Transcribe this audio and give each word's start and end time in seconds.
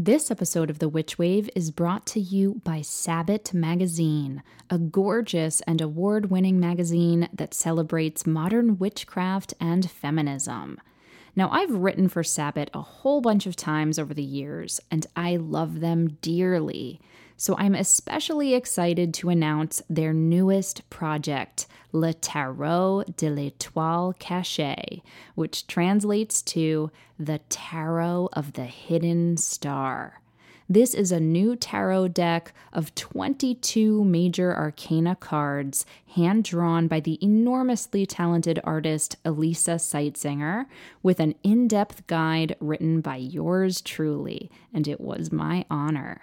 This 0.00 0.30
episode 0.30 0.70
of 0.70 0.78
The 0.78 0.88
Witch 0.88 1.18
Wave 1.18 1.50
is 1.56 1.72
brought 1.72 2.06
to 2.06 2.20
you 2.20 2.60
by 2.62 2.82
Sabat 2.82 3.52
Magazine, 3.52 4.44
a 4.70 4.78
gorgeous 4.78 5.60
and 5.62 5.80
award 5.80 6.30
winning 6.30 6.60
magazine 6.60 7.28
that 7.32 7.52
celebrates 7.52 8.24
modern 8.24 8.78
witchcraft 8.78 9.54
and 9.58 9.90
feminism. 9.90 10.80
Now, 11.34 11.50
I've 11.50 11.74
written 11.74 12.08
for 12.08 12.22
Sabat 12.22 12.70
a 12.72 12.80
whole 12.80 13.20
bunch 13.20 13.44
of 13.44 13.56
times 13.56 13.98
over 13.98 14.14
the 14.14 14.22
years, 14.22 14.78
and 14.88 15.04
I 15.16 15.34
love 15.34 15.80
them 15.80 16.16
dearly. 16.22 17.00
So 17.40 17.54
I'm 17.56 17.76
especially 17.76 18.52
excited 18.54 19.14
to 19.14 19.28
announce 19.28 19.80
their 19.88 20.12
newest 20.12 20.90
project, 20.90 21.68
Le 21.92 22.12
Tarot 22.12 23.04
de 23.16 23.30
l'Étoile 23.30 24.18
Cachée, 24.18 25.02
which 25.36 25.68
translates 25.68 26.42
to 26.42 26.90
the 27.16 27.38
Tarot 27.48 28.28
of 28.32 28.54
the 28.54 28.64
Hidden 28.64 29.36
Star. 29.36 30.20
This 30.68 30.94
is 30.94 31.12
a 31.12 31.20
new 31.20 31.54
tarot 31.54 32.08
deck 32.08 32.52
of 32.72 32.92
22 32.96 34.02
major 34.02 34.52
arcana 34.56 35.14
cards, 35.14 35.86
hand 36.16 36.42
drawn 36.42 36.88
by 36.88 36.98
the 36.98 37.24
enormously 37.24 38.04
talented 38.04 38.58
artist 38.64 39.14
Elisa 39.24 39.76
Seitzinger, 39.78 40.66
with 41.04 41.20
an 41.20 41.36
in 41.44 41.68
depth 41.68 42.04
guide 42.08 42.56
written 42.58 43.00
by 43.00 43.14
yours 43.14 43.80
truly, 43.80 44.50
and 44.74 44.88
it 44.88 45.00
was 45.00 45.30
my 45.30 45.64
honor. 45.70 46.20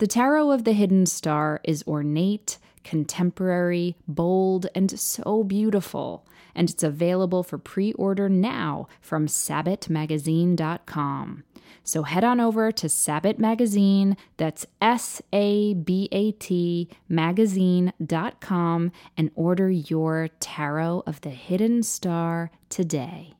The 0.00 0.06
Tarot 0.06 0.50
of 0.50 0.64
the 0.64 0.72
Hidden 0.72 1.04
Star 1.04 1.60
is 1.62 1.84
ornate, 1.86 2.56
contemporary, 2.84 3.96
bold, 4.08 4.66
and 4.74 4.98
so 4.98 5.44
beautiful, 5.44 6.26
and 6.54 6.70
it's 6.70 6.82
available 6.82 7.42
for 7.42 7.58
pre 7.58 7.92
order 7.92 8.30
now 8.30 8.88
from 9.02 9.26
sabatmagazine.com. 9.26 11.44
So 11.84 12.04
head 12.04 12.24
on 12.24 12.40
over 12.40 12.72
to 12.72 12.88
Sabat 12.88 13.38
Magazine, 13.38 14.16
that's 14.38 14.64
S 14.80 15.20
A 15.34 15.74
B 15.74 16.08
A 16.12 16.32
T 16.32 16.88
magazine.com, 17.06 18.92
and 19.18 19.30
order 19.34 19.70
your 19.70 20.30
Tarot 20.40 21.02
of 21.06 21.20
the 21.20 21.28
Hidden 21.28 21.82
Star 21.82 22.50
today. 22.70 23.34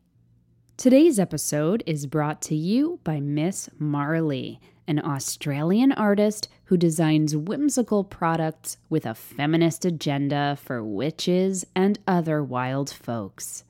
Today's 0.77 1.19
episode 1.19 1.83
is 1.87 2.07
brought 2.07 2.43
to 2.43 2.55
you 2.55 3.01
by 3.03 3.19
Miss 3.19 3.71
Marley 3.79 4.61
an 4.91 4.99
Australian 4.99 5.93
artist 5.93 6.49
who 6.65 6.77
designs 6.77 7.37
whimsical 7.37 8.03
products 8.03 8.77
with 8.89 9.07
a 9.07 9.15
feminist 9.15 9.85
agenda 9.85 10.59
for 10.61 10.83
witches 10.83 11.65
and 11.77 12.01
other 12.09 12.43
wild 12.43 12.91
folks. 12.91 13.63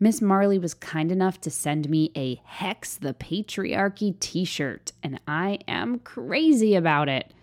Miss 0.00 0.22
Marley 0.22 0.58
was 0.58 0.72
kind 0.72 1.12
enough 1.12 1.38
to 1.42 1.50
send 1.50 1.90
me 1.90 2.10
a 2.16 2.40
Hex 2.46 2.96
the 2.96 3.12
Patriarchy 3.12 4.18
t 4.18 4.46
shirt, 4.46 4.92
and 5.02 5.20
I 5.28 5.58
am 5.68 5.98
crazy 5.98 6.74
about 6.74 7.10
it. 7.10 7.34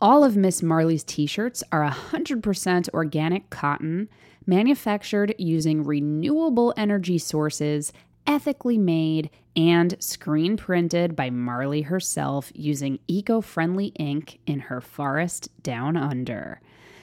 All 0.00 0.24
of 0.24 0.34
Miss 0.34 0.62
Marley's 0.62 1.04
t 1.04 1.26
shirts 1.26 1.62
are 1.70 1.86
100% 1.86 2.88
organic 2.94 3.50
cotton, 3.50 4.08
manufactured 4.46 5.34
using 5.36 5.84
renewable 5.84 6.72
energy 6.78 7.18
sources 7.18 7.92
ethically 8.26 8.78
made 8.78 9.28
and 9.56 9.96
screen 9.98 10.56
printed 10.56 11.14
by 11.14 11.30
Marley 11.30 11.82
herself 11.82 12.50
using 12.54 12.98
eco 13.06 13.40
friendly 13.40 13.86
ink 13.98 14.38
in 14.46 14.60
her 14.60 14.80
forest 14.80 15.48
down 15.62 15.96
under. 15.96 16.60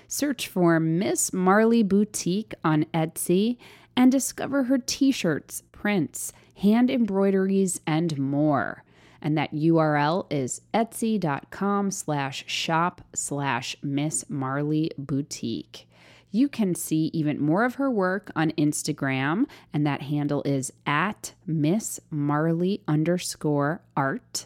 Search 0.07 0.47
for 0.47 0.79
Miss 0.79 1.31
Marley 1.31 1.83
Boutique 1.83 2.53
on 2.63 2.85
Etsy 2.93 3.57
and 3.95 4.11
discover 4.11 4.63
her 4.63 4.77
t 4.77 5.11
shirts, 5.11 5.63
prints, 5.71 6.33
hand 6.55 6.89
embroideries, 6.89 7.81
and 7.85 8.17
more. 8.17 8.83
And 9.21 9.37
that 9.37 9.53
URL 9.53 10.25
is 10.31 10.61
etsy.com 10.73 11.91
slash 11.91 12.45
shop 12.47 13.01
slash 13.13 13.75
Miss 13.83 14.25
Marley 14.29 14.91
Boutique. 14.97 15.88
You 16.31 16.47
can 16.47 16.75
see 16.75 17.09
even 17.13 17.41
more 17.41 17.63
of 17.63 17.75
her 17.75 17.89
work 17.89 18.31
on 18.35 18.51
Instagram, 18.51 19.45
and 19.73 19.85
that 19.85 20.03
handle 20.03 20.43
is 20.43 20.71
at 20.85 21.33
Miss 21.47 21.99
Marley 22.11 22.81
underscore 22.87 23.81
art. 23.97 24.45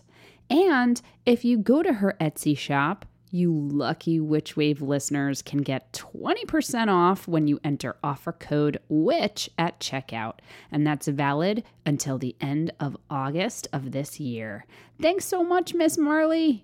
And 0.50 1.02
if 1.26 1.44
you 1.44 1.58
go 1.58 1.84
to 1.84 1.94
her 1.94 2.16
Etsy 2.22 2.58
shop, 2.58 3.06
you 3.34 3.52
lucky 3.52 4.20
Witch 4.20 4.56
Wave 4.56 4.82
listeners 4.82 5.42
can 5.42 5.64
get 5.64 5.92
20% 5.92 6.88
off 6.88 7.28
when 7.28 7.48
you 7.48 7.60
enter 7.64 7.96
offer 8.04 8.32
code 8.32 8.78
WITCH 8.90 9.50
at 9.58 9.80
checkout. 9.80 10.36
And 10.72 10.86
that's 10.86 11.08
valid 11.08 11.64
until 11.84 12.20
the 12.20 12.36
end 12.40 12.72
of 12.80 12.96
August 13.10 13.68
of 13.74 13.92
this 13.92 14.20
year. 14.20 14.66
Thanks 15.02 15.26
so 15.26 15.44
much, 15.44 15.74
Miss 15.74 15.98
Marley. 15.98 16.64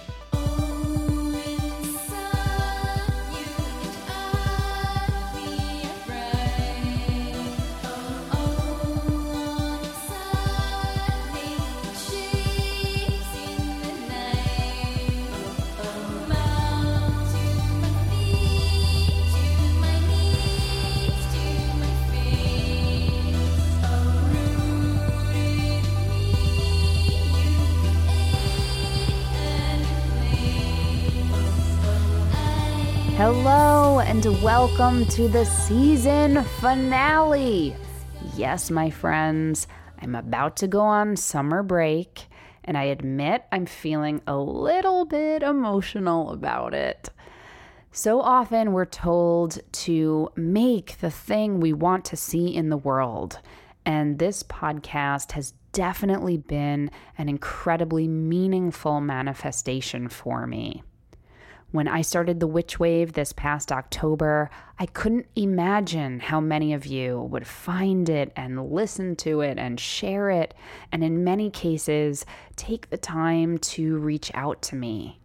And 34.23 34.43
welcome 34.43 35.03
to 35.05 35.27
the 35.27 35.45
season 35.45 36.43
finale. 36.59 37.75
Yes, 38.35 38.69
my 38.69 38.89
friends, 38.89 39.67
I'm 39.99 40.13
about 40.13 40.57
to 40.57 40.67
go 40.67 40.81
on 40.81 41.15
summer 41.15 41.63
break, 41.63 42.27
and 42.63 42.77
I 42.77 42.83
admit 42.83 43.45
I'm 43.51 43.65
feeling 43.65 44.21
a 44.27 44.37
little 44.37 45.05
bit 45.05 45.41
emotional 45.41 46.31
about 46.31 46.75
it. 46.75 47.09
So 47.91 48.21
often 48.21 48.73
we're 48.73 48.85
told 48.85 49.59
to 49.71 50.29
make 50.35 50.99
the 50.99 51.11
thing 51.11 51.59
we 51.59 51.73
want 51.73 52.05
to 52.05 52.15
see 52.15 52.55
in 52.55 52.69
the 52.69 52.77
world, 52.77 53.39
and 53.87 54.19
this 54.19 54.43
podcast 54.43 55.31
has 55.31 55.53
definitely 55.71 56.37
been 56.37 56.91
an 57.17 57.27
incredibly 57.27 58.07
meaningful 58.07 59.01
manifestation 59.01 60.09
for 60.09 60.45
me. 60.45 60.83
When 61.71 61.87
I 61.87 62.01
started 62.01 62.41
the 62.41 62.47
Witch 62.47 62.81
Wave 62.81 63.13
this 63.13 63.31
past 63.31 63.71
October, 63.71 64.49
I 64.77 64.87
couldn't 64.87 65.27
imagine 65.37 66.19
how 66.19 66.41
many 66.41 66.73
of 66.73 66.85
you 66.85 67.21
would 67.21 67.47
find 67.47 68.09
it 68.09 68.33
and 68.35 68.69
listen 68.73 69.15
to 69.17 69.39
it 69.39 69.57
and 69.57 69.79
share 69.79 70.29
it, 70.29 70.53
and 70.91 71.01
in 71.01 71.23
many 71.23 71.49
cases, 71.49 72.25
take 72.57 72.89
the 72.89 72.97
time 72.97 73.57
to 73.59 73.97
reach 73.99 74.31
out 74.33 74.61
to 74.63 74.75
me. 74.75 75.21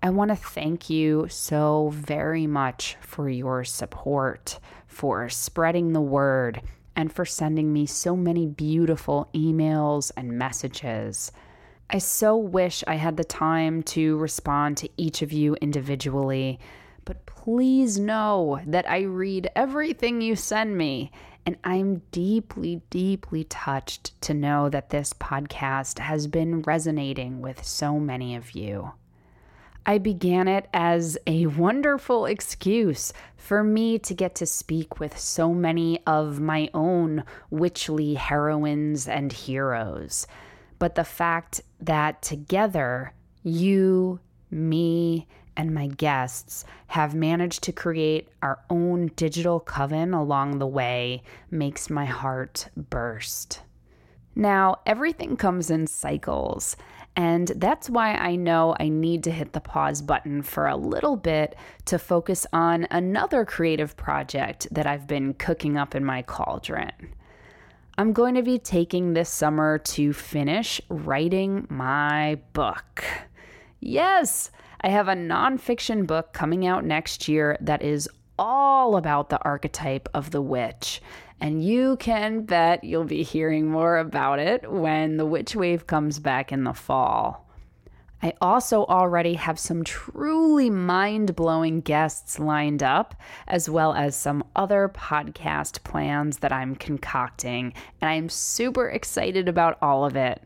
I 0.00 0.10
want 0.10 0.30
to 0.30 0.36
thank 0.36 0.88
you 0.88 1.26
so 1.28 1.90
very 1.92 2.46
much 2.46 2.96
for 3.00 3.28
your 3.28 3.64
support, 3.64 4.60
for 4.86 5.28
spreading 5.28 5.92
the 5.92 6.00
word, 6.00 6.62
and 6.94 7.12
for 7.12 7.24
sending 7.24 7.72
me 7.72 7.84
so 7.86 8.14
many 8.14 8.46
beautiful 8.46 9.28
emails 9.34 10.12
and 10.16 10.38
messages. 10.38 11.32
I 11.92 11.98
so 11.98 12.36
wish 12.36 12.84
I 12.86 12.94
had 12.94 13.16
the 13.16 13.24
time 13.24 13.82
to 13.94 14.16
respond 14.18 14.76
to 14.76 14.88
each 14.96 15.22
of 15.22 15.32
you 15.32 15.56
individually, 15.56 16.60
but 17.04 17.26
please 17.26 17.98
know 17.98 18.60
that 18.64 18.88
I 18.88 19.00
read 19.00 19.50
everything 19.56 20.20
you 20.20 20.36
send 20.36 20.78
me, 20.78 21.10
and 21.44 21.56
I'm 21.64 22.02
deeply, 22.12 22.82
deeply 22.90 23.42
touched 23.42 24.20
to 24.20 24.34
know 24.34 24.68
that 24.68 24.90
this 24.90 25.12
podcast 25.12 25.98
has 25.98 26.28
been 26.28 26.62
resonating 26.62 27.40
with 27.40 27.64
so 27.64 27.98
many 27.98 28.36
of 28.36 28.52
you. 28.52 28.92
I 29.84 29.98
began 29.98 30.46
it 30.46 30.68
as 30.72 31.18
a 31.26 31.46
wonderful 31.46 32.24
excuse 32.24 33.12
for 33.36 33.64
me 33.64 33.98
to 33.98 34.14
get 34.14 34.36
to 34.36 34.46
speak 34.46 35.00
with 35.00 35.18
so 35.18 35.52
many 35.52 35.98
of 36.06 36.38
my 36.38 36.70
own 36.72 37.24
witchly 37.50 38.14
heroines 38.14 39.08
and 39.08 39.32
heroes 39.32 40.28
but 40.80 40.96
the 40.96 41.04
fact 41.04 41.60
that 41.78 42.20
together, 42.22 43.12
you, 43.44 44.18
me, 44.50 45.28
and 45.56 45.74
my 45.74 45.86
guests 45.86 46.64
have 46.88 47.14
managed 47.14 47.62
to 47.64 47.72
create 47.72 48.28
our 48.42 48.60
own 48.70 49.10
digital 49.14 49.60
coven 49.60 50.14
along 50.14 50.58
the 50.58 50.66
way 50.66 51.22
makes 51.50 51.90
my 51.90 52.06
heart 52.06 52.68
burst. 52.76 53.60
Now, 54.34 54.78
everything 54.86 55.36
comes 55.36 55.70
in 55.70 55.86
cycles, 55.86 56.76
and 57.14 57.48
that's 57.56 57.90
why 57.90 58.14
I 58.14 58.36
know 58.36 58.74
I 58.80 58.88
need 58.88 59.22
to 59.24 59.30
hit 59.30 59.52
the 59.52 59.60
pause 59.60 60.00
button 60.00 60.40
for 60.40 60.66
a 60.66 60.76
little 60.76 61.16
bit 61.16 61.56
to 61.86 61.98
focus 61.98 62.46
on 62.54 62.86
another 62.90 63.44
creative 63.44 63.98
project 63.98 64.66
that 64.70 64.86
I've 64.86 65.06
been 65.06 65.34
cooking 65.34 65.76
up 65.76 65.94
in 65.94 66.06
my 66.06 66.22
cauldron. 66.22 66.92
I'm 68.00 68.14
going 68.14 68.34
to 68.36 68.42
be 68.42 68.58
taking 68.58 69.12
this 69.12 69.28
summer 69.28 69.76
to 69.76 70.14
finish 70.14 70.80
writing 70.88 71.66
my 71.68 72.38
book. 72.54 73.04
Yes, 73.78 74.50
I 74.80 74.88
have 74.88 75.08
a 75.08 75.12
nonfiction 75.12 76.06
book 76.06 76.32
coming 76.32 76.66
out 76.66 76.82
next 76.82 77.28
year 77.28 77.58
that 77.60 77.82
is 77.82 78.08
all 78.38 78.96
about 78.96 79.28
the 79.28 79.42
archetype 79.42 80.08
of 80.14 80.30
the 80.30 80.40
witch. 80.40 81.02
And 81.42 81.62
you 81.62 81.98
can 81.98 82.44
bet 82.44 82.84
you'll 82.84 83.04
be 83.04 83.22
hearing 83.22 83.68
more 83.68 83.98
about 83.98 84.38
it 84.38 84.72
when 84.72 85.18
the 85.18 85.26
witch 85.26 85.54
wave 85.54 85.86
comes 85.86 86.18
back 86.18 86.52
in 86.52 86.64
the 86.64 86.72
fall. 86.72 87.49
I 88.22 88.34
also 88.40 88.84
already 88.84 89.34
have 89.34 89.58
some 89.58 89.82
truly 89.82 90.68
mind 90.68 91.34
blowing 91.34 91.80
guests 91.80 92.38
lined 92.38 92.82
up, 92.82 93.14
as 93.48 93.70
well 93.70 93.94
as 93.94 94.14
some 94.14 94.44
other 94.54 94.90
podcast 94.94 95.82
plans 95.84 96.38
that 96.38 96.52
I'm 96.52 96.74
concocting, 96.74 97.72
and 98.00 98.10
I'm 98.10 98.28
super 98.28 98.88
excited 98.88 99.48
about 99.48 99.78
all 99.80 100.04
of 100.04 100.16
it. 100.16 100.42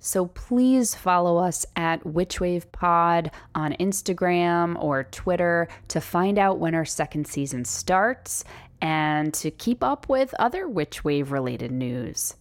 So 0.00 0.26
please 0.26 0.94
follow 0.94 1.38
us 1.38 1.64
at 1.76 2.04
Witchwave 2.04 2.70
Pod 2.72 3.30
on 3.54 3.72
Instagram 3.74 4.76
or 4.82 5.04
Twitter 5.04 5.68
to 5.88 6.00
find 6.00 6.38
out 6.38 6.58
when 6.58 6.74
our 6.74 6.84
second 6.84 7.26
season 7.26 7.64
starts 7.64 8.44
and 8.82 9.32
to 9.32 9.50
keep 9.50 9.82
up 9.82 10.08
with 10.10 10.34
other 10.38 10.66
Witchwave 10.66 11.30
related 11.30 11.72
news. 11.72 12.34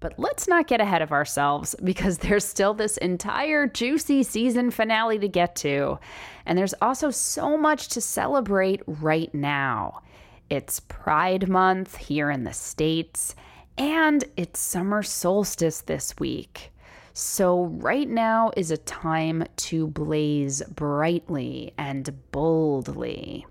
But 0.00 0.18
let's 0.18 0.46
not 0.46 0.66
get 0.66 0.80
ahead 0.80 1.02
of 1.02 1.12
ourselves 1.12 1.74
because 1.84 2.18
there's 2.18 2.44
still 2.44 2.74
this 2.74 2.96
entire 2.98 3.66
juicy 3.66 4.22
season 4.22 4.70
finale 4.70 5.18
to 5.18 5.28
get 5.28 5.56
to. 5.56 5.98
And 6.44 6.58
there's 6.58 6.74
also 6.80 7.10
so 7.10 7.56
much 7.56 7.88
to 7.88 8.00
celebrate 8.00 8.82
right 8.86 9.32
now. 9.34 10.02
It's 10.48 10.80
Pride 10.80 11.48
Month 11.48 11.96
here 11.96 12.30
in 12.30 12.44
the 12.44 12.52
States, 12.52 13.34
and 13.76 14.24
it's 14.36 14.60
summer 14.60 15.02
solstice 15.02 15.80
this 15.80 16.14
week. 16.18 16.72
So, 17.14 17.64
right 17.64 18.08
now 18.08 18.52
is 18.56 18.70
a 18.70 18.76
time 18.76 19.44
to 19.56 19.88
blaze 19.88 20.62
brightly 20.62 21.72
and 21.78 22.14
boldly. 22.30 23.46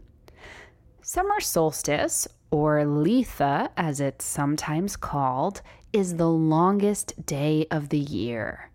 Summer 1.02 1.40
solstice, 1.40 2.28
or 2.52 2.78
Litha 2.86 3.70
as 3.76 4.00
it's 4.00 4.24
sometimes 4.24 4.96
called, 4.96 5.62
is 5.96 6.18
the 6.18 6.30
longest 6.30 7.26
day 7.26 7.66
of 7.72 7.88
the 7.88 7.98
year. 7.98 8.70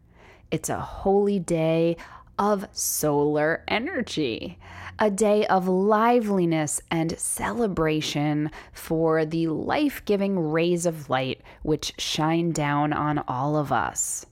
It's 0.51 0.71
a 0.71 0.81
holy 0.81 1.39
day 1.39 1.99
of 2.39 2.67
solar 2.73 3.63
energy, 3.69 4.59
a 4.99 5.11
day 5.11 5.45
of 5.49 5.69
liveliness 5.69 6.81
and 6.91 7.19
celebration 7.19 8.51
for 8.73 9.27
the 9.27 9.49
life 9.49 10.03
giving 10.07 10.51
rays 10.51 10.87
of 10.87 11.11
light 11.11 11.43
which 11.63 11.93
shine 11.99 12.53
down 12.53 12.95
on 12.95 13.19
all 13.29 13.55
of 13.55 13.71
us. 13.71 14.25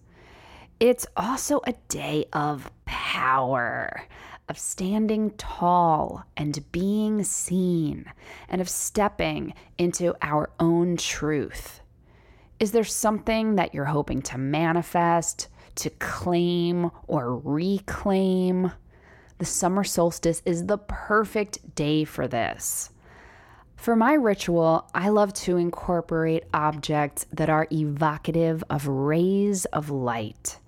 It's 0.81 1.07
also 1.15 1.61
a 1.67 1.75
day 1.91 2.25
of 2.33 2.71
power, 2.87 4.05
of 4.49 4.59
standing 4.59 5.33
tall 5.33 6.25
and 6.39 6.65
being 6.73 7.23
seen, 7.23 8.07
and 8.49 8.63
of 8.63 8.69
stepping 8.71 9.53
into 9.77 10.15
our 10.23 10.49
own 10.59 10.97
truth. 10.97 11.83
Is 12.61 12.73
there 12.73 12.83
something 12.83 13.55
that 13.55 13.73
you're 13.73 13.85
hoping 13.85 14.21
to 14.23 14.39
manifest, 14.39 15.47
to 15.77 15.91
claim, 15.91 16.91
or 17.07 17.37
reclaim? 17.37 18.73
The 19.39 19.45
summer 19.45 19.85
solstice 19.85 20.43
is 20.45 20.67
the 20.67 20.79
perfect 20.79 21.77
day 21.77 22.03
for 22.03 22.27
this. 22.27 22.91
For 23.77 23.95
my 23.95 24.15
ritual, 24.15 24.91
I 24.93 25.11
love 25.11 25.33
to 25.35 25.57
incorporate 25.57 26.47
objects 26.53 27.27
that 27.33 27.49
are 27.49 27.69
evocative 27.71 28.65
of 28.69 28.89
rays 28.89 29.65
of 29.67 29.89
light. 29.91 30.59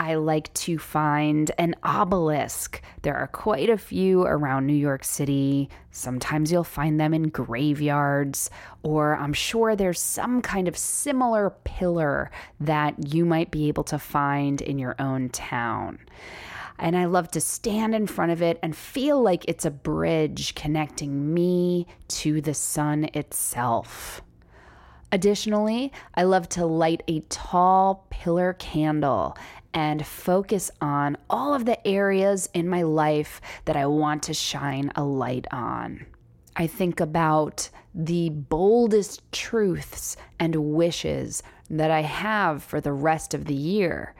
I 0.00 0.14
like 0.14 0.50
to 0.54 0.78
find 0.78 1.50
an 1.58 1.74
obelisk. 1.82 2.80
There 3.02 3.14
are 3.14 3.26
quite 3.26 3.68
a 3.68 3.76
few 3.76 4.22
around 4.22 4.66
New 4.66 4.72
York 4.72 5.04
City. 5.04 5.68
Sometimes 5.90 6.50
you'll 6.50 6.64
find 6.64 6.98
them 6.98 7.12
in 7.12 7.24
graveyards, 7.24 8.48
or 8.82 9.14
I'm 9.14 9.34
sure 9.34 9.76
there's 9.76 10.00
some 10.00 10.40
kind 10.40 10.68
of 10.68 10.78
similar 10.78 11.50
pillar 11.64 12.30
that 12.60 13.12
you 13.12 13.26
might 13.26 13.50
be 13.50 13.68
able 13.68 13.84
to 13.84 13.98
find 13.98 14.62
in 14.62 14.78
your 14.78 14.96
own 14.98 15.28
town. 15.28 15.98
And 16.78 16.96
I 16.96 17.04
love 17.04 17.30
to 17.32 17.40
stand 17.42 17.94
in 17.94 18.06
front 18.06 18.32
of 18.32 18.40
it 18.40 18.58
and 18.62 18.74
feel 18.74 19.20
like 19.20 19.44
it's 19.46 19.66
a 19.66 19.70
bridge 19.70 20.54
connecting 20.54 21.34
me 21.34 21.86
to 22.08 22.40
the 22.40 22.54
sun 22.54 23.10
itself. 23.12 24.22
Additionally, 25.12 25.92
I 26.14 26.22
love 26.22 26.48
to 26.50 26.64
light 26.64 27.02
a 27.08 27.20
tall 27.28 28.06
pillar 28.10 28.52
candle 28.54 29.36
and 29.72 30.06
focus 30.06 30.70
on 30.80 31.16
all 31.28 31.54
of 31.54 31.64
the 31.64 31.86
areas 31.86 32.48
in 32.54 32.68
my 32.68 32.82
life 32.82 33.40
that 33.64 33.76
I 33.76 33.86
want 33.86 34.22
to 34.24 34.34
shine 34.34 34.90
a 34.96 35.04
light 35.04 35.46
on. 35.52 36.06
I 36.56 36.66
think 36.66 37.00
about 37.00 37.70
the 37.94 38.30
boldest 38.30 39.22
truths 39.32 40.16
and 40.38 40.74
wishes 40.74 41.42
that 41.70 41.90
I 41.90 42.02
have 42.02 42.62
for 42.62 42.80
the 42.80 42.92
rest 42.92 43.34
of 43.34 43.44
the 43.44 43.54
year. 43.54 44.14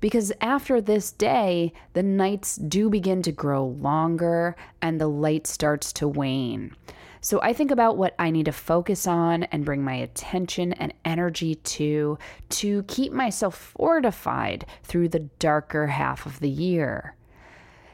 Because 0.00 0.32
after 0.40 0.80
this 0.80 1.10
day, 1.10 1.72
the 1.92 2.02
nights 2.02 2.56
do 2.56 2.88
begin 2.88 3.22
to 3.22 3.32
grow 3.32 3.66
longer 3.66 4.54
and 4.80 5.00
the 5.00 5.08
light 5.08 5.46
starts 5.46 5.92
to 5.94 6.06
wane. 6.06 6.76
So 7.20 7.40
I 7.42 7.52
think 7.52 7.70
about 7.70 7.96
what 7.96 8.14
I 8.18 8.30
need 8.30 8.46
to 8.46 8.52
focus 8.52 9.06
on 9.06 9.44
and 9.44 9.64
bring 9.64 9.82
my 9.82 9.94
attention 9.94 10.72
and 10.74 10.94
energy 11.04 11.56
to 11.56 12.18
to 12.50 12.82
keep 12.84 13.12
myself 13.12 13.56
fortified 13.56 14.66
through 14.82 15.08
the 15.08 15.28
darker 15.38 15.88
half 15.88 16.26
of 16.26 16.40
the 16.40 16.48
year. 16.48 17.16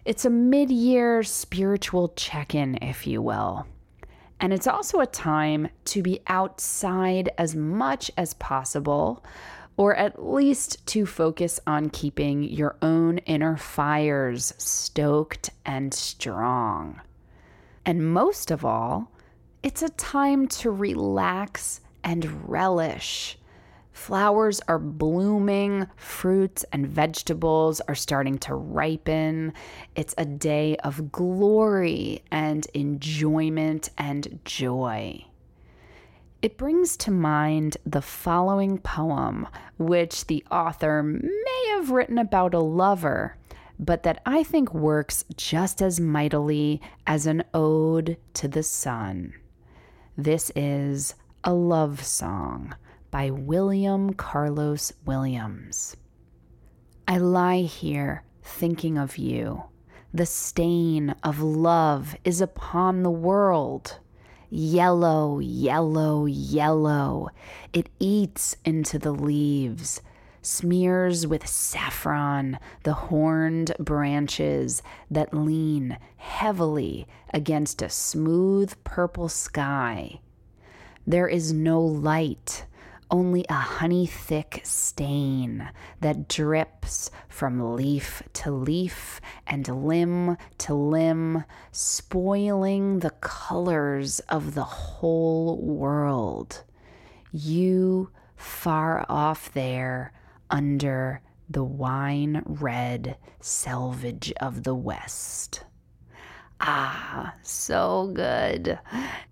It's 0.04 0.26
a 0.26 0.30
mid 0.30 0.70
year 0.70 1.22
spiritual 1.22 2.08
check 2.08 2.54
in, 2.54 2.78
if 2.82 3.06
you 3.06 3.22
will. 3.22 3.66
And 4.40 4.52
it's 4.52 4.66
also 4.66 5.00
a 5.00 5.06
time 5.06 5.68
to 5.86 6.02
be 6.02 6.20
outside 6.26 7.30
as 7.38 7.56
much 7.56 8.10
as 8.16 8.34
possible, 8.34 9.24
or 9.78 9.94
at 9.96 10.22
least 10.22 10.86
to 10.88 11.06
focus 11.06 11.58
on 11.66 11.88
keeping 11.88 12.42
your 12.42 12.76
own 12.82 13.18
inner 13.18 13.56
fires 13.56 14.52
stoked 14.58 15.48
and 15.64 15.94
strong. 15.94 17.00
And 17.86 18.12
most 18.12 18.50
of 18.50 18.64
all, 18.64 19.10
it's 19.64 19.82
a 19.82 19.88
time 19.88 20.46
to 20.46 20.70
relax 20.70 21.80
and 22.04 22.46
relish. 22.50 23.38
Flowers 23.92 24.60
are 24.68 24.78
blooming, 24.78 25.86
fruits 25.96 26.66
and 26.70 26.86
vegetables 26.86 27.80
are 27.88 27.94
starting 27.94 28.36
to 28.36 28.54
ripen. 28.54 29.54
It's 29.96 30.14
a 30.18 30.26
day 30.26 30.76
of 30.84 31.10
glory 31.10 32.22
and 32.30 32.66
enjoyment 32.74 33.88
and 33.96 34.38
joy. 34.44 35.24
It 36.42 36.58
brings 36.58 36.98
to 36.98 37.10
mind 37.10 37.78
the 37.86 38.02
following 38.02 38.76
poem, 38.76 39.48
which 39.78 40.26
the 40.26 40.44
author 40.50 41.02
may 41.02 41.68
have 41.70 41.90
written 41.90 42.18
about 42.18 42.52
a 42.52 42.60
lover 42.60 43.38
but 43.76 44.04
that 44.04 44.22
I 44.24 44.44
think 44.44 44.72
works 44.72 45.24
just 45.36 45.82
as 45.82 45.98
mightily 45.98 46.80
as 47.08 47.26
an 47.26 47.42
ode 47.52 48.18
to 48.34 48.46
the 48.46 48.62
sun. 48.62 49.34
This 50.16 50.52
is 50.54 51.16
A 51.42 51.52
Love 51.52 52.04
Song 52.04 52.76
by 53.10 53.30
William 53.30 54.14
Carlos 54.14 54.92
Williams. 55.04 55.96
I 57.08 57.18
lie 57.18 57.62
here 57.62 58.22
thinking 58.40 58.96
of 58.96 59.18
you. 59.18 59.64
The 60.12 60.24
stain 60.24 61.16
of 61.24 61.42
love 61.42 62.14
is 62.22 62.40
upon 62.40 63.02
the 63.02 63.10
world. 63.10 63.98
Yellow, 64.50 65.40
yellow, 65.40 66.26
yellow. 66.26 67.30
It 67.72 67.90
eats 67.98 68.56
into 68.64 69.00
the 69.00 69.10
leaves 69.10 70.00
smears 70.44 71.26
with 71.26 71.46
saffron 71.46 72.58
the 72.82 72.94
horned 72.94 73.72
branches 73.78 74.82
that 75.10 75.34
lean 75.34 75.98
heavily 76.16 77.06
against 77.32 77.82
a 77.82 77.88
smooth 77.88 78.72
purple 78.84 79.28
sky. 79.28 80.20
There 81.06 81.28
is 81.28 81.52
no 81.52 81.80
light, 81.80 82.66
only 83.10 83.44
a 83.48 83.54
honey 83.54 84.06
thick 84.06 84.60
stain 84.64 85.70
that 86.00 86.28
drips 86.28 87.10
from 87.28 87.74
leaf 87.76 88.22
to 88.32 88.50
leaf 88.50 89.20
and 89.46 89.66
limb 89.68 90.36
to 90.58 90.74
limb, 90.74 91.44
spoiling 91.72 93.00
the 93.00 93.10
colors 93.20 94.20
of 94.28 94.54
the 94.54 94.64
whole 94.64 95.60
world. 95.60 96.64
You 97.30 98.10
far 98.36 99.04
off 99.08 99.52
there 99.52 100.12
under 100.50 101.20
the 101.48 101.64
wine 101.64 102.42
red 102.46 103.16
selvage 103.40 104.32
of 104.40 104.62
the 104.62 104.74
West. 104.74 105.64
Ah, 106.60 107.34
so 107.42 108.10
good. 108.14 108.78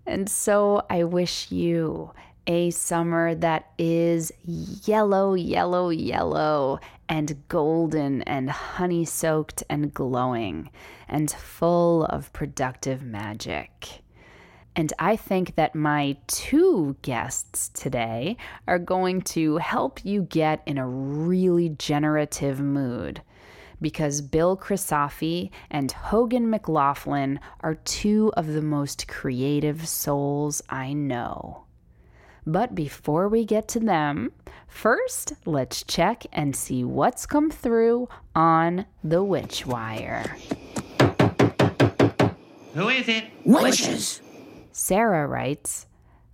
And 0.05 0.29
so 0.29 0.85
I 0.89 1.03
wish 1.03 1.51
you 1.51 2.11
a 2.45 2.69
summer 2.71 3.33
that 3.35 3.71
is 3.77 4.31
yellow, 4.45 5.33
yellow, 5.33 5.89
yellow, 5.89 6.79
and 7.09 7.47
golden, 7.47 8.21
and 8.23 8.49
honey 8.49 9.05
soaked, 9.05 9.63
and 9.69 9.93
glowing, 9.93 10.69
and 11.07 11.31
full 11.31 12.05
of 12.05 12.33
productive 12.33 13.01
magic. 13.01 14.02
And 14.75 14.91
I 14.97 15.15
think 15.15 15.55
that 15.55 15.75
my 15.75 16.17
two 16.27 16.95
guests 17.03 17.69
today 17.69 18.37
are 18.67 18.79
going 18.79 19.21
to 19.21 19.57
help 19.57 20.03
you 20.03 20.23
get 20.23 20.63
in 20.65 20.77
a 20.77 20.87
really 20.87 21.69
generative 21.69 22.59
mood 22.59 23.21
because 23.81 24.21
Bill 24.21 24.57
Crisafi 24.57 25.51
and 25.69 25.91
Hogan 25.91 26.49
McLaughlin 26.49 27.39
are 27.59 27.75
two 27.75 28.31
of 28.35 28.47
the 28.47 28.61
most 28.61 29.07
creative 29.07 29.87
souls 29.87 30.63
I 30.69 30.93
know. 30.93 31.65
But 32.45 32.73
before 32.75 33.29
we 33.29 33.45
get 33.45 33.67
to 33.69 33.79
them, 33.79 34.31
first 34.67 35.33
let's 35.45 35.83
check 35.83 36.23
and 36.33 36.55
see 36.55 36.83
what's 36.83 37.25
come 37.25 37.51
through 37.51 38.09
on 38.33 38.85
the 39.03 39.23
Witch 39.23 39.65
Wire. 39.65 40.37
Who 42.73 42.89
is 42.89 43.07
it? 43.07 43.25
Witches! 43.45 44.21
Sarah 44.75 45.27
writes, 45.27 45.85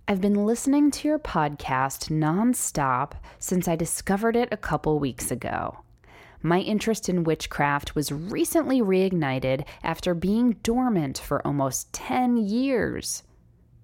I've 0.08 0.22
been 0.22 0.46
listening 0.46 0.90
to 0.92 1.06
your 1.06 1.18
podcast 1.18 2.08
nonstop 2.10 3.12
since 3.38 3.68
I 3.68 3.76
discovered 3.76 4.34
it 4.34 4.48
a 4.50 4.56
couple 4.56 4.98
weeks 4.98 5.30
ago. 5.30 5.80
My 6.40 6.60
interest 6.60 7.10
in 7.10 7.24
witchcraft 7.24 7.94
was 7.94 8.10
recently 8.10 8.80
reignited 8.80 9.66
after 9.82 10.14
being 10.14 10.52
dormant 10.62 11.18
for 11.18 11.46
almost 11.46 11.92
10 11.92 12.38
years. 12.38 13.24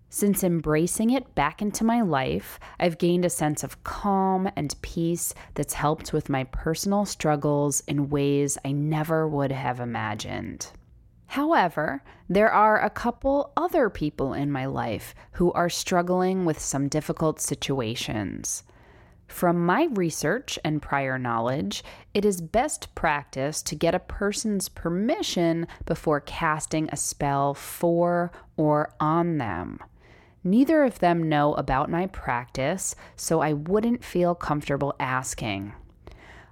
Since 0.08 0.42
embracing 0.42 1.10
it 1.10 1.34
back 1.34 1.60
into 1.60 1.84
my 1.84 2.00
life, 2.00 2.58
I've 2.80 2.96
gained 2.96 3.26
a 3.26 3.30
sense 3.30 3.62
of 3.62 3.84
calm 3.84 4.48
and 4.56 4.74
peace 4.80 5.34
that's 5.52 5.74
helped 5.74 6.14
with 6.14 6.30
my 6.30 6.44
personal 6.44 7.04
struggles 7.04 7.82
in 7.86 8.08
ways 8.08 8.56
I 8.64 8.72
never 8.72 9.28
would 9.28 9.52
have 9.52 9.80
imagined. 9.80 10.72
However, 11.28 12.02
there 12.28 12.50
are 12.50 12.80
a 12.80 12.90
couple 12.90 13.52
other 13.56 13.90
people 13.90 14.32
in 14.32 14.50
my 14.50 14.66
life 14.66 15.14
who 15.32 15.52
are 15.52 15.68
struggling 15.68 16.44
with 16.44 16.58
some 16.60 16.88
difficult 16.88 17.40
situations. 17.40 18.62
From 19.26 19.66
my 19.66 19.88
research 19.92 20.58
and 20.64 20.80
prior 20.80 21.18
knowledge, 21.18 21.82
it 22.14 22.24
is 22.24 22.40
best 22.40 22.94
practice 22.94 23.60
to 23.62 23.74
get 23.74 23.94
a 23.94 23.98
person's 23.98 24.68
permission 24.68 25.66
before 25.84 26.20
casting 26.20 26.88
a 26.90 26.96
spell 26.96 27.52
for 27.52 28.30
or 28.56 28.94
on 29.00 29.38
them. 29.38 29.80
Neither 30.44 30.84
of 30.84 31.00
them 31.00 31.28
know 31.28 31.54
about 31.54 31.90
my 31.90 32.06
practice, 32.06 32.94
so 33.16 33.40
I 33.40 33.52
wouldn't 33.52 34.04
feel 34.04 34.36
comfortable 34.36 34.94
asking. 35.00 35.72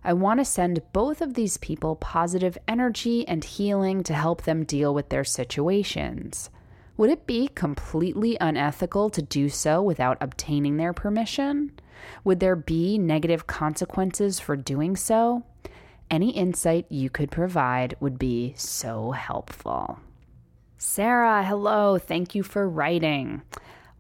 I 0.07 0.13
want 0.13 0.39
to 0.39 0.45
send 0.45 0.83
both 0.93 1.23
of 1.23 1.33
these 1.33 1.57
people 1.57 1.97
positive 1.97 2.59
energy 2.69 3.27
and 3.27 3.43
healing 3.43 4.03
to 4.03 4.13
help 4.13 4.43
them 4.43 4.65
deal 4.65 4.93
with 4.93 5.09
their 5.09 5.25
situations. 5.25 6.51
Would 6.99 7.09
it 7.09 7.27
be 7.27 7.49
completely 7.49 8.37
unethical 8.41 9.09
to 9.11 9.23
do 9.23 9.49
so 9.49 9.83
without 9.83 10.19
obtaining 10.21 10.77
their 10.77 10.93
permission? 10.93 11.73
Would 12.23 12.41
there 12.41 12.55
be 12.55 12.99
negative 12.99 13.47
consequences 13.47 14.39
for 14.39 14.57
doing 14.57 14.95
so? 14.95 15.43
Any 16.11 16.31
insight 16.31 16.85
you 16.91 17.09
could 17.09 17.31
provide 17.31 17.97
would 17.99 18.19
be 18.19 18.53
so 18.57 19.13
helpful. 19.13 20.01
Sarah, 20.77 21.43
hello. 21.43 21.99
Thank 21.99 22.35
you 22.35 22.43
for 22.43 22.69
writing. 22.69 23.41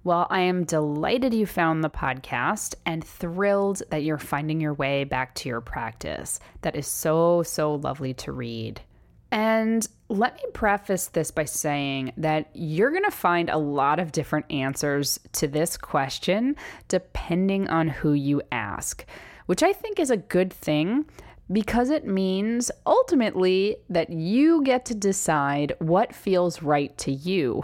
Well, 0.04 0.26
I 0.28 0.40
am 0.40 0.64
delighted 0.64 1.32
you 1.32 1.46
found 1.46 1.82
the 1.82 1.88
podcast 1.88 2.74
and 2.84 3.02
thrilled 3.02 3.80
that 3.88 4.02
you're 4.02 4.18
finding 4.18 4.60
your 4.60 4.74
way 4.74 5.04
back 5.04 5.34
to 5.36 5.48
your 5.48 5.62
practice. 5.62 6.40
That 6.60 6.76
is 6.76 6.86
so, 6.86 7.42
so 7.42 7.76
lovely 7.76 8.12
to 8.14 8.30
read. 8.30 8.82
And 9.30 9.88
let 10.10 10.34
me 10.34 10.42
preface 10.52 11.06
this 11.06 11.30
by 11.30 11.46
saying 11.46 12.12
that 12.18 12.50
you're 12.52 12.90
going 12.90 13.04
to 13.04 13.10
find 13.10 13.48
a 13.48 13.56
lot 13.56 13.98
of 13.98 14.12
different 14.12 14.44
answers 14.52 15.18
to 15.32 15.48
this 15.48 15.78
question 15.78 16.56
depending 16.88 17.68
on 17.68 17.88
who 17.88 18.12
you 18.12 18.42
ask, 18.52 19.06
which 19.46 19.62
I 19.62 19.72
think 19.72 19.98
is 19.98 20.10
a 20.10 20.18
good 20.18 20.52
thing 20.52 21.06
because 21.50 21.88
it 21.88 22.06
means 22.06 22.70
ultimately 22.84 23.78
that 23.88 24.10
you 24.10 24.62
get 24.64 24.84
to 24.84 24.94
decide 24.94 25.72
what 25.78 26.14
feels 26.14 26.62
right 26.62 26.96
to 26.98 27.10
you. 27.10 27.62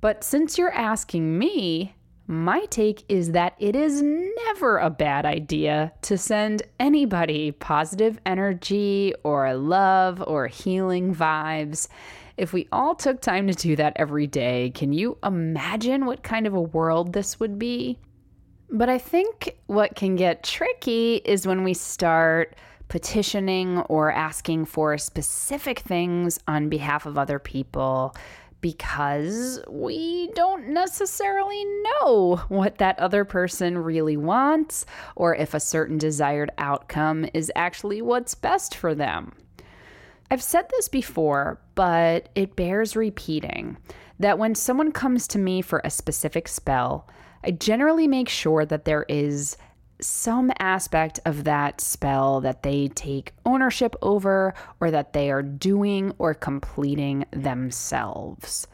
But 0.00 0.24
since 0.24 0.56
you're 0.56 0.72
asking 0.72 1.38
me, 1.38 1.94
my 2.26 2.64
take 2.66 3.04
is 3.08 3.32
that 3.32 3.54
it 3.58 3.74
is 3.74 4.02
never 4.02 4.78
a 4.78 4.88
bad 4.88 5.26
idea 5.26 5.92
to 6.02 6.16
send 6.16 6.62
anybody 6.78 7.50
positive 7.50 8.20
energy 8.24 9.12
or 9.24 9.52
love 9.54 10.22
or 10.26 10.46
healing 10.46 11.14
vibes. 11.14 11.88
If 12.36 12.52
we 12.52 12.68
all 12.70 12.94
took 12.94 13.20
time 13.20 13.48
to 13.48 13.52
do 13.52 13.74
that 13.76 13.94
every 13.96 14.26
day, 14.28 14.70
can 14.74 14.92
you 14.92 15.18
imagine 15.24 16.06
what 16.06 16.22
kind 16.22 16.46
of 16.46 16.54
a 16.54 16.60
world 16.60 17.12
this 17.12 17.40
would 17.40 17.58
be? 17.58 17.98
But 18.70 18.88
I 18.88 18.98
think 18.98 19.58
what 19.66 19.96
can 19.96 20.14
get 20.14 20.44
tricky 20.44 21.16
is 21.24 21.46
when 21.46 21.64
we 21.64 21.74
start 21.74 22.54
petitioning 22.86 23.78
or 23.82 24.12
asking 24.12 24.66
for 24.66 24.96
specific 24.98 25.80
things 25.80 26.38
on 26.46 26.68
behalf 26.68 27.06
of 27.06 27.18
other 27.18 27.40
people 27.40 28.14
because 28.60 29.60
we 29.68 30.28
don't 30.34 30.68
necessarily 30.68 31.64
know 31.64 32.42
what 32.48 32.78
that 32.78 32.98
other 32.98 33.24
person 33.24 33.78
really 33.78 34.16
wants 34.16 34.84
or 35.16 35.34
if 35.34 35.54
a 35.54 35.60
certain 35.60 35.98
desired 35.98 36.50
outcome 36.58 37.26
is 37.32 37.50
actually 37.56 38.02
what's 38.02 38.34
best 38.34 38.74
for 38.74 38.94
them. 38.94 39.32
I've 40.30 40.42
said 40.42 40.66
this 40.70 40.88
before, 40.88 41.60
but 41.74 42.28
it 42.34 42.54
bears 42.54 42.94
repeating 42.94 43.76
that 44.20 44.38
when 44.38 44.54
someone 44.54 44.92
comes 44.92 45.26
to 45.28 45.38
me 45.38 45.62
for 45.62 45.80
a 45.82 45.90
specific 45.90 46.46
spell, 46.46 47.08
I 47.42 47.50
generally 47.52 48.06
make 48.06 48.28
sure 48.28 48.64
that 48.66 48.84
there 48.84 49.06
is 49.08 49.56
some 50.04 50.52
aspect 50.58 51.20
of 51.24 51.44
that 51.44 51.80
spell 51.80 52.40
that 52.40 52.62
they 52.62 52.88
take 52.88 53.32
ownership 53.44 53.94
over 54.02 54.54
or 54.80 54.90
that 54.90 55.12
they 55.12 55.30
are 55.30 55.42
doing 55.42 56.12
or 56.18 56.34
completing 56.34 57.24
themselves. 57.30 58.66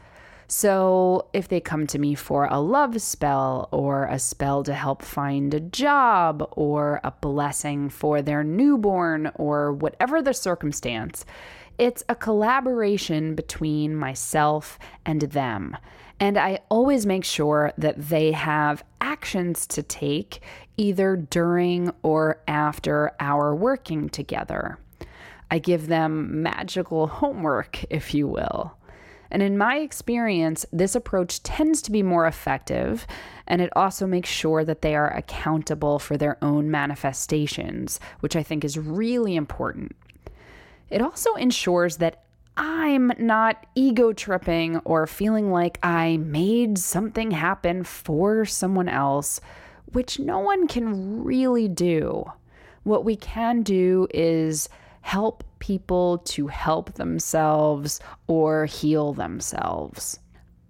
So, 0.49 1.27
if 1.33 1.49
they 1.49 1.59
come 1.59 1.87
to 1.87 1.99
me 1.99 2.15
for 2.15 2.45
a 2.45 2.61
love 2.61 3.01
spell 3.01 3.67
or 3.71 4.05
a 4.05 4.17
spell 4.17 4.63
to 4.63 4.73
help 4.73 5.01
find 5.01 5.53
a 5.53 5.59
job 5.59 6.47
or 6.53 7.01
a 7.03 7.11
blessing 7.11 7.89
for 7.89 8.21
their 8.21 8.45
newborn 8.45 9.29
or 9.35 9.73
whatever 9.73 10.21
the 10.21 10.33
circumstance, 10.33 11.25
it's 11.77 12.03
a 12.07 12.15
collaboration 12.15 13.35
between 13.35 13.93
myself 13.93 14.79
and 15.05 15.21
them. 15.23 15.75
And 16.19 16.37
I 16.37 16.59
always 16.69 17.05
make 17.05 17.23
sure 17.23 17.73
that 17.77 18.09
they 18.09 18.31
have 18.31 18.83
actions 19.01 19.67
to 19.67 19.83
take 19.83 20.41
either 20.75 21.15
during 21.15 21.91
or 22.01 22.41
after 22.47 23.11
our 23.19 23.55
working 23.55 24.09
together. 24.09 24.79
I 25.49 25.59
give 25.59 25.87
them 25.87 26.41
magical 26.41 27.07
homework, 27.07 27.83
if 27.89 28.13
you 28.13 28.27
will. 28.27 28.77
And 29.29 29.43
in 29.43 29.57
my 29.57 29.77
experience, 29.77 30.65
this 30.71 30.95
approach 30.95 31.43
tends 31.43 31.81
to 31.83 31.91
be 31.91 32.01
more 32.01 32.25
effective, 32.25 33.05
and 33.45 33.61
it 33.61 33.69
also 33.75 34.07
makes 34.07 34.29
sure 34.29 34.63
that 34.63 34.81
they 34.81 34.95
are 34.95 35.13
accountable 35.13 35.99
for 35.99 36.17
their 36.17 36.37
own 36.41 36.71
manifestations, 36.71 37.99
which 38.21 38.35
I 38.35 38.43
think 38.43 38.63
is 38.63 38.79
really 38.79 39.35
important. 39.35 39.95
It 40.89 41.01
also 41.01 41.33
ensures 41.35 41.97
that 41.97 42.23
I'm 42.57 43.13
not 43.19 43.67
ego 43.75 44.13
tripping 44.13 44.77
or 44.79 45.05
feeling 45.05 45.51
like 45.51 45.77
I 45.83 46.17
made 46.17 46.79
something 46.79 47.29
happen 47.29 47.83
for 47.83 48.45
someone 48.45 48.89
else, 48.89 49.39
which 49.93 50.17
no 50.17 50.39
one 50.39 50.67
can 50.67 51.23
really 51.23 51.67
do. 51.67 52.25
What 52.81 53.05
we 53.05 53.15
can 53.15 53.61
do 53.61 54.07
is 54.11 54.69
help 55.01 55.43
people 55.59 56.17
to 56.19 56.47
help 56.47 56.95
themselves 56.95 57.99
or 58.25 58.65
heal 58.65 59.13
themselves. 59.13 60.19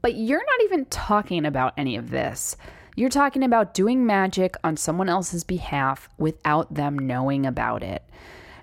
But 0.01 0.15
you're 0.15 0.43
not 0.43 0.65
even 0.65 0.85
talking 0.85 1.45
about 1.45 1.73
any 1.77 1.95
of 1.95 2.09
this. 2.09 2.57
You're 2.97 3.09
talking 3.09 3.43
about 3.43 3.73
doing 3.73 4.05
magic 4.05 4.55
on 4.63 4.75
someone 4.75 5.07
else's 5.07 5.45
behalf 5.45 6.09
without 6.17 6.73
them 6.73 6.99
knowing 6.99 7.45
about 7.45 7.81
it. 7.81 8.03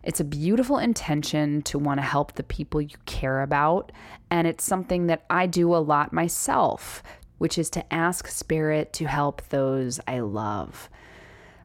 It's 0.04 0.20
a 0.20 0.24
beautiful 0.24 0.78
intention 0.78 1.62
to 1.62 1.78
want 1.78 1.98
to 1.98 2.06
help 2.06 2.34
the 2.34 2.42
people 2.42 2.80
you 2.80 2.96
care 3.06 3.42
about. 3.42 3.90
And 4.30 4.46
it's 4.46 4.64
something 4.64 5.06
that 5.06 5.24
I 5.30 5.46
do 5.46 5.74
a 5.74 5.78
lot 5.78 6.12
myself, 6.12 7.02
which 7.38 7.58
is 7.58 7.70
to 7.70 7.92
ask 7.92 8.28
Spirit 8.28 8.92
to 8.94 9.06
help 9.06 9.42
those 9.48 10.00
I 10.06 10.20
love. 10.20 10.90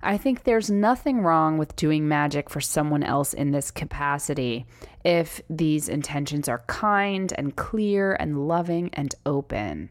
I 0.01 0.17
think 0.17 0.43
there's 0.43 0.72
nothing 0.72 1.22
wrong 1.22 1.58
with 1.58 1.75
doing 1.75 2.08
magic 2.08 2.50
for 2.50 2.62
someone 2.62 3.03
else 3.03 3.34
in 3.34 3.51
this 3.51 3.69
capacity 3.69 4.65
if 5.03 5.41
these 5.50 5.89
intentions 5.89 6.48
are 6.48 6.63
kind 6.67 7.34
and 7.38 7.55
clear 7.58 8.13
and 8.13 8.48
loving 8.48 8.91
and 8.93 9.13
open. 9.25 9.89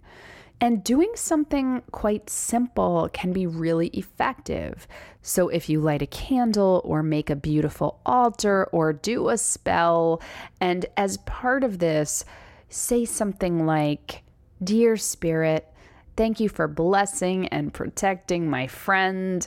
And 0.61 0.83
doing 0.83 1.13
something 1.15 1.83
quite 1.93 2.29
simple 2.29 3.09
can 3.13 3.33
be 3.33 3.47
really 3.47 3.89
effective. 3.89 4.89
So, 5.23 5.49
if 5.49 5.69
you 5.69 5.81
light 5.81 6.03
a 6.03 6.07
candle 6.07 6.83
or 6.85 7.03
make 7.03 7.31
a 7.31 7.37
beautiful 7.37 8.01
altar 8.05 8.65
or 8.73 8.93
do 8.93 9.29
a 9.29 9.39
spell, 9.39 10.21
and 10.61 10.87
as 10.97 11.19
part 11.19 11.63
of 11.63 11.79
this, 11.79 12.25
say 12.69 13.05
something 13.05 13.67
like, 13.67 14.25
Dear 14.63 14.97
Spirit, 14.97 15.73
thank 16.17 16.41
you 16.41 16.49
for 16.49 16.67
blessing 16.67 17.47
and 17.49 17.73
protecting 17.73 18.51
my 18.51 18.67
friend, 18.67 19.47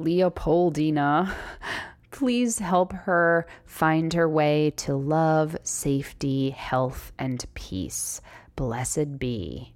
Leopoldina. 0.00 1.32
Please 2.10 2.58
help 2.58 2.92
her 2.92 3.46
find 3.64 4.12
her 4.14 4.28
way 4.28 4.72
to 4.78 4.96
love, 4.96 5.56
safety, 5.62 6.50
health, 6.50 7.12
and 7.16 7.44
peace. 7.54 8.20
Blessed 8.56 9.20
be 9.20 9.74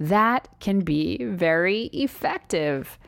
that 0.00 0.48
can 0.60 0.80
be 0.80 1.22
very 1.22 1.84
effective. 1.92 2.98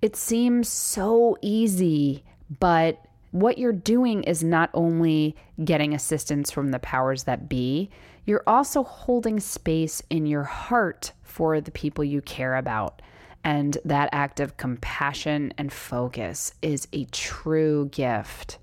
It 0.00 0.16
seems 0.16 0.68
so 0.68 1.36
easy, 1.42 2.24
but 2.58 3.04
what 3.30 3.58
you're 3.58 3.72
doing 3.72 4.22
is 4.24 4.42
not 4.42 4.70
only 4.74 5.36
getting 5.64 5.94
assistance 5.94 6.50
from 6.50 6.70
the 6.70 6.78
powers 6.78 7.24
that 7.24 7.48
be, 7.48 7.90
you're 8.24 8.44
also 8.46 8.82
holding 8.82 9.38
space 9.38 10.02
in 10.08 10.24
your 10.24 10.44
heart 10.44 11.12
for 11.22 11.60
the 11.60 11.70
people 11.70 12.04
you 12.04 12.22
care 12.22 12.56
about. 12.56 13.02
And 13.42 13.76
that 13.84 14.08
act 14.12 14.40
of 14.40 14.56
compassion 14.56 15.52
and 15.58 15.70
focus 15.70 16.54
is 16.62 16.88
a 16.94 17.04
true 17.06 17.90
gift. 17.92 18.58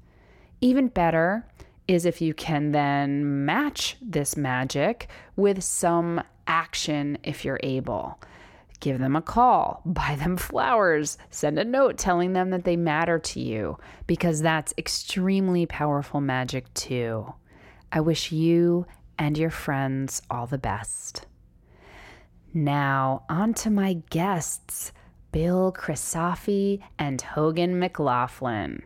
Even 0.61 0.87
better 0.87 1.45
is 1.87 2.05
if 2.05 2.21
you 2.21 2.33
can 2.33 2.71
then 2.71 3.45
match 3.45 3.97
this 4.01 4.37
magic 4.37 5.09
with 5.35 5.63
some 5.63 6.23
action 6.47 7.17
if 7.23 7.45
you're 7.45 7.59
able. 7.63 8.19
Give 8.79 8.99
them 8.99 9.15
a 9.15 9.21
call, 9.21 9.81
buy 9.85 10.15
them 10.19 10.37
flowers, 10.37 11.17
send 11.29 11.59
a 11.59 11.65
note 11.65 11.97
telling 11.97 12.33
them 12.33 12.49
that 12.49 12.63
they 12.63 12.75
matter 12.75 13.19
to 13.19 13.39
you, 13.39 13.77
because 14.07 14.41
that's 14.41 14.73
extremely 14.77 15.65
powerful 15.65 16.21
magic 16.21 16.73
too. 16.73 17.33
I 17.91 18.01
wish 18.01 18.31
you 18.31 18.85
and 19.19 19.37
your 19.37 19.49
friends 19.49 20.21
all 20.29 20.47
the 20.47 20.57
best. 20.57 21.25
Now, 22.53 23.23
on 23.29 23.53
to 23.55 23.69
my 23.69 24.01
guests, 24.09 24.91
Bill 25.31 25.71
Crisafi 25.71 26.81
and 26.99 27.21
Hogan 27.21 27.79
McLaughlin. 27.79 28.83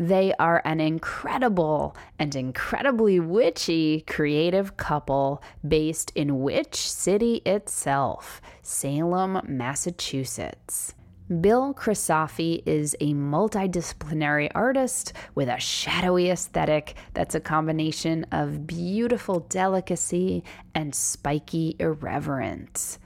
They 0.00 0.32
are 0.38 0.62
an 0.64 0.80
incredible 0.80 1.94
and 2.18 2.34
incredibly 2.34 3.20
witchy 3.20 4.00
creative 4.06 4.78
couple 4.78 5.42
based 5.68 6.10
in 6.14 6.40
Witch 6.40 6.90
City 6.90 7.42
itself, 7.44 8.40
Salem, 8.62 9.42
Massachusetts. 9.46 10.94
Bill 11.42 11.74
Crisafi 11.74 12.62
is 12.64 12.96
a 12.98 13.12
multidisciplinary 13.12 14.50
artist 14.54 15.12
with 15.34 15.50
a 15.50 15.60
shadowy 15.60 16.30
aesthetic 16.30 16.94
that's 17.12 17.34
a 17.34 17.40
combination 17.40 18.24
of 18.32 18.66
beautiful 18.66 19.40
delicacy 19.40 20.42
and 20.74 20.94
spiky 20.94 21.76
irreverence. 21.78 22.98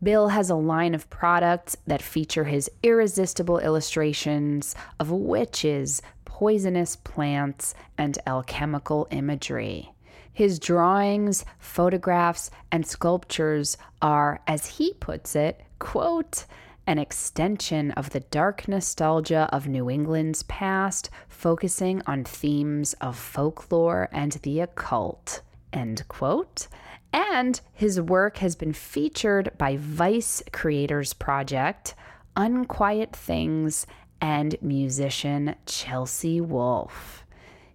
Bill 0.00 0.28
has 0.28 0.48
a 0.48 0.54
line 0.54 0.94
of 0.94 1.10
products 1.10 1.76
that 1.88 2.02
feature 2.02 2.44
his 2.44 2.70
irresistible 2.84 3.58
illustrations 3.58 4.76
of 5.00 5.10
witches, 5.10 6.00
poisonous 6.38 6.94
plants, 6.94 7.74
and 7.98 8.16
alchemical 8.24 9.08
imagery. 9.10 9.92
His 10.32 10.60
drawings, 10.60 11.44
photographs, 11.58 12.48
and 12.70 12.86
sculptures 12.86 13.76
are, 14.00 14.40
as 14.46 14.66
he 14.66 14.92
puts 15.00 15.34
it, 15.34 15.60
quote, 15.80 16.44
an 16.86 16.96
extension 16.96 17.90
of 17.90 18.10
the 18.10 18.20
dark 18.20 18.68
nostalgia 18.68 19.48
of 19.52 19.66
New 19.66 19.90
England's 19.90 20.44
past, 20.44 21.10
focusing 21.26 22.02
on 22.06 22.22
themes 22.22 22.94
of 23.00 23.18
folklore 23.18 24.08
and 24.12 24.34
the 24.44 24.60
occult. 24.60 25.42
End 25.72 26.06
quote. 26.06 26.68
And 27.12 27.60
his 27.72 28.00
work 28.00 28.36
has 28.36 28.54
been 28.54 28.74
featured 28.74 29.50
by 29.58 29.76
Vice 29.76 30.40
Creators 30.52 31.14
Project, 31.14 31.96
Unquiet 32.36 33.16
Things, 33.16 33.88
and 34.20 34.56
musician 34.60 35.54
Chelsea 35.66 36.40
Wolfe. 36.40 37.24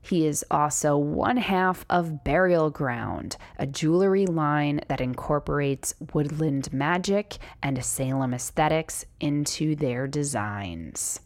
He 0.01 0.27
is 0.27 0.43
also 0.51 0.97
one 0.97 1.38
half 1.38 1.86
of 1.89 2.25
Burial 2.25 2.69
Ground, 2.69 3.38
a 3.58 3.65
jewelry 3.65 4.25
line 4.25 4.82
that 4.89 4.99
incorporates 4.99 5.95
woodland 6.13 6.73
magic 6.73 7.38
and 7.62 7.84
Salem 7.84 8.34
aesthetics 8.34 9.06
into 9.21 9.75
their 9.77 10.06
designs. 10.08 11.21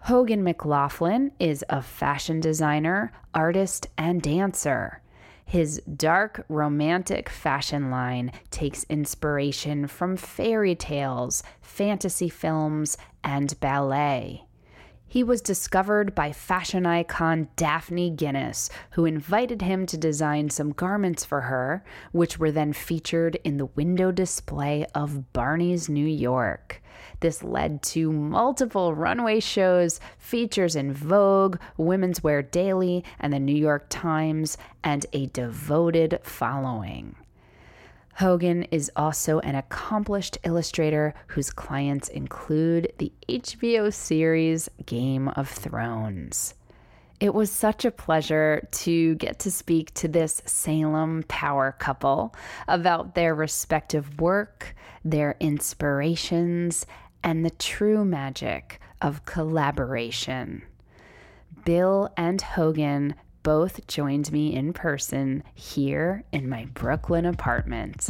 Hogan 0.00 0.44
McLaughlin 0.44 1.32
is 1.40 1.64
a 1.70 1.80
fashion 1.80 2.38
designer, 2.38 3.10
artist, 3.32 3.86
and 3.96 4.20
dancer. 4.20 5.00
His 5.54 5.80
dark, 5.82 6.44
romantic 6.48 7.28
fashion 7.28 7.88
line 7.88 8.32
takes 8.50 8.82
inspiration 8.90 9.86
from 9.86 10.16
fairy 10.16 10.74
tales, 10.74 11.44
fantasy 11.60 12.28
films, 12.28 12.98
and 13.22 13.54
ballet. 13.60 14.46
He 15.06 15.22
was 15.22 15.40
discovered 15.40 16.14
by 16.14 16.32
fashion 16.32 16.86
icon 16.86 17.48
Daphne 17.56 18.10
Guinness, 18.10 18.68
who 18.90 19.04
invited 19.04 19.62
him 19.62 19.86
to 19.86 19.96
design 19.96 20.50
some 20.50 20.72
garments 20.72 21.24
for 21.24 21.42
her, 21.42 21.84
which 22.10 22.38
were 22.38 22.50
then 22.50 22.72
featured 22.72 23.36
in 23.44 23.56
the 23.56 23.66
window 23.66 24.10
display 24.10 24.86
of 24.94 25.32
Barney's 25.32 25.88
New 25.88 26.06
York. 26.06 26.82
This 27.20 27.44
led 27.44 27.82
to 27.84 28.12
multiple 28.12 28.94
runway 28.94 29.40
shows, 29.40 30.00
features 30.18 30.74
in 30.74 30.92
Vogue, 30.92 31.58
Women's 31.76 32.22
Wear 32.22 32.42
Daily, 32.42 33.04
and 33.20 33.32
the 33.32 33.40
New 33.40 33.56
York 33.56 33.86
Times, 33.88 34.58
and 34.82 35.06
a 35.12 35.26
devoted 35.26 36.18
following. 36.22 37.14
Hogan 38.16 38.62
is 38.64 38.92
also 38.94 39.40
an 39.40 39.56
accomplished 39.56 40.38
illustrator 40.44 41.14
whose 41.28 41.50
clients 41.50 42.08
include 42.08 42.92
the 42.98 43.12
HBO 43.28 43.92
series 43.92 44.68
Game 44.86 45.28
of 45.28 45.48
Thrones. 45.48 46.54
It 47.18 47.34
was 47.34 47.50
such 47.50 47.84
a 47.84 47.90
pleasure 47.90 48.68
to 48.70 49.16
get 49.16 49.40
to 49.40 49.50
speak 49.50 49.92
to 49.94 50.08
this 50.08 50.42
Salem 50.46 51.24
power 51.26 51.74
couple 51.78 52.34
about 52.68 53.14
their 53.14 53.34
respective 53.34 54.20
work, 54.20 54.76
their 55.04 55.36
inspirations, 55.40 56.86
and 57.22 57.44
the 57.44 57.50
true 57.50 58.04
magic 58.04 58.80
of 59.00 59.24
collaboration. 59.24 60.62
Bill 61.64 62.12
and 62.16 62.40
Hogan 62.40 63.14
both 63.44 63.86
joined 63.86 64.32
me 64.32 64.54
in 64.54 64.72
person 64.72 65.44
here 65.54 66.24
in 66.32 66.48
my 66.48 66.64
Brooklyn 66.72 67.26
apartment. 67.26 68.08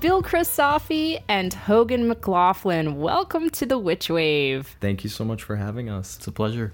Bill 0.00 0.22
Crisafi 0.22 1.20
and 1.28 1.52
Hogan 1.52 2.06
McLaughlin, 2.06 3.00
welcome 3.00 3.50
to 3.50 3.66
the 3.66 3.76
Witch 3.76 4.08
Wave. 4.08 4.76
Thank 4.80 5.02
you 5.02 5.10
so 5.10 5.24
much 5.24 5.42
for 5.42 5.56
having 5.56 5.90
us. 5.90 6.16
It's 6.16 6.28
a 6.28 6.32
pleasure. 6.32 6.72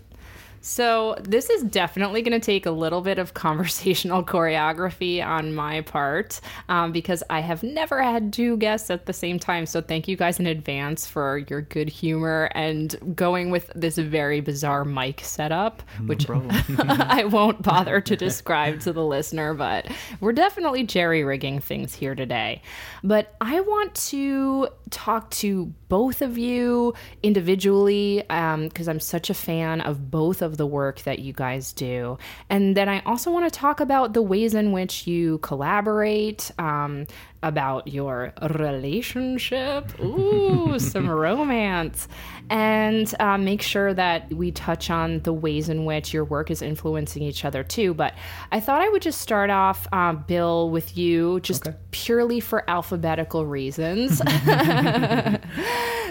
So, 0.64 1.16
this 1.20 1.50
is 1.50 1.64
definitely 1.64 2.22
going 2.22 2.40
to 2.40 2.44
take 2.44 2.66
a 2.66 2.70
little 2.70 3.00
bit 3.00 3.18
of 3.18 3.34
conversational 3.42 4.22
choreography 4.22 5.24
on 5.24 5.54
my 5.54 5.80
part 5.80 6.40
um, 6.68 6.92
because 6.92 7.22
I 7.28 7.40
have 7.40 7.64
never 7.64 8.00
had 8.00 8.32
two 8.32 8.56
guests 8.56 8.88
at 8.88 9.06
the 9.06 9.12
same 9.12 9.40
time. 9.40 9.66
So, 9.66 9.82
thank 9.82 10.06
you 10.06 10.16
guys 10.16 10.38
in 10.38 10.46
advance 10.46 11.04
for 11.04 11.38
your 11.38 11.62
good 11.62 11.88
humor 11.88 12.48
and 12.54 13.16
going 13.16 13.50
with 13.50 13.72
this 13.74 13.98
very 13.98 14.40
bizarre 14.40 14.84
mic 14.84 15.20
setup, 15.22 15.82
no 15.98 16.06
which 16.06 16.30
I 16.78 17.24
won't 17.24 17.60
bother 17.60 18.00
to 18.00 18.16
describe 18.22 18.80
to 18.82 18.92
the 18.92 19.04
listener, 19.04 19.54
but 19.54 19.90
we're 20.20 20.32
definitely 20.32 20.84
jerry 20.84 21.24
rigging 21.24 21.58
things 21.58 21.92
here 21.92 22.14
today. 22.14 22.62
But 23.02 23.34
I 23.40 23.60
want 23.60 23.96
to 23.96 24.68
talk 24.90 25.30
to 25.30 25.72
both 25.92 26.22
of 26.22 26.38
you 26.38 26.94
individually 27.22 28.24
because 28.26 28.88
um, 28.88 28.92
I'm 28.92 28.98
such 28.98 29.28
a 29.28 29.34
fan 29.34 29.82
of 29.82 30.10
both 30.10 30.40
of 30.40 30.56
the 30.56 30.66
work 30.66 31.02
that 31.02 31.18
you 31.18 31.34
guys 31.34 31.74
do. 31.74 32.16
And 32.48 32.74
then 32.74 32.88
I 32.88 33.00
also 33.00 33.30
want 33.30 33.44
to 33.44 33.50
talk 33.50 33.78
about 33.78 34.14
the 34.14 34.22
ways 34.22 34.54
in 34.54 34.72
which 34.72 35.06
you 35.06 35.36
collaborate, 35.40 36.50
um, 36.58 37.06
about 37.42 37.88
your 37.88 38.32
relationship. 38.42 39.98
Ooh, 40.00 40.78
some 40.78 41.08
romance. 41.08 42.08
And 42.50 43.12
uh, 43.18 43.38
make 43.38 43.62
sure 43.62 43.94
that 43.94 44.32
we 44.32 44.52
touch 44.52 44.90
on 44.90 45.20
the 45.20 45.32
ways 45.32 45.68
in 45.68 45.84
which 45.84 46.12
your 46.12 46.24
work 46.24 46.50
is 46.50 46.62
influencing 46.62 47.22
each 47.22 47.44
other 47.44 47.62
too. 47.62 47.94
But 47.94 48.14
I 48.50 48.60
thought 48.60 48.80
I 48.80 48.88
would 48.88 49.02
just 49.02 49.20
start 49.20 49.50
off, 49.50 49.86
uh, 49.92 50.12
Bill, 50.12 50.70
with 50.70 50.96
you, 50.96 51.40
just 51.40 51.66
okay. 51.66 51.76
purely 51.90 52.40
for 52.40 52.68
alphabetical 52.68 53.46
reasons. 53.46 54.20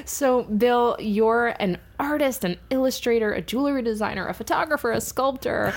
so, 0.06 0.44
Bill, 0.44 0.96
you're 1.00 1.56
an 1.60 1.78
artist, 2.00 2.44
an 2.44 2.58
illustrator, 2.70 3.34
a 3.34 3.41
jewelry 3.41 3.82
designer, 3.82 4.28
a 4.28 4.34
photographer, 4.34 4.91
a 4.91 5.02
sculptor, 5.02 5.74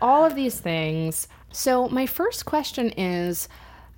all 0.00 0.24
of 0.24 0.34
these 0.34 0.60
things. 0.60 1.28
So, 1.52 1.88
my 1.88 2.06
first 2.06 2.46
question 2.46 2.90
is 2.90 3.48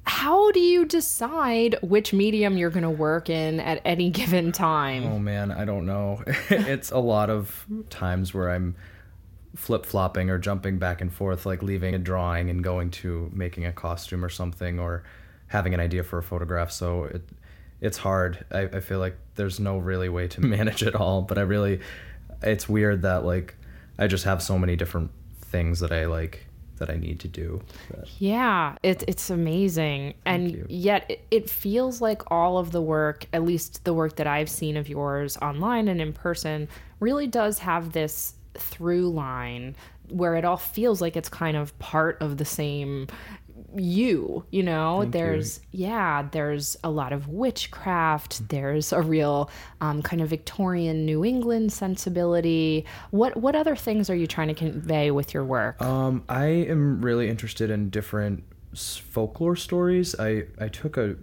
how 0.06 0.52
do 0.52 0.60
you 0.60 0.84
decide 0.84 1.76
which 1.82 2.12
medium 2.12 2.56
you're 2.56 2.70
going 2.70 2.84
to 2.84 2.90
work 2.90 3.28
in 3.28 3.60
at 3.60 3.82
any 3.84 4.10
given 4.22 4.52
time? 4.52 5.04
Oh 5.04 5.18
man, 5.18 5.50
I 5.50 5.64
don't 5.64 5.84
know. 5.84 6.22
it's 6.26 6.90
a 6.90 6.98
lot 6.98 7.28
of 7.28 7.66
times 7.90 8.32
where 8.32 8.50
I'm 8.50 8.76
flip 9.56 9.84
flopping 9.84 10.30
or 10.30 10.38
jumping 10.38 10.78
back 10.78 11.00
and 11.00 11.12
forth, 11.12 11.44
like 11.44 11.62
leaving 11.62 11.94
a 11.94 11.98
drawing 11.98 12.50
and 12.50 12.62
going 12.62 12.90
to 12.90 13.30
making 13.34 13.66
a 13.66 13.72
costume 13.72 14.24
or 14.24 14.28
something, 14.28 14.78
or 14.78 15.02
having 15.48 15.74
an 15.74 15.80
idea 15.80 16.02
for 16.02 16.18
a 16.18 16.22
photograph. 16.22 16.70
So 16.70 17.04
it 17.04 17.22
it's 17.80 17.98
hard. 17.98 18.44
I, 18.50 18.62
I 18.62 18.80
feel 18.80 19.00
like 19.00 19.16
there's 19.34 19.60
no 19.60 19.78
really 19.78 20.08
way 20.08 20.28
to 20.28 20.40
manage 20.56 20.82
it 20.82 20.94
all, 20.94 21.22
but 21.22 21.36
I 21.36 21.42
really, 21.42 21.80
it's 22.42 22.68
weird 22.68 23.02
that 23.02 23.24
like 23.24 23.56
I 23.98 24.06
just 24.06 24.24
have 24.24 24.42
so 24.42 24.58
many 24.58 24.76
different 24.76 25.10
things 25.40 25.80
that 25.80 25.92
I 25.92 26.06
like 26.06 26.45
that 26.78 26.90
I 26.90 26.96
need 26.96 27.20
to 27.20 27.28
do. 27.28 27.62
But. 27.90 28.08
Yeah, 28.20 28.76
it, 28.82 29.04
it's 29.08 29.30
amazing. 29.30 30.14
And 30.24 30.50
you. 30.52 30.66
yet 30.68 31.06
it, 31.08 31.26
it, 31.30 31.50
feels 31.50 32.00
like 32.00 32.30
all 32.30 32.58
of 32.58 32.72
the 32.72 32.82
work, 32.82 33.26
at 33.32 33.44
least 33.44 33.84
the 33.84 33.94
work 33.94 34.16
that 34.16 34.26
I've 34.26 34.50
seen 34.50 34.76
of 34.76 34.88
yours 34.88 35.36
online 35.38 35.88
and 35.88 36.00
in 36.00 36.12
person, 36.12 36.68
really 37.00 37.26
does 37.26 37.58
have 37.60 37.92
this 37.92 38.34
through 38.54 39.10
line 39.10 39.76
where 40.08 40.36
it 40.36 40.44
all 40.44 40.56
feels 40.56 41.00
like 41.00 41.16
it's 41.16 41.28
kind 41.28 41.56
of 41.56 41.76
part 41.78 42.20
of 42.20 42.36
the 42.36 42.44
same 42.44 43.08
you 43.74 44.44
you 44.50 44.62
know? 44.62 45.00
Thank 45.00 45.12
there's 45.12 45.60
you. 45.70 45.86
yeah 45.86 46.28
there's 46.30 46.76
a 46.84 46.90
lot 46.90 47.12
of 47.12 47.28
witchcraft. 47.28 48.48
There's 48.48 48.92
a 48.92 49.00
real 49.00 49.50
um, 49.80 50.02
kind 50.02 50.22
of 50.22 50.28
victorian 50.28 51.04
new 51.04 51.24
england 51.24 51.72
sensibility. 51.72 52.84
What 53.10 53.36
what 53.36 53.54
other 53.54 53.76
things 53.76 54.10
are 54.10 54.16
you 54.16 54.26
trying 54.26 54.48
to 54.48 54.54
convey 54.54 55.10
with 55.10 55.34
your 55.34 55.44
work? 55.44 55.80
Um, 55.82 56.24
i 56.28 56.46
am 56.46 57.00
really 57.02 57.28
interested 57.28 57.70
in 57.70 57.90
different 57.90 58.44
folklore 58.74 59.56
stories. 59.56 60.14
I 60.18 60.44
i 60.58 60.68
took 60.68 60.96
a 60.96 61.16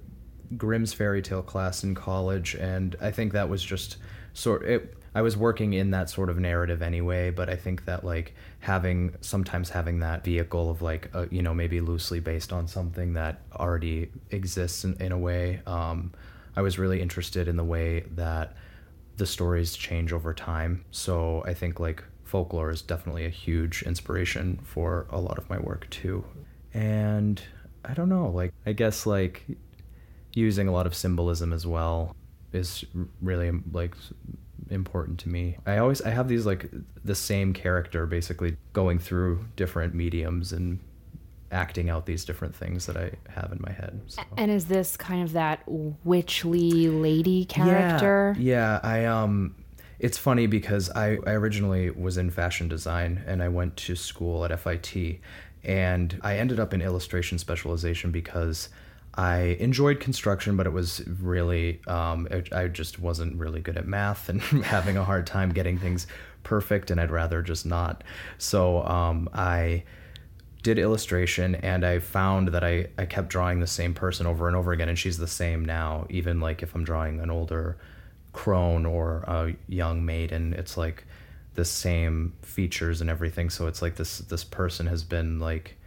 grimm's 0.58 0.94
fairy 0.94 1.22
tale 1.22 1.42
class 1.42 1.84
in 1.84 1.96
college 1.96 2.54
and 2.56 2.96
i 3.02 3.10
think 3.10 3.34
that 3.34 3.50
was 3.50 3.64
just 3.64 3.98
sort 4.34 4.64
it 4.64 4.96
I 5.16 5.22
was 5.22 5.38
working 5.38 5.74
in 5.74 5.92
that 5.92 6.10
sort 6.10 6.30
of 6.30 6.40
narrative 6.40 6.82
anyway, 6.82 7.30
but 7.30 7.50
I 7.50 7.56
think 7.56 7.86
that 7.86 8.04
like 8.04 8.34
having 8.60 9.16
sometimes 9.22 9.70
having 9.70 10.00
that 10.00 10.24
vehicle 10.24 10.70
of 10.72 10.82
like 10.82 11.10
a, 11.14 11.28
you 11.30 11.42
know 11.42 11.54
maybe 11.54 11.82
loosely 11.82 12.20
based 12.20 12.52
on 12.52 12.68
something 12.68 13.14
that 13.14 13.42
already 13.54 14.10
exists 14.32 14.84
in, 14.84 14.96
in 15.00 15.12
a 15.12 15.18
way. 15.18 15.62
Um, 15.68 16.14
I 16.56 16.62
was 16.62 16.80
really 16.80 17.02
interested 17.02 17.48
in 17.48 17.58
the 17.58 17.64
way 17.64 18.02
that 18.16 18.56
the 19.18 19.26
stories 19.26 19.76
change 19.76 20.12
over 20.12 20.34
time. 20.34 20.84
So 20.92 21.44
I 21.46 21.54
think 21.54 21.80
like 21.80 22.04
folklore 22.24 22.72
is 22.72 22.82
definitely 22.82 23.26
a 23.26 23.30
huge 23.30 23.84
inspiration 23.84 24.60
for 24.64 25.06
a 25.12 25.20
lot 25.20 25.38
of 25.38 25.50
my 25.50 25.60
work 25.60 25.88
too. 25.90 26.26
And 26.74 27.42
I 27.86 27.94
don't 27.94 28.10
know, 28.10 28.30
like 28.30 28.52
I 28.66 28.74
guess 28.74 29.06
like 29.06 29.46
using 30.34 30.68
a 30.68 30.72
lot 30.72 30.88
of 30.88 30.96
symbolism 30.96 31.54
as 31.54 31.68
well 31.68 32.16
is 32.52 32.84
really 33.22 33.52
like 33.72 33.96
important 34.70 35.20
to 35.20 35.30
me. 35.30 35.58
I 35.66 35.78
always 35.78 36.02
I 36.02 36.10
have 36.10 36.28
these 36.28 36.46
like 36.46 36.70
the 37.04 37.16
same 37.16 37.54
character 37.54 38.06
basically 38.06 38.58
going 38.74 39.00
through 39.00 39.46
different 39.56 39.94
mediums 39.94 40.54
and 40.54 40.80
acting 41.52 41.90
out 41.90 42.06
these 42.06 42.26
different 42.26 42.56
things 42.56 42.88
that 42.88 42.98
I 42.98 43.12
have 43.30 43.52
in 43.52 43.60
my 43.62 43.72
head. 43.72 44.02
So. 44.08 44.24
And 44.38 44.50
is 44.52 44.66
this 44.66 44.98
kind 44.98 45.24
of 45.24 45.34
that 45.34 45.62
witchly 45.68 46.90
lady 46.90 47.46
character? 47.46 48.36
Yeah, 48.38 48.80
yeah, 48.82 48.90
I 48.90 49.06
um 49.06 49.56
it's 50.00 50.18
funny 50.18 50.48
because 50.48 50.90
I, 50.90 51.18
I 51.26 51.32
originally 51.32 51.90
was 51.90 52.18
in 52.18 52.30
fashion 52.30 52.68
design 52.68 53.24
and 53.26 53.42
I 53.42 53.48
went 53.48 53.78
to 53.78 53.96
school 53.96 54.44
at 54.44 54.60
FIT 54.60 55.22
and 55.64 56.20
I 56.22 56.38
ended 56.38 56.60
up 56.60 56.74
in 56.74 56.82
illustration 56.82 57.38
specialization 57.38 58.12
because 58.12 58.68
I 59.16 59.58
enjoyed 59.60 60.00
construction, 60.00 60.58
but 60.58 60.66
it 60.66 60.72
was 60.72 61.02
really, 61.08 61.82
um, 61.88 62.28
I 62.52 62.68
just 62.68 63.00
wasn't 63.00 63.38
really 63.38 63.62
good 63.62 63.78
at 63.78 63.88
math 63.88 64.30
and 64.30 64.42
having 64.64 64.98
a 64.98 65.04
hard 65.04 65.28
time 65.28 65.52
getting 65.52 65.78
things 65.78 66.08
perfect, 66.44 66.90
and 66.90 67.00
I'd 67.00 67.12
rather 67.12 67.42
just 67.42 67.66
not. 67.66 68.04
So 68.38 68.84
um, 68.84 69.30
I 69.34 69.84
did 70.64 70.80
illustration, 70.80 71.56
and 71.56 71.86
I 71.86 72.00
found 72.00 72.50
that 72.50 72.64
I, 72.64 72.88
I 72.98 73.06
kept 73.06 73.30
drawing 73.30 73.60
the 73.60 73.68
same 73.68 73.94
person 73.94 74.26
over 74.26 74.48
and 74.48 74.56
over 74.56 74.72
again, 74.72 74.90
and 74.90 74.98
she's 74.98 75.18
the 75.18 75.28
same 75.28 75.64
now, 75.64 76.08
even 76.10 76.40
like 76.40 76.64
if 76.64 76.74
I'm 76.74 76.84
drawing 76.84 77.20
an 77.20 77.30
older 77.30 77.78
crone 78.32 78.86
or 78.86 79.24
a 79.28 79.56
young 79.68 80.06
maiden, 80.06 80.54
it's 80.54 80.76
like 80.76 81.06
the 81.54 81.66
same 81.66 82.34
features 82.42 83.00
and 83.00 83.10
everything. 83.10 83.50
So 83.50 83.68
it's 83.68 83.82
like 83.82 83.96
this 83.96 84.20
this 84.20 84.44
person 84.44 84.88
has 84.88 85.04
been 85.04 85.40
like 85.40 85.78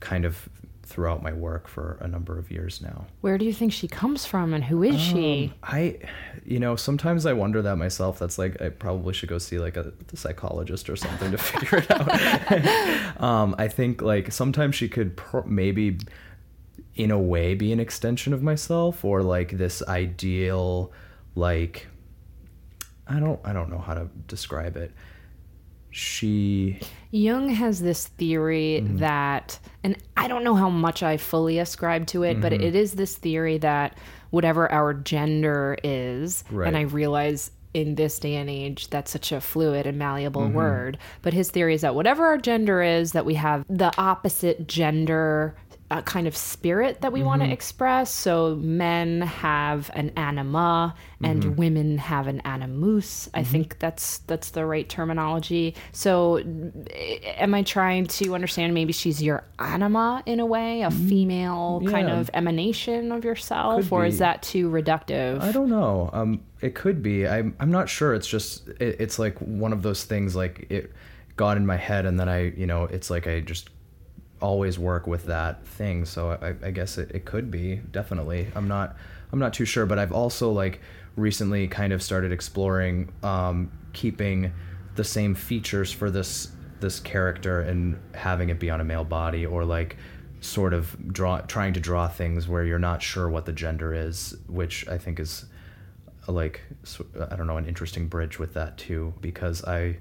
kind 0.00 0.24
of 0.24 0.48
throughout 0.82 1.22
my 1.22 1.32
work 1.32 1.68
for 1.68 1.96
a 2.00 2.08
number 2.08 2.38
of 2.38 2.50
years 2.50 2.80
now. 2.82 3.06
Where 3.20 3.38
do 3.38 3.44
you 3.44 3.52
think 3.52 3.72
she 3.72 3.88
comes 3.88 4.26
from 4.26 4.52
and 4.52 4.64
who 4.64 4.82
is 4.82 4.94
um, 4.94 5.00
she? 5.00 5.52
I 5.62 5.98
you 6.44 6.58
know, 6.58 6.76
sometimes 6.76 7.24
I 7.24 7.32
wonder 7.32 7.62
that 7.62 7.76
myself. 7.76 8.18
That's 8.18 8.38
like 8.38 8.60
I 8.60 8.68
probably 8.68 9.14
should 9.14 9.28
go 9.28 9.38
see 9.38 9.58
like 9.58 9.76
a, 9.76 9.92
a 10.12 10.16
psychologist 10.16 10.90
or 10.90 10.96
something 10.96 11.30
to 11.30 11.38
figure 11.38 11.78
it 11.78 11.90
out. 11.90 13.20
um, 13.22 13.54
I 13.58 13.68
think 13.68 14.02
like 14.02 14.32
sometimes 14.32 14.74
she 14.74 14.88
could 14.88 15.16
pro- 15.16 15.44
maybe 15.44 15.98
in 16.94 17.10
a 17.10 17.18
way 17.18 17.54
be 17.54 17.72
an 17.72 17.80
extension 17.80 18.32
of 18.32 18.42
myself 18.42 19.04
or 19.04 19.22
like 19.22 19.52
this 19.52 19.82
ideal 19.88 20.92
like 21.34 21.86
I 23.06 23.18
don't 23.18 23.40
I 23.44 23.52
don't 23.52 23.70
know 23.70 23.78
how 23.78 23.94
to 23.94 24.08
describe 24.26 24.76
it 24.76 24.92
she 25.92 26.80
Jung 27.10 27.50
has 27.50 27.80
this 27.80 28.08
theory 28.08 28.80
mm-hmm. 28.82 28.96
that 28.96 29.58
and 29.84 29.96
I 30.16 30.26
don't 30.26 30.42
know 30.42 30.54
how 30.54 30.70
much 30.70 31.02
I 31.02 31.16
fully 31.18 31.58
ascribe 31.58 32.06
to 32.08 32.22
it, 32.22 32.32
mm-hmm. 32.32 32.40
but 32.40 32.52
it 32.52 32.74
is 32.74 32.92
this 32.92 33.16
theory 33.16 33.58
that 33.58 33.96
whatever 34.30 34.70
our 34.72 34.94
gender 34.94 35.76
is, 35.84 36.42
right. 36.50 36.66
and 36.66 36.76
I 36.76 36.82
realize 36.82 37.50
in 37.74 37.94
this 37.94 38.18
day 38.18 38.36
and 38.36 38.50
age 38.50 38.88
that's 38.88 39.10
such 39.10 39.32
a 39.32 39.40
fluid 39.40 39.86
and 39.86 39.98
malleable 39.98 40.42
mm-hmm. 40.42 40.54
word, 40.54 40.98
but 41.20 41.32
his 41.32 41.50
theory 41.50 41.74
is 41.74 41.82
that 41.82 41.94
whatever 41.94 42.26
our 42.26 42.38
gender 42.38 42.82
is, 42.82 43.12
that 43.12 43.26
we 43.26 43.34
have 43.34 43.64
the 43.68 43.92
opposite 43.98 44.66
gender 44.66 45.54
a 45.92 46.02
kind 46.02 46.26
of 46.26 46.36
spirit 46.36 47.02
that 47.02 47.12
we 47.12 47.20
mm-hmm. 47.20 47.28
want 47.28 47.42
to 47.42 47.50
express. 47.50 48.10
So 48.10 48.56
men 48.56 49.20
have 49.20 49.90
an 49.94 50.12
anima 50.16 50.94
and 51.22 51.42
mm-hmm. 51.42 51.56
women 51.56 51.98
have 51.98 52.26
an 52.26 52.40
animus. 52.40 53.28
I 53.34 53.42
mm-hmm. 53.42 53.52
think 53.52 53.78
that's 53.78 54.18
that's 54.18 54.50
the 54.50 54.64
right 54.64 54.88
terminology. 54.88 55.74
So 55.92 56.38
am 56.38 57.54
I 57.54 57.62
trying 57.62 58.06
to 58.06 58.34
understand 58.34 58.74
maybe 58.74 58.92
she's 58.92 59.22
your 59.22 59.44
anima 59.58 60.22
in 60.26 60.40
a 60.40 60.46
way, 60.46 60.82
a 60.82 60.88
mm-hmm. 60.88 61.08
female 61.08 61.80
yeah. 61.82 61.90
kind 61.90 62.10
of 62.10 62.30
emanation 62.34 63.12
of 63.12 63.24
yourself 63.24 63.84
could 63.84 63.92
or 63.92 64.02
be. 64.02 64.08
is 64.08 64.18
that 64.18 64.42
too 64.42 64.70
reductive? 64.70 65.40
I 65.40 65.52
don't 65.52 65.68
know. 65.68 66.10
Um 66.12 66.42
it 66.60 66.74
could 66.74 67.02
be. 67.02 67.26
I'm 67.26 67.54
I'm 67.60 67.70
not 67.70 67.88
sure. 67.88 68.14
It's 68.14 68.28
just 68.28 68.68
it, 68.68 68.96
it's 69.00 69.18
like 69.18 69.36
one 69.38 69.72
of 69.72 69.82
those 69.82 70.04
things 70.04 70.34
like 70.34 70.66
it 70.70 70.92
got 71.36 71.56
in 71.56 71.66
my 71.66 71.76
head 71.76 72.06
and 72.06 72.18
then 72.18 72.28
I, 72.28 72.52
you 72.52 72.66
know, 72.66 72.84
it's 72.84 73.10
like 73.10 73.26
I 73.26 73.40
just 73.40 73.70
always 74.42 74.78
work 74.78 75.06
with 75.06 75.26
that 75.26 75.64
thing. 75.64 76.04
So 76.04 76.30
I, 76.30 76.66
I 76.66 76.70
guess 76.70 76.98
it, 76.98 77.10
it 77.12 77.24
could 77.24 77.50
be 77.50 77.76
definitely. 77.90 78.48
I'm 78.54 78.68
not 78.68 78.96
I'm 79.32 79.38
not 79.38 79.54
too 79.54 79.64
sure, 79.64 79.86
but 79.86 79.98
I've 79.98 80.12
also 80.12 80.50
like 80.50 80.80
recently 81.16 81.68
kind 81.68 81.92
of 81.92 82.02
started 82.02 82.32
exploring 82.32 83.12
um, 83.22 83.70
keeping 83.92 84.52
the 84.96 85.04
same 85.04 85.34
features 85.34 85.90
for 85.90 86.10
this 86.10 86.50
this 86.80 87.00
character 87.00 87.60
and 87.60 87.98
having 88.12 88.48
it 88.48 88.58
be 88.58 88.68
on 88.68 88.80
a 88.80 88.84
male 88.84 89.04
body 89.04 89.46
or 89.46 89.64
like 89.64 89.96
sort 90.40 90.74
of 90.74 91.12
draw 91.12 91.40
trying 91.42 91.72
to 91.72 91.80
draw 91.80 92.08
things 92.08 92.48
where 92.48 92.64
you're 92.64 92.78
not 92.78 93.00
sure 93.00 93.28
what 93.28 93.46
the 93.46 93.52
gender 93.52 93.94
is, 93.94 94.36
which 94.48 94.86
I 94.88 94.98
think 94.98 95.20
is 95.20 95.46
like 96.26 96.60
I 97.30 97.36
don't 97.36 97.46
know 97.46 97.56
an 97.56 97.66
interesting 97.66 98.08
bridge 98.08 98.38
with 98.38 98.54
that 98.54 98.76
too 98.76 99.14
because 99.20 99.64
I 99.64 99.98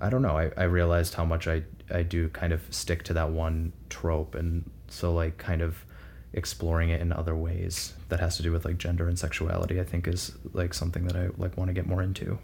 I 0.00 0.10
don't 0.10 0.22
know. 0.22 0.38
I, 0.38 0.50
I 0.56 0.64
realized 0.64 1.14
how 1.14 1.24
much 1.24 1.46
I 1.46 1.62
I 1.90 2.02
do 2.02 2.28
kind 2.28 2.52
of 2.52 2.62
stick 2.70 3.02
to 3.04 3.14
that 3.14 3.30
one 3.30 3.72
trope, 3.88 4.34
and 4.34 4.68
so 4.88 5.12
like 5.12 5.38
kind 5.38 5.62
of 5.62 5.84
exploring 6.32 6.90
it 6.90 7.00
in 7.00 7.12
other 7.12 7.34
ways 7.34 7.94
that 8.08 8.20
has 8.20 8.36
to 8.36 8.42
do 8.42 8.52
with 8.52 8.64
like 8.64 8.78
gender 8.78 9.08
and 9.08 9.18
sexuality 9.18 9.80
i 9.80 9.84
think 9.84 10.06
is 10.06 10.30
like 10.52 10.72
something 10.72 11.04
that 11.04 11.16
i 11.16 11.28
like 11.38 11.56
want 11.56 11.68
to 11.68 11.74
get 11.74 11.86
more 11.86 12.02
into 12.02 12.38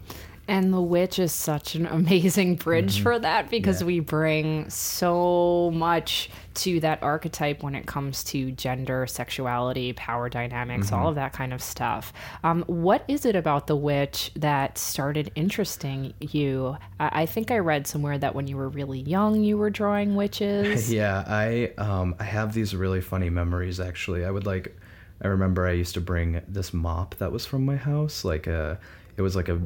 and 0.47 0.73
The 0.73 0.81
Witch 0.81 1.19
is 1.19 1.31
such 1.31 1.75
an 1.75 1.85
amazing 1.85 2.55
bridge 2.55 2.95
mm-hmm. 2.95 3.03
for 3.03 3.19
that 3.19 3.49
because 3.49 3.81
yeah. 3.81 3.87
we 3.87 3.99
bring 3.99 4.69
so 4.69 5.71
much 5.73 6.29
to 6.55 6.79
that 6.79 7.03
archetype 7.03 7.61
when 7.61 7.75
it 7.75 7.85
comes 7.85 8.23
to 8.23 8.51
gender, 8.51 9.05
sexuality, 9.05 9.93
power 9.93 10.29
dynamics, 10.29 10.87
mm-hmm. 10.87 10.95
all 10.95 11.09
of 11.09 11.15
that 11.15 11.33
kind 11.33 11.53
of 11.53 11.61
stuff. 11.61 12.13
Um, 12.43 12.63
what 12.67 13.03
is 13.07 13.25
it 13.25 13.35
about 13.35 13.67
The 13.67 13.75
Witch 13.75 14.31
that 14.35 14.77
started 14.77 15.31
interesting 15.35 16.13
you? 16.19 16.77
I-, 16.99 17.21
I 17.21 17.25
think 17.25 17.51
I 17.51 17.59
read 17.59 17.85
somewhere 17.85 18.17
that 18.17 18.33
when 18.33 18.47
you 18.47 18.57
were 18.57 18.69
really 18.69 18.99
young, 18.99 19.43
you 19.43 19.57
were 19.57 19.69
drawing 19.69 20.15
witches. 20.15 20.91
yeah, 20.93 21.23
I 21.27 21.73
um, 21.77 22.15
I 22.19 22.23
have 22.23 22.53
these 22.53 22.75
really 22.75 23.01
funny 23.01 23.29
memories 23.29 23.79
actually. 23.79 24.25
I 24.25 24.31
would 24.31 24.45
like. 24.45 24.75
I 25.21 25.27
remember 25.27 25.65
I 25.65 25.71
used 25.71 25.95
to 25.95 26.01
bring 26.01 26.41
this 26.47 26.73
mop 26.75 27.15
that 27.15 27.31
was 27.31 27.43
from 27.43 27.65
my 27.65 27.75
house, 27.75 28.23
like 28.23 28.45
a, 28.45 28.79
it 29.15 29.23
was 29.23 29.35
like 29.35 29.49
a 29.49 29.59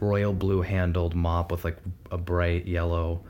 royal 0.00 0.32
blue 0.32 0.62
handled 0.62 1.14
mop 1.14 1.50
with 1.50 1.64
like 1.64 1.76
a 2.10 2.18
bright 2.18 2.66
yellow, 2.66 3.22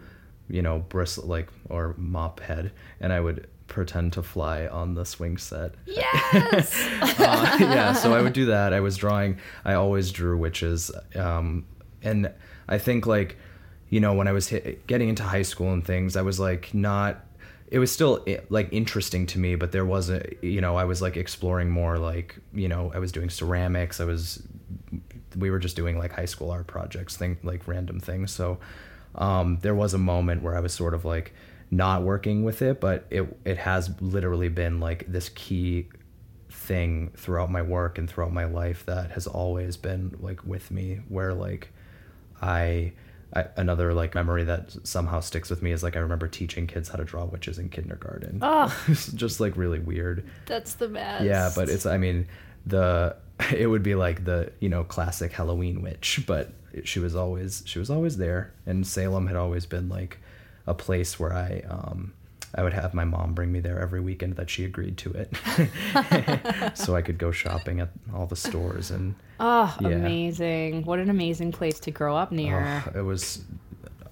you 0.49 0.63
know, 0.63 0.81
bristle 0.89 1.27
like 1.27 1.49
or 1.69 1.95
mop 1.97 2.41
head, 2.41 2.73
and 3.01 3.13
I 3.13 3.21
would 3.21 3.47
pretend 3.67 4.15
to 4.15 4.23
fly 4.23 4.67
on 4.67 4.95
the 4.95 5.05
swing 5.05 5.37
set. 5.37 5.75
Yes. 5.87 6.75
uh, 7.03 7.57
yeah, 7.61 7.93
so 7.93 8.15
I 8.15 8.23
would 8.23 8.33
do 8.33 8.47
that. 8.47 8.73
I 8.73 8.81
was 8.81 8.97
drawing. 8.97 9.39
I 9.65 9.75
always 9.75 10.11
drew 10.11 10.37
witches, 10.37 10.91
um, 11.15 11.67
and 12.03 12.33
I 12.69 12.79
think 12.79 13.07
like, 13.07 13.37
you 13.91 14.01
know, 14.01 14.15
when 14.15 14.29
I 14.29 14.33
was 14.33 14.49
hit, 14.49 14.87
getting 14.87 15.09
into 15.09 15.23
high 15.23 15.43
school 15.43 15.73
and 15.73 15.85
things, 15.85 16.17
I 16.17 16.23
was 16.23 16.41
like 16.41 16.75
not. 16.75 17.25
It 17.71 17.81
was 17.81 17.93
still 17.93 18.25
like 18.49 18.69
interesting 18.73 19.27
to 19.27 19.39
me, 19.39 19.55
but 19.55 19.73
there 19.73 19.85
wasn't. 19.85 20.43
You 20.43 20.61
know, 20.63 20.77
I 20.77 20.85
was 20.85 21.03
like 21.03 21.17
exploring 21.19 21.69
more. 21.69 21.99
Like, 21.99 22.37
you 22.55 22.67
know, 22.67 22.91
I 22.95 22.99
was 22.99 23.13
doing 23.13 23.29
ceramics. 23.29 24.01
I 24.01 24.05
was 24.05 24.43
we 25.37 25.51
were 25.51 25.59
just 25.59 25.77
doing 25.77 25.99
like 25.99 26.13
high 26.13 26.25
school 26.25 26.51
art 26.51 26.67
projects, 26.67 27.17
thing 27.17 27.39
like 27.43 27.67
random 27.67 28.01
things. 28.01 28.33
So 28.33 28.59
um, 29.15 29.59
there 29.63 29.75
was 29.75 29.95
a 29.95 29.99
moment 29.99 30.43
where 30.43 30.57
I 30.57 30.61
was 30.61 30.73
sort 30.73 30.95
of 30.95 31.05
like 31.05 31.35
not 31.71 32.03
working 32.03 32.45
with 32.45 32.63
it, 32.63 32.81
but 32.81 33.07
it 33.11 33.37
it 33.45 33.59
has 33.59 33.91
literally 34.01 34.49
been 34.49 34.81
like 34.81 35.05
this 35.11 35.29
key 35.31 35.89
thing 36.51 37.11
throughout 37.17 37.51
my 37.51 37.63
work 37.63 37.99
and 37.99 38.09
throughout 38.09 38.33
my 38.33 38.45
life 38.45 38.87
that 38.87 39.11
has 39.13 39.27
always 39.27 39.77
been 39.77 40.17
like 40.21 40.45
with 40.45 40.71
me. 40.71 41.01
Where 41.09 41.35
like 41.35 41.73
I. 42.41 42.93
I, 43.37 43.45
another 43.59 43.93
like 43.93 44.15
memory 44.15 44.45
that 44.45 44.75
somehow 44.85 45.21
sticks 45.21 45.51
with 45.51 45.61
me 45.61 45.71
is 45.73 45.83
like 45.83 45.97
I 45.97 45.99
remember 45.99 46.29
teaching 46.29 46.67
kids 46.67 46.89
how 46.89 46.97
to 46.97 47.05
draw 47.05 47.27
witches 47.27 47.59
in 47.59 47.69
kindergarten. 47.69 48.39
Oh, 48.43 48.75
just 49.15 49.39
like 49.39 49.55
really 49.55 49.79
weird. 49.79 50.27
That's 50.47 50.73
the 50.73 50.89
best. 50.89 51.27
Yeah, 51.27 51.51
but 51.55 51.69
it's 51.69 51.85
I 51.85 51.99
mean 51.99 52.27
the 52.65 53.17
it 53.55 53.67
would 53.67 53.83
be 53.83 53.95
like 53.95 54.25
the 54.25 54.53
you 54.61 54.69
know 54.69 54.85
classic 54.85 55.33
Halloween 55.33 55.83
witch, 55.83 56.25
but 56.27 56.53
she 56.85 57.01
was 57.01 57.15
always 57.15 57.63
she 57.67 57.79
was 57.79 57.91
always 57.91 58.17
there, 58.17 58.53
and 58.67 58.87
Salem 58.87 59.27
had 59.27 59.37
always 59.37 59.67
been 59.67 59.89
like 59.89 60.19
a 60.67 60.75
place 60.75 61.19
where 61.19 61.33
I 61.33 61.63
um, 61.69 62.13
I 62.55 62.63
would 62.63 62.73
have 62.73 62.95
my 62.95 63.05
mom 63.05 63.35
bring 63.35 63.53
me 63.53 63.61
there 63.61 63.79
every 63.79 64.01
weekend 64.01 64.37
that 64.37 64.51
she 64.51 64.65
agreed 64.65 64.97
to 64.99 65.13
it, 65.13 66.77
so 66.77 66.97
I 66.97 67.03
could 67.03 67.19
go 67.19 67.31
shopping 67.31 67.81
at 67.81 67.91
all 68.15 68.27
the 68.27 68.37
stores 68.37 68.91
and. 68.91 69.15
Oh, 69.41 69.77
yeah. 69.81 69.91
amazing! 69.91 70.85
What 70.85 70.99
an 70.99 71.11
amazing 71.11 71.53
place 71.53 71.79
to 71.81 71.93
grow 71.93 72.17
up 72.17 72.33
near. 72.33 72.83
Oh, 72.93 72.99
it 72.99 73.03
was 73.03 73.45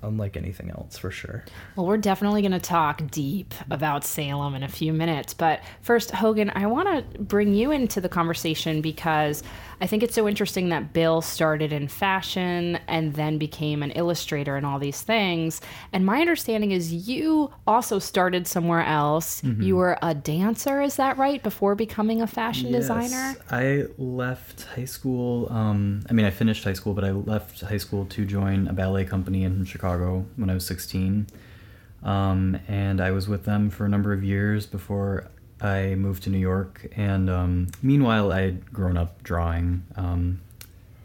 unlike 0.03 0.37
anything 0.37 0.71
else 0.71 0.99
for 0.99 1.11
sure. 1.11 1.45
Well, 1.75 1.87
we're 1.87 1.97
definitely 1.97 2.43
going 2.43 2.53
to 2.53 2.61
talk 2.61 3.11
deep 3.11 3.55
about 3.71 4.05
Salem 4.05 4.55
in 4.55 4.63
a 4.63 4.69
few 4.69 4.93
minutes. 4.93 5.35
But 5.35 5.63
first, 5.81 6.11
Hogan, 6.11 6.51
I 6.55 6.67
want 6.67 7.13
to 7.15 7.19
bring 7.23 7.55
you 7.55 7.71
into 7.71 8.01
the 8.01 8.09
conversation 8.09 8.81
because 8.81 9.43
I 9.81 9.87
think 9.87 10.03
it's 10.03 10.15
so 10.15 10.27
interesting 10.27 10.71
that 10.71 10.93
Bill 10.93 11.21
started 11.21 11.73
in 11.73 11.89
fashion 11.89 12.79
and 12.89 13.15
then 13.15 13.37
became 13.37 13.83
an 13.83 13.91
illustrator 13.91 14.57
and 14.57 14.65
all 14.65 14.79
these 14.79 15.03
things. 15.03 15.61
And 15.93 16.07
my 16.07 16.21
understanding 16.21 16.71
is 16.71 17.09
you 17.09 17.53
also 17.67 17.99
started 17.99 18.47
somewhere 18.47 18.85
else. 18.85 19.43
Mm-hmm. 19.43 19.63
You 19.63 19.77
were 19.77 19.99
a 20.01 20.15
dancer, 20.15 20.81
is 20.81 20.97
that 20.97 21.19
right? 21.19 21.43
Before 21.43 21.75
becoming 21.75 22.23
a 22.23 22.27
fashion 22.27 22.69
yes. 22.69 22.83
designer? 22.83 23.37
I 23.51 23.85
left 23.99 24.65
high 24.65 24.87
school. 24.87 25.53
Um, 25.53 26.03
I 26.09 26.15
mean, 26.15 26.25
I 26.25 26.31
finished 26.31 26.65
high 26.65 26.73
school, 26.73 26.95
but 26.95 27.05
I 27.05 27.11
left 27.11 27.61
high 27.61 27.77
school 27.77 28.07
to 28.07 28.25
join 28.25 28.69
a 28.69 28.73
ballet 28.73 29.05
company 29.05 29.45
in 29.45 29.65
Chicago 29.67 30.25
when 30.37 30.49
I 30.49 30.55
was 30.55 30.67
16. 30.67 31.27
Um, 32.03 32.59
and 32.69 33.01
I 33.01 33.11
was 33.11 33.29
with 33.29 33.45
them 33.45 33.69
for 33.69 33.85
a 33.85 33.89
number 33.89 34.13
of 34.13 34.23
years 34.23 34.65
before 34.65 35.29
I 35.67 35.95
moved 35.95 36.23
to 36.25 36.31
New 36.31 36.39
York, 36.39 36.87
and 36.97 37.29
um, 37.29 37.69
meanwhile, 37.83 38.33
I 38.33 38.43
had 38.43 38.73
grown 38.73 38.97
up 38.97 39.23
drawing 39.23 39.85
um, 39.97 40.41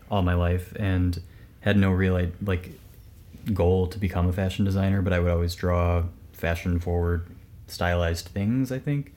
all 0.09 0.21
my 0.21 0.35
life 0.35 0.73
and 0.77 1.21
had 1.61 1.77
no 1.77 1.91
real 1.91 2.31
like 2.41 2.69
goal 3.53 3.87
to 3.87 3.97
become 3.97 4.27
a 4.27 4.33
fashion 4.33 4.63
designer. 4.63 5.01
But 5.01 5.13
I 5.13 5.19
would 5.19 5.31
always 5.31 5.55
draw 5.55 6.03
fashion-forward, 6.33 7.25
stylized 7.67 8.27
things. 8.27 8.71
I 8.71 8.79
think. 8.79 9.13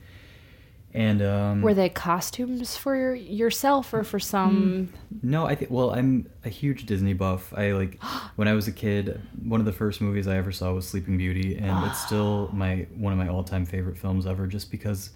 And 0.95 1.21
um, 1.21 1.61
were 1.61 1.73
they 1.73 1.89
costumes 1.89 2.77
for 2.77 2.95
your, 2.95 3.13
yourself 3.13 3.93
or 3.93 4.05
for 4.05 4.17
some? 4.17 4.89
Hmm, 5.21 5.29
no, 5.29 5.45
I 5.45 5.53
think. 5.53 5.69
Well, 5.69 5.91
I'm 5.91 6.29
a 6.45 6.49
huge 6.49 6.85
Disney 6.85 7.13
buff. 7.13 7.53
I 7.53 7.73
like 7.73 8.01
when 8.37 8.47
I 8.47 8.53
was 8.53 8.69
a 8.69 8.71
kid. 8.71 9.21
One 9.43 9.59
of 9.59 9.65
the 9.65 9.73
first 9.73 9.99
movies 9.99 10.25
I 10.25 10.37
ever 10.37 10.53
saw 10.53 10.71
was 10.71 10.87
Sleeping 10.87 11.17
Beauty, 11.17 11.57
and 11.57 11.85
it's 11.85 11.99
still 12.05 12.49
my 12.53 12.87
one 12.95 13.11
of 13.11 13.19
my 13.19 13.27
all-time 13.27 13.65
favorite 13.65 13.97
films 13.97 14.25
ever. 14.25 14.47
Just 14.47 14.71
because 14.71 15.09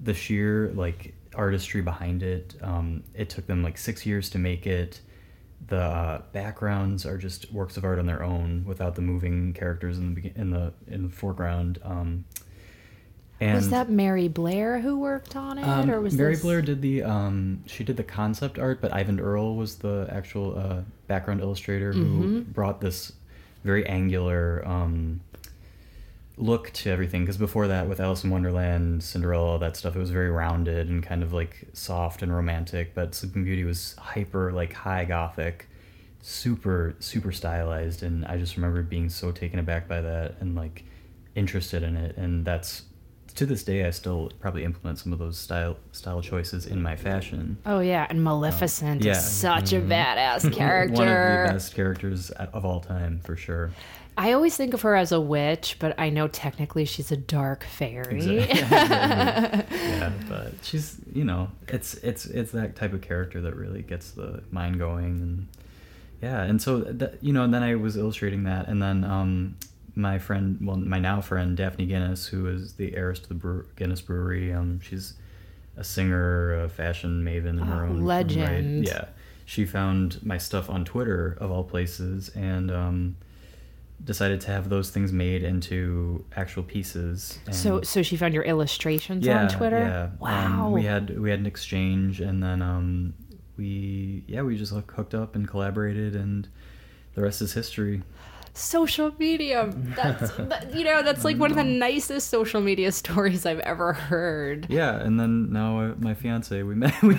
the 0.00 0.14
sheer 0.14 0.72
like 0.74 1.14
artistry 1.34 1.82
behind 1.82 2.22
it. 2.22 2.54
Um, 2.62 3.02
it 3.14 3.30
took 3.30 3.46
them 3.46 3.62
like 3.62 3.78
six 3.78 4.04
years 4.06 4.30
to 4.30 4.38
make 4.38 4.66
it. 4.66 5.00
The 5.66 5.80
uh, 5.80 6.22
backgrounds 6.32 7.04
are 7.04 7.18
just 7.18 7.52
works 7.52 7.76
of 7.76 7.84
art 7.84 7.98
on 7.98 8.06
their 8.06 8.22
own, 8.22 8.64
without 8.64 8.94
the 8.94 9.02
moving 9.02 9.52
characters 9.52 9.98
in 9.98 10.14
the 10.14 10.32
in 10.34 10.50
the 10.50 10.72
in 10.86 11.02
the 11.04 11.10
foreground. 11.10 11.78
Um, 11.82 12.24
and 13.40 13.56
was 13.56 13.70
that 13.70 13.88
Mary 13.88 14.28
Blair 14.28 14.80
who 14.80 14.98
worked 14.98 15.36
on 15.36 15.58
it, 15.58 15.64
um, 15.64 15.90
or 15.90 16.00
was 16.00 16.14
Mary 16.14 16.34
this... 16.34 16.42
Blair 16.42 16.62
did 16.62 16.80
the 16.82 17.02
um, 17.02 17.62
she 17.66 17.84
did 17.84 17.96
the 17.96 18.04
concept 18.04 18.58
art, 18.58 18.80
but 18.80 18.92
Eyvind 18.92 19.20
Earle 19.20 19.56
was 19.56 19.76
the 19.76 20.08
actual 20.10 20.58
uh, 20.58 20.80
background 21.06 21.40
illustrator 21.40 21.92
who 21.92 22.04
mm-hmm. 22.04 22.52
brought 22.52 22.80
this 22.80 23.12
very 23.64 23.86
angular 23.86 24.62
um, 24.66 25.20
look 26.38 26.72
to 26.72 26.90
everything 26.90 27.22
because 27.22 27.36
before 27.36 27.66
that 27.66 27.88
with 27.88 28.00
alice 28.00 28.22
in 28.22 28.30
wonderland 28.30 29.02
cinderella 29.02 29.52
all 29.52 29.58
that 29.58 29.76
stuff 29.76 29.96
it 29.96 29.98
was 29.98 30.10
very 30.10 30.30
rounded 30.30 30.88
and 30.88 31.02
kind 31.02 31.22
of 31.22 31.32
like 31.32 31.66
soft 31.72 32.22
and 32.22 32.34
romantic 32.34 32.94
but 32.94 33.14
sleeping 33.14 33.44
beauty 33.44 33.64
was 33.64 33.94
hyper 33.98 34.52
like 34.52 34.72
high 34.72 35.04
gothic 35.04 35.68
super 36.22 36.94
super 37.00 37.32
stylized 37.32 38.02
and 38.02 38.24
i 38.26 38.36
just 38.36 38.56
remember 38.56 38.82
being 38.82 39.08
so 39.08 39.32
taken 39.32 39.58
aback 39.58 39.88
by 39.88 40.00
that 40.00 40.34
and 40.40 40.54
like 40.54 40.84
interested 41.34 41.82
in 41.82 41.96
it 41.96 42.16
and 42.16 42.44
that's 42.44 42.82
to 43.34 43.46
this 43.46 43.62
day 43.62 43.84
i 43.84 43.90
still 43.90 44.30
probably 44.40 44.64
implement 44.64 44.98
some 44.98 45.12
of 45.12 45.18
those 45.18 45.38
style 45.38 45.76
style 45.92 46.20
choices 46.20 46.66
in 46.66 46.82
my 46.82 46.96
fashion 46.96 47.56
oh 47.66 47.78
yeah 47.78 48.06
and 48.10 48.22
maleficent 48.22 49.00
um, 49.02 49.06
yeah. 49.06 49.12
is 49.12 49.24
such 49.24 49.70
mm-hmm. 49.70 49.90
a 49.90 49.94
badass 49.94 50.52
character 50.52 50.94
one 50.94 51.08
of 51.08 51.46
the 51.46 51.52
best 51.52 51.74
characters 51.74 52.30
of 52.30 52.64
all 52.64 52.80
time 52.80 53.20
for 53.22 53.36
sure 53.36 53.70
I 54.18 54.32
always 54.32 54.56
think 54.56 54.74
of 54.74 54.82
her 54.82 54.96
as 54.96 55.12
a 55.12 55.20
witch, 55.20 55.76
but 55.78 55.94
I 55.96 56.10
know 56.10 56.26
technically 56.26 56.84
she's 56.84 57.12
a 57.12 57.16
dark 57.16 57.62
fairy. 57.62 58.38
Exactly. 58.38 59.78
yeah, 59.78 60.12
but 60.28 60.54
she's 60.62 60.96
you 61.14 61.24
know 61.24 61.52
it's 61.68 61.94
it's 61.94 62.26
it's 62.26 62.50
that 62.50 62.74
type 62.74 62.92
of 62.92 63.00
character 63.00 63.40
that 63.42 63.54
really 63.54 63.82
gets 63.82 64.10
the 64.10 64.42
mind 64.50 64.80
going 64.80 65.20
and 65.20 65.46
yeah, 66.20 66.42
and 66.42 66.60
so 66.60 66.80
that, 66.80 67.22
you 67.22 67.32
know, 67.32 67.44
and 67.44 67.54
then 67.54 67.62
I 67.62 67.76
was 67.76 67.96
illustrating 67.96 68.42
that, 68.42 68.66
and 68.66 68.82
then 68.82 69.04
um, 69.04 69.56
my 69.94 70.18
friend, 70.18 70.58
well, 70.60 70.76
my 70.76 70.98
now 70.98 71.20
friend 71.20 71.56
Daphne 71.56 71.86
Guinness, 71.86 72.26
who 72.26 72.48
is 72.48 72.72
the 72.72 72.96
heiress 72.96 73.20
to 73.20 73.28
the 73.28 73.34
Bre- 73.34 73.60
Guinness 73.76 74.00
Brewery, 74.00 74.52
um, 74.52 74.80
she's 74.80 75.14
a 75.76 75.84
singer, 75.84 76.60
a 76.64 76.68
fashion 76.68 77.22
maven 77.24 77.50
in 77.50 77.58
her 77.58 77.84
oh, 77.84 77.90
own 77.90 78.02
legend. 78.02 78.80
Right. 78.80 78.92
Yeah, 78.92 79.04
she 79.44 79.64
found 79.64 80.18
my 80.26 80.38
stuff 80.38 80.68
on 80.68 80.84
Twitter 80.84 81.38
of 81.40 81.52
all 81.52 81.62
places, 81.62 82.30
and 82.30 82.72
um, 82.72 83.16
decided 84.04 84.40
to 84.42 84.50
have 84.50 84.68
those 84.68 84.90
things 84.90 85.12
made 85.12 85.42
into 85.42 86.24
actual 86.36 86.62
pieces. 86.62 87.38
And 87.46 87.54
so, 87.54 87.82
so 87.82 88.02
she 88.02 88.16
found 88.16 88.34
your 88.34 88.44
illustrations 88.44 89.26
yeah, 89.26 89.42
on 89.42 89.48
Twitter. 89.48 89.78
Yeah, 89.78 90.02
um, 90.04 90.18
wow. 90.18 90.66
Um, 90.66 90.72
we 90.72 90.84
had 90.84 91.18
we 91.18 91.30
had 91.30 91.40
an 91.40 91.46
exchange, 91.46 92.20
and 92.20 92.42
then 92.42 92.62
um, 92.62 93.14
we 93.56 94.24
yeah 94.26 94.42
we 94.42 94.56
just 94.56 94.72
hooked 94.72 95.14
up 95.14 95.34
and 95.34 95.48
collaborated, 95.48 96.14
and 96.14 96.48
the 97.14 97.22
rest 97.22 97.42
is 97.42 97.52
history. 97.52 98.02
Social 98.54 99.12
media. 99.18 99.70
That's 99.72 100.30
that, 100.36 100.74
you 100.74 100.84
know 100.84 101.02
that's 101.02 101.24
like 101.24 101.36
one 101.36 101.50
of 101.50 101.56
the 101.56 101.64
nicest 101.64 102.28
social 102.28 102.60
media 102.60 102.92
stories 103.02 103.46
I've 103.46 103.60
ever 103.60 103.92
heard. 103.92 104.66
Yeah, 104.70 104.96
and 104.96 105.18
then 105.18 105.52
now 105.52 105.80
uh, 105.80 105.94
my 105.98 106.14
fiance 106.14 106.62
we 106.62 106.74
met 106.74 106.94
we, 107.02 107.14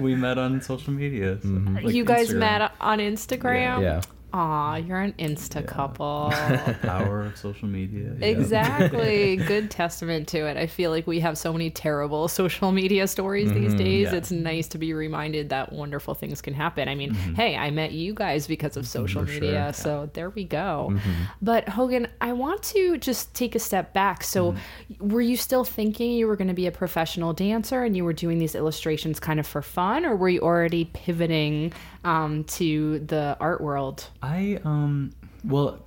we 0.00 0.14
met 0.14 0.38
on 0.38 0.60
social 0.62 0.92
media. 0.92 1.38
So, 1.40 1.48
mm-hmm. 1.48 1.76
like 1.76 1.94
you 1.94 2.04
guys 2.04 2.30
Instagram. 2.30 2.38
met 2.38 2.72
on 2.80 2.98
Instagram. 2.98 3.80
yeah. 3.80 3.80
yeah. 3.80 4.00
Aw, 4.36 4.76
you're 4.76 5.00
an 5.00 5.14
insta 5.14 5.66
couple. 5.66 6.30
Power 6.82 7.22
of 7.22 7.38
social 7.38 7.68
media. 7.68 8.14
yeah. 8.18 8.26
Exactly. 8.26 9.36
Good 9.48 9.70
testament 9.70 10.28
to 10.28 10.46
it. 10.46 10.58
I 10.58 10.66
feel 10.66 10.90
like 10.90 11.06
we 11.06 11.20
have 11.20 11.38
so 11.38 11.54
many 11.54 11.70
terrible 11.70 12.28
social 12.28 12.70
media 12.70 13.08
stories 13.08 13.50
these 13.50 13.68
mm-hmm. 13.68 13.78
days. 13.78 14.08
yeah. 14.12 14.18
It's 14.18 14.30
nice 14.30 14.68
to 14.68 14.78
be 14.78 14.92
reminded 14.92 15.48
that 15.48 15.72
wonderful 15.72 16.12
things 16.12 16.42
can 16.42 16.52
happen. 16.52 16.86
I 16.86 16.94
mean, 16.94 17.14
mm-hmm. 17.14 17.32
hey, 17.32 17.56
I 17.56 17.70
met 17.70 17.92
you 17.92 18.12
guys 18.12 18.46
because 18.46 18.76
of 18.76 18.84
mm-hmm. 18.84 19.04
social 19.04 19.22
For 19.24 19.32
sure, 19.32 19.40
media, 19.40 19.52
yeah. 19.52 19.70
so 19.70 20.10
there 20.12 20.28
we 20.28 20.44
go. 20.44 20.94
But 21.40 21.70
Hogan, 21.70 22.06
I 22.20 22.34
want 22.34 22.62
to 22.64 22.98
just 22.98 23.32
take 23.32 23.54
a 23.54 23.58
step 23.58 23.94
back. 23.94 24.22
So, 24.22 24.54
were 25.00 25.22
you 25.22 25.38
still 25.38 25.64
thinking 25.64 26.12
you 26.12 26.26
were 26.26 26.36
going 26.36 26.48
to 26.48 26.54
be 26.54 26.66
a 26.66 26.72
professional 26.72 27.32
dancer 27.32 27.84
and 27.84 27.96
you 27.96 28.04
were 28.04 28.12
doing 28.12 28.38
these 28.38 28.54
illustrations 28.54 29.18
kind 29.18 29.40
of 29.40 29.46
for 29.46 29.62
fun, 29.62 30.04
or 30.04 30.14
were 30.14 30.28
you 30.28 30.40
already 30.40 30.84
pivoting 30.92 31.72
um, 32.06 32.44
to 32.44 33.00
the 33.00 33.36
art 33.40 33.60
world? 33.60 34.08
I 34.22 34.60
um 34.64 35.12
well, 35.44 35.84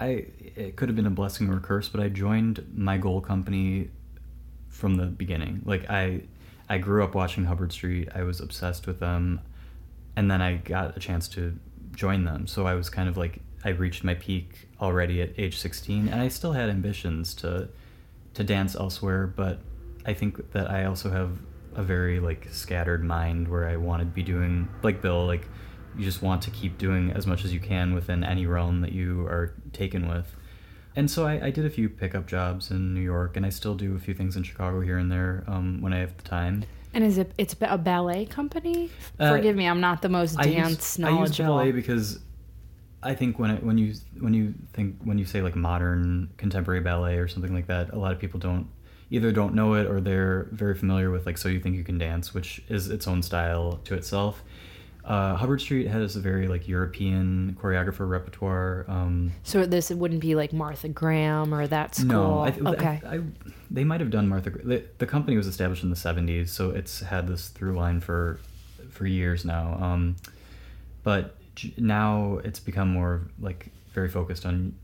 I 0.00 0.26
it 0.56 0.76
could 0.76 0.88
have 0.88 0.96
been 0.96 1.06
a 1.06 1.10
blessing 1.10 1.48
or 1.50 1.58
a 1.58 1.60
curse, 1.60 1.88
but 1.88 2.00
I 2.00 2.08
joined 2.08 2.66
my 2.74 2.96
goal 2.96 3.20
company 3.20 3.90
from 4.68 4.96
the 4.96 5.06
beginning. 5.06 5.62
Like 5.64 5.88
I 5.90 6.22
I 6.68 6.78
grew 6.78 7.04
up 7.04 7.14
watching 7.14 7.44
Hubbard 7.44 7.72
Street. 7.72 8.08
I 8.14 8.22
was 8.22 8.40
obsessed 8.40 8.86
with 8.86 9.00
them, 9.00 9.40
and 10.16 10.30
then 10.30 10.40
I 10.40 10.56
got 10.56 10.96
a 10.96 11.00
chance 11.00 11.28
to 11.28 11.58
join 11.92 12.24
them. 12.24 12.46
So 12.46 12.66
I 12.66 12.74
was 12.74 12.88
kind 12.88 13.08
of 13.08 13.16
like 13.16 13.40
I 13.62 13.70
reached 13.70 14.02
my 14.02 14.14
peak 14.14 14.68
already 14.80 15.20
at 15.20 15.38
age 15.38 15.58
16, 15.58 16.08
and 16.08 16.22
I 16.22 16.28
still 16.28 16.52
had 16.52 16.70
ambitions 16.70 17.34
to 17.34 17.68
to 18.32 18.44
dance 18.44 18.74
elsewhere, 18.74 19.26
but 19.26 19.58
I 20.06 20.14
think 20.14 20.52
that 20.52 20.70
I 20.70 20.84
also 20.84 21.10
have 21.10 21.38
a 21.74 21.82
very 21.82 22.20
like 22.20 22.48
scattered 22.50 23.04
mind 23.04 23.48
where 23.48 23.68
I 23.68 23.76
want 23.76 24.00
to 24.00 24.06
be 24.06 24.22
doing 24.22 24.68
like 24.82 25.00
Bill 25.00 25.26
like 25.26 25.48
you 25.96 26.04
just 26.04 26.22
want 26.22 26.42
to 26.42 26.50
keep 26.50 26.78
doing 26.78 27.10
as 27.12 27.26
much 27.26 27.44
as 27.44 27.52
you 27.52 27.60
can 27.60 27.94
within 27.94 28.22
any 28.24 28.46
realm 28.46 28.80
that 28.80 28.92
you 28.92 29.26
are 29.26 29.54
taken 29.72 30.08
with. 30.08 30.36
And 30.96 31.10
so 31.10 31.26
I, 31.26 31.46
I 31.46 31.50
did 31.50 31.64
a 31.64 31.70
few 31.70 31.88
pickup 31.88 32.26
jobs 32.26 32.70
in 32.70 32.94
New 32.94 33.00
York, 33.00 33.36
and 33.36 33.46
I 33.46 33.48
still 33.48 33.74
do 33.74 33.94
a 33.94 33.98
few 33.98 34.12
things 34.14 34.36
in 34.36 34.42
Chicago 34.42 34.80
here 34.80 34.98
and 34.98 35.10
there 35.10 35.44
um, 35.46 35.80
when 35.80 35.92
I 35.92 35.98
have 35.98 36.16
the 36.16 36.22
time. 36.24 36.64
And 36.92 37.04
is 37.04 37.18
it 37.18 37.32
it's 37.38 37.54
a 37.60 37.78
ballet 37.78 38.26
company? 38.26 38.90
Uh, 39.18 39.30
Forgive 39.30 39.54
me, 39.54 39.66
I'm 39.66 39.80
not 39.80 40.02
the 40.02 40.08
most 40.08 40.36
I 40.38 40.44
use- 40.44 40.54
dance 40.54 41.00
I 41.00 41.10
use 41.20 41.38
ballet 41.38 41.70
because 41.70 42.18
I 43.02 43.14
think 43.14 43.38
when 43.38 43.50
it, 43.52 43.62
when 43.62 43.78
you 43.78 43.94
when 44.18 44.34
you 44.34 44.54
think 44.72 44.96
when 45.04 45.16
you 45.16 45.24
say 45.24 45.40
like 45.40 45.54
modern 45.54 46.30
contemporary 46.36 46.80
ballet 46.80 47.16
or 47.18 47.28
something 47.28 47.54
like 47.54 47.68
that, 47.68 47.92
a 47.92 47.98
lot 47.98 48.12
of 48.12 48.18
people 48.18 48.40
don't 48.40 48.66
either 49.10 49.32
don't 49.32 49.54
know 49.54 49.74
it 49.74 49.86
or 49.86 50.00
they're 50.00 50.48
very 50.52 50.74
familiar 50.74 51.10
with 51.10 51.26
like 51.26 51.36
so 51.36 51.48
you 51.48 51.60
think 51.60 51.76
you 51.76 51.84
can 51.84 51.98
dance, 51.98 52.32
which 52.32 52.62
is 52.68 52.88
its 52.88 53.06
own 53.06 53.22
style 53.22 53.80
to 53.84 53.94
itself. 53.94 54.42
Uh, 55.04 55.34
Hubbard 55.34 55.60
Street 55.60 55.86
has 55.86 56.14
a 56.14 56.20
very 56.20 56.46
like 56.46 56.68
European 56.68 57.56
choreographer 57.60 58.08
repertoire. 58.08 58.84
Um, 58.86 59.32
so 59.42 59.66
this 59.66 59.90
wouldn't 59.90 60.20
be 60.20 60.34
like 60.34 60.52
Martha 60.52 60.88
Graham 60.88 61.52
or 61.52 61.66
that 61.66 61.94
school. 61.94 62.08
no, 62.08 62.38
I, 62.40 62.54
okay. 62.72 63.00
I, 63.04 63.16
I, 63.16 63.20
they 63.70 63.82
might 63.82 64.00
have 64.00 64.10
done 64.10 64.28
Martha. 64.28 64.50
The, 64.50 64.84
the 64.98 65.06
company 65.06 65.36
was 65.36 65.46
established 65.46 65.82
in 65.82 65.90
the 65.90 65.96
'70s, 65.96 66.48
so 66.48 66.70
it's 66.70 67.00
had 67.00 67.26
this 67.26 67.48
through 67.48 67.76
line 67.76 68.00
for 68.00 68.38
for 68.90 69.06
years 69.06 69.44
now. 69.44 69.78
Um, 69.80 70.16
but 71.02 71.36
now 71.76 72.40
it's 72.44 72.60
become 72.60 72.90
more 72.90 73.22
like 73.40 73.70
very 73.92 74.08
focused 74.08 74.44
on 74.46 74.74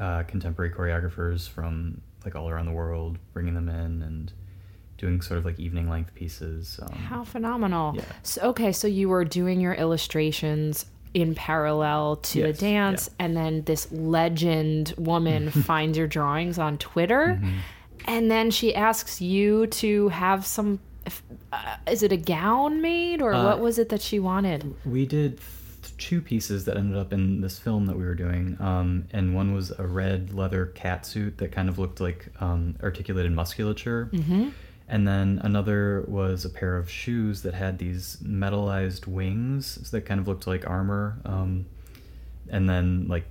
uh, 0.00 0.22
contemporary 0.24 0.72
choreographers 0.72 1.48
from 1.48 2.00
like 2.24 2.34
all 2.36 2.48
around 2.48 2.66
the 2.66 2.72
world, 2.72 3.18
bringing 3.32 3.54
them 3.54 3.68
in 3.68 4.02
and 4.02 4.32
doing 4.98 5.20
sort 5.20 5.38
of 5.38 5.44
like 5.44 5.58
evening 5.58 5.88
length 5.90 6.14
pieces. 6.14 6.78
Um, 6.82 6.92
How 6.92 7.24
phenomenal. 7.24 7.94
Yeah. 7.96 8.04
So, 8.22 8.42
okay, 8.50 8.72
so 8.72 8.86
you 8.86 9.08
were 9.08 9.24
doing 9.24 9.60
your 9.60 9.74
illustrations 9.74 10.86
in 11.14 11.34
parallel 11.34 12.16
to 12.16 12.42
the 12.42 12.48
Yes, 12.48 12.58
dance, 12.58 13.10
and 13.18 13.36
then 13.36 13.62
this 13.64 13.90
legend 13.92 14.94
woman 14.96 15.50
finds 15.50 15.98
your 15.98 16.06
drawings 16.06 16.58
on 16.58 16.78
Twitter, 16.78 17.38
Mm-hmm. 17.40 17.58
and 18.06 18.30
then 18.30 18.50
she 18.50 18.74
asks 18.74 19.20
you 19.20 19.66
to 19.68 20.08
have 20.08 20.46
some. 20.46 20.78
Uh, 21.52 21.76
is 21.90 22.02
it 22.04 22.12
a 22.12 22.16
gown 22.16 22.80
made, 22.80 23.20
or 23.20 23.34
Uh, 23.34 23.44
what 23.44 23.60
was 23.60 23.78
it 23.78 23.88
that 23.88 24.00
she 24.00 24.18
wanted? 24.20 24.72
We 24.86 25.04
did 25.04 25.40
two 26.02 26.20
pieces 26.20 26.64
that 26.64 26.76
ended 26.76 26.98
up 26.98 27.12
in 27.12 27.40
this 27.40 27.60
film 27.60 27.86
that 27.86 27.96
we 27.96 28.04
were 28.04 28.16
doing, 28.16 28.56
um, 28.58 29.06
and 29.12 29.36
one 29.36 29.54
was 29.54 29.70
a 29.78 29.86
red 29.86 30.34
leather 30.34 30.66
cat 30.66 31.06
suit 31.06 31.38
that 31.38 31.52
kind 31.52 31.68
of 31.68 31.78
looked 31.78 32.00
like 32.00 32.26
um, 32.40 32.74
articulated 32.82 33.30
musculature, 33.30 34.10
mm-hmm. 34.12 34.48
and 34.88 35.06
then 35.06 35.40
another 35.44 36.04
was 36.08 36.44
a 36.44 36.50
pair 36.50 36.76
of 36.76 36.90
shoes 36.90 37.42
that 37.42 37.54
had 37.54 37.78
these 37.78 38.16
metallized 38.20 39.06
wings 39.06 39.76
that 39.92 40.00
kind 40.00 40.18
of 40.18 40.26
looked 40.26 40.48
like 40.48 40.68
armor. 40.68 41.20
Um, 41.24 41.66
and 42.50 42.68
then 42.68 43.06
like 43.06 43.24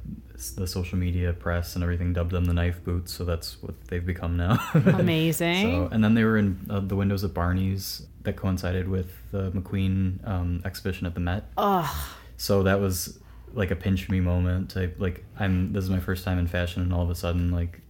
the 0.55 0.65
social 0.65 0.97
media 0.97 1.33
press 1.33 1.75
and 1.75 1.83
everything 1.83 2.13
dubbed 2.13 2.31
them 2.31 2.45
the 2.45 2.53
knife 2.53 2.81
boots, 2.85 3.11
so 3.11 3.25
that's 3.25 3.61
what 3.61 3.75
they've 3.89 4.05
become 4.05 4.37
now. 4.37 4.57
Amazing. 4.73 5.87
So, 5.87 5.89
and 5.91 6.01
then 6.01 6.13
they 6.13 6.23
were 6.23 6.37
in 6.37 6.57
uh, 6.69 6.79
the 6.79 6.95
windows 6.95 7.23
of 7.25 7.33
Barney's 7.33 8.07
that 8.21 8.37
coincided 8.37 8.87
with 8.87 9.11
the 9.31 9.51
McQueen 9.51 10.25
um, 10.25 10.61
exhibition 10.63 11.05
at 11.05 11.15
the 11.15 11.19
Met. 11.19 11.51
Ugh. 11.57 11.93
So 12.41 12.63
that 12.63 12.79
was 12.79 13.19
like 13.53 13.69
a 13.69 13.75
pinch 13.75 14.09
me 14.09 14.19
moment. 14.19 14.75
I 14.75 14.89
like 14.97 15.23
I'm 15.39 15.73
this 15.73 15.83
is 15.83 15.91
my 15.91 15.99
first 15.99 16.25
time 16.25 16.39
in 16.39 16.47
fashion, 16.47 16.81
and 16.81 16.91
all 16.91 17.03
of 17.03 17.11
a 17.11 17.13
sudden 17.13 17.51
like 17.51 17.81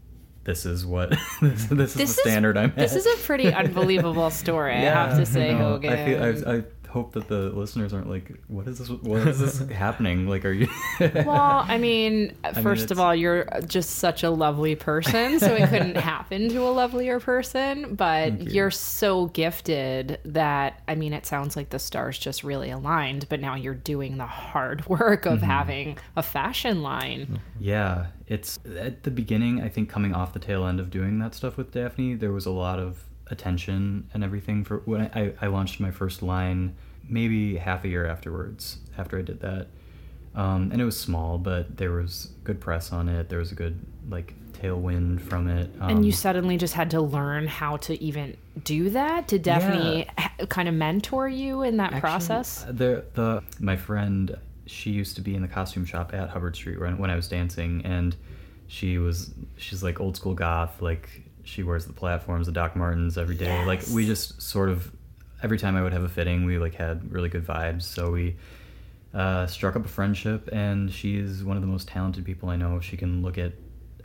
this 0.44 0.66
is 0.66 0.86
what 0.86 1.12
this, 1.42 1.68
this 1.68 1.92
is 1.92 1.94
This 1.94 2.16
the 2.18 2.22
standard 2.22 2.58
I'm 2.58 2.72
at. 2.72 2.76
This 2.76 2.98
is 2.98 3.06
a 3.06 3.24
pretty 3.24 3.54
unbelievable 3.54 4.30
story, 4.30 4.74
I 4.74 4.80
have 4.82 5.18
to 5.18 5.26
say, 5.26 5.54
no, 5.54 5.70
Hogan. 5.70 5.94
I 5.94 6.06
feel 6.06 6.22
I, 6.22 6.58
I 6.58 6.64
hope 6.92 7.14
that 7.14 7.28
the 7.28 7.50
listeners 7.50 7.94
aren't 7.94 8.10
like, 8.10 8.32
what 8.48 8.68
is 8.68 8.80
this? 8.80 8.90
What 8.90 9.28
is 9.28 9.40
this 9.40 9.60
happening? 9.72 10.28
Like, 10.28 10.46
are 10.46 10.52
you? 10.52 10.68
Well, 11.00 11.66
I 11.68 11.78
mean, 11.78 12.36
first 12.62 12.92
of 12.92 13.00
all, 13.00 13.16
you're 13.16 13.46
just 13.66 13.92
such 13.96 14.24
a 14.24 14.30
lovely 14.30 14.76
person, 14.76 15.40
so 15.40 15.48
it 15.56 15.70
couldn't 15.70 15.96
happen 16.14 16.50
to 16.50 16.60
a 16.62 16.70
lovelier 16.72 17.20
person. 17.20 17.96
But 17.96 18.42
you. 18.42 18.52
you're 18.52 18.72
so 18.72 19.28
gifted 19.28 20.20
that, 20.26 20.82
I 20.88 20.96
mean, 20.96 21.14
it 21.14 21.26
sounds 21.26 21.56
like 21.56 21.70
the 21.70 21.80
stars 21.80 22.18
just 22.20 22.44
really 22.44 22.70
aligned, 22.72 23.28
but 23.30 23.40
now 23.40 23.56
you're 23.56 23.74
doing 23.74 24.18
the 24.18 24.26
hard 24.26 24.86
work 24.88 25.24
Mm-hmm. 25.24 25.34
of 25.34 25.42
having 25.42 25.98
a 26.16 26.24
fashion 26.24 26.82
line. 26.84 27.40
Yeah, 27.60 28.08
it's 28.28 28.60
at 28.78 29.04
the 29.04 29.12
beginning. 29.12 29.62
I 29.62 29.70
think 29.70 29.90
coming 29.90 30.14
off 30.14 30.34
the 30.34 30.40
tail 30.40 30.66
end 30.66 30.80
of 30.80 30.90
doing 30.90 31.20
that 31.20 31.34
stuff 31.36 31.58
with 31.58 31.72
Daphne, 31.72 32.16
there 32.16 32.32
was 32.32 32.46
a 32.46 32.52
lot 32.52 32.80
of 32.80 33.04
attention 33.32 34.08
and 34.14 34.24
everything. 34.24 34.64
For 34.64 34.78
when 34.86 35.10
I, 35.16 35.34
I 35.42 35.48
launched 35.48 35.80
my 35.80 35.90
first 35.92 36.22
line, 36.22 36.76
maybe 37.08 37.58
half 37.58 37.84
a 37.84 37.88
year 37.88 38.06
afterwards, 38.06 38.78
after 38.98 39.18
I 39.18 39.22
did 39.24 39.40
that, 39.42 39.68
um, 40.36 40.70
and 40.72 40.82
it 40.82 40.86
was 40.86 40.98
small, 41.00 41.38
but 41.38 41.78
there 41.78 41.92
was 41.92 42.32
good 42.44 42.60
press 42.62 42.92
on 42.92 43.10
it. 43.10 43.30
There 43.30 43.40
was 43.40 43.52
a 43.52 43.56
good 43.56 43.80
like 44.10 44.34
tailwind 44.54 45.22
from 45.22 45.48
it. 45.48 45.70
Um, 45.80 45.90
and 45.90 46.06
you 46.06 46.12
suddenly 46.12 46.58
just 46.58 46.74
had 46.74 46.92
to 46.92 47.02
learn 47.02 47.48
how 47.48 47.78
to 47.78 48.02
even 48.02 48.38
do 48.64 48.90
that? 48.92 49.28
Did 49.28 49.44
Daphne 49.44 50.08
ha- 50.18 50.34
kind 50.50 50.68
of 50.68 50.76
mentor 50.76 51.28
you 51.28 51.64
in 51.64 51.78
that 51.78 51.88
Actually, 51.94 52.02
process? 52.02 52.64
uh, 52.68 52.72
The 52.72 53.06
the 53.14 53.44
my 53.60 53.76
friend, 53.76 54.38
she 54.68 54.92
used 54.92 55.16
to 55.16 55.22
be 55.22 55.36
in 55.36 55.42
the 55.42 55.48
costume 55.48 55.86
shop 55.86 56.14
at 56.14 56.30
Hubbard 56.30 56.56
Street 56.56 56.80
when, 56.80 56.98
when 56.98 57.10
I 57.10 57.16
was 57.16 57.28
dancing, 57.28 57.82
and 57.86 58.16
she 58.68 58.98
was 58.98 59.32
she's 59.58 59.84
like 59.84 60.00
old 60.00 60.16
school 60.16 60.34
goth, 60.34 60.82
like 60.82 61.10
she 61.44 61.64
wears 61.64 61.86
the 61.86 61.94
platforms, 61.94 62.48
the 62.48 62.52
Doc 62.52 62.76
Martens 62.76 63.18
every 63.18 63.36
day. 63.36 63.66
Like 63.66 63.82
we 63.94 64.06
just 64.06 64.42
sort 64.42 64.70
of 64.70 64.92
every 65.44 65.58
time 65.58 65.76
I 65.76 65.84
would 65.84 65.94
have 65.94 66.04
a 66.04 66.10
fitting, 66.10 66.46
we 66.46 66.58
like 66.58 66.76
had 66.76 67.12
really 67.12 67.30
good 67.30 67.46
vibes. 67.46 67.84
So 67.84 68.12
we 68.12 68.36
uh, 69.14 69.48
struck 69.48 69.76
up 69.76 69.86
a 69.86 69.90
friendship, 69.90 70.50
and 70.52 70.92
she's 70.92 71.44
one 71.44 71.58
of 71.58 71.62
the 71.62 71.68
most 71.68 71.88
talented 71.88 72.26
people 72.26 72.50
I 72.50 72.56
know. 72.56 72.80
She 72.80 72.98
can 72.98 73.22
look 73.22 73.38
at 73.38 73.54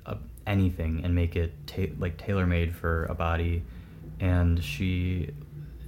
uh, 0.04 0.16
anything 0.46 1.02
and 1.04 1.14
make 1.14 1.36
it 1.36 1.52
ta- 1.66 1.94
like 1.98 2.16
tailor 2.16 2.46
made 2.46 2.74
for 2.74 3.04
a 3.06 3.14
body, 3.14 3.62
and 4.20 4.62
she 4.62 5.30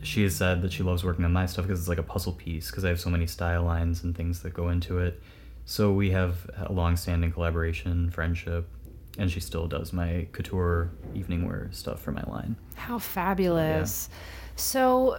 she 0.02 0.22
has 0.22 0.36
said 0.36 0.62
that 0.62 0.72
she 0.72 0.82
loves 0.82 1.02
working 1.02 1.24
on 1.24 1.32
my 1.32 1.46
stuff 1.46 1.66
because 1.66 1.80
it's 1.80 1.88
like 1.88 1.98
a 1.98 2.04
puzzle 2.04 2.32
piece 2.32 2.70
because 2.70 2.84
I 2.84 2.88
have 2.88 3.00
so 3.00 3.10
many 3.10 3.26
style 3.26 3.64
lines 3.64 4.04
and 4.04 4.16
things 4.16 4.42
that 4.42 4.54
go 4.54 4.68
into 4.68 4.98
it. 4.98 5.20
So 5.64 5.92
we 5.92 6.12
have 6.12 6.48
a 6.56 6.72
long-standing 6.72 7.32
collaboration, 7.32 8.10
friendship, 8.10 8.68
and 9.18 9.30
she 9.30 9.40
still 9.40 9.66
does 9.66 9.92
my 9.92 10.26
couture 10.32 10.90
evening 11.14 11.46
wear 11.46 11.68
stuff 11.72 12.00
for 12.00 12.12
my 12.12 12.22
line. 12.22 12.56
How 12.76 12.98
fabulous. 12.98 14.08
So, 14.56 15.18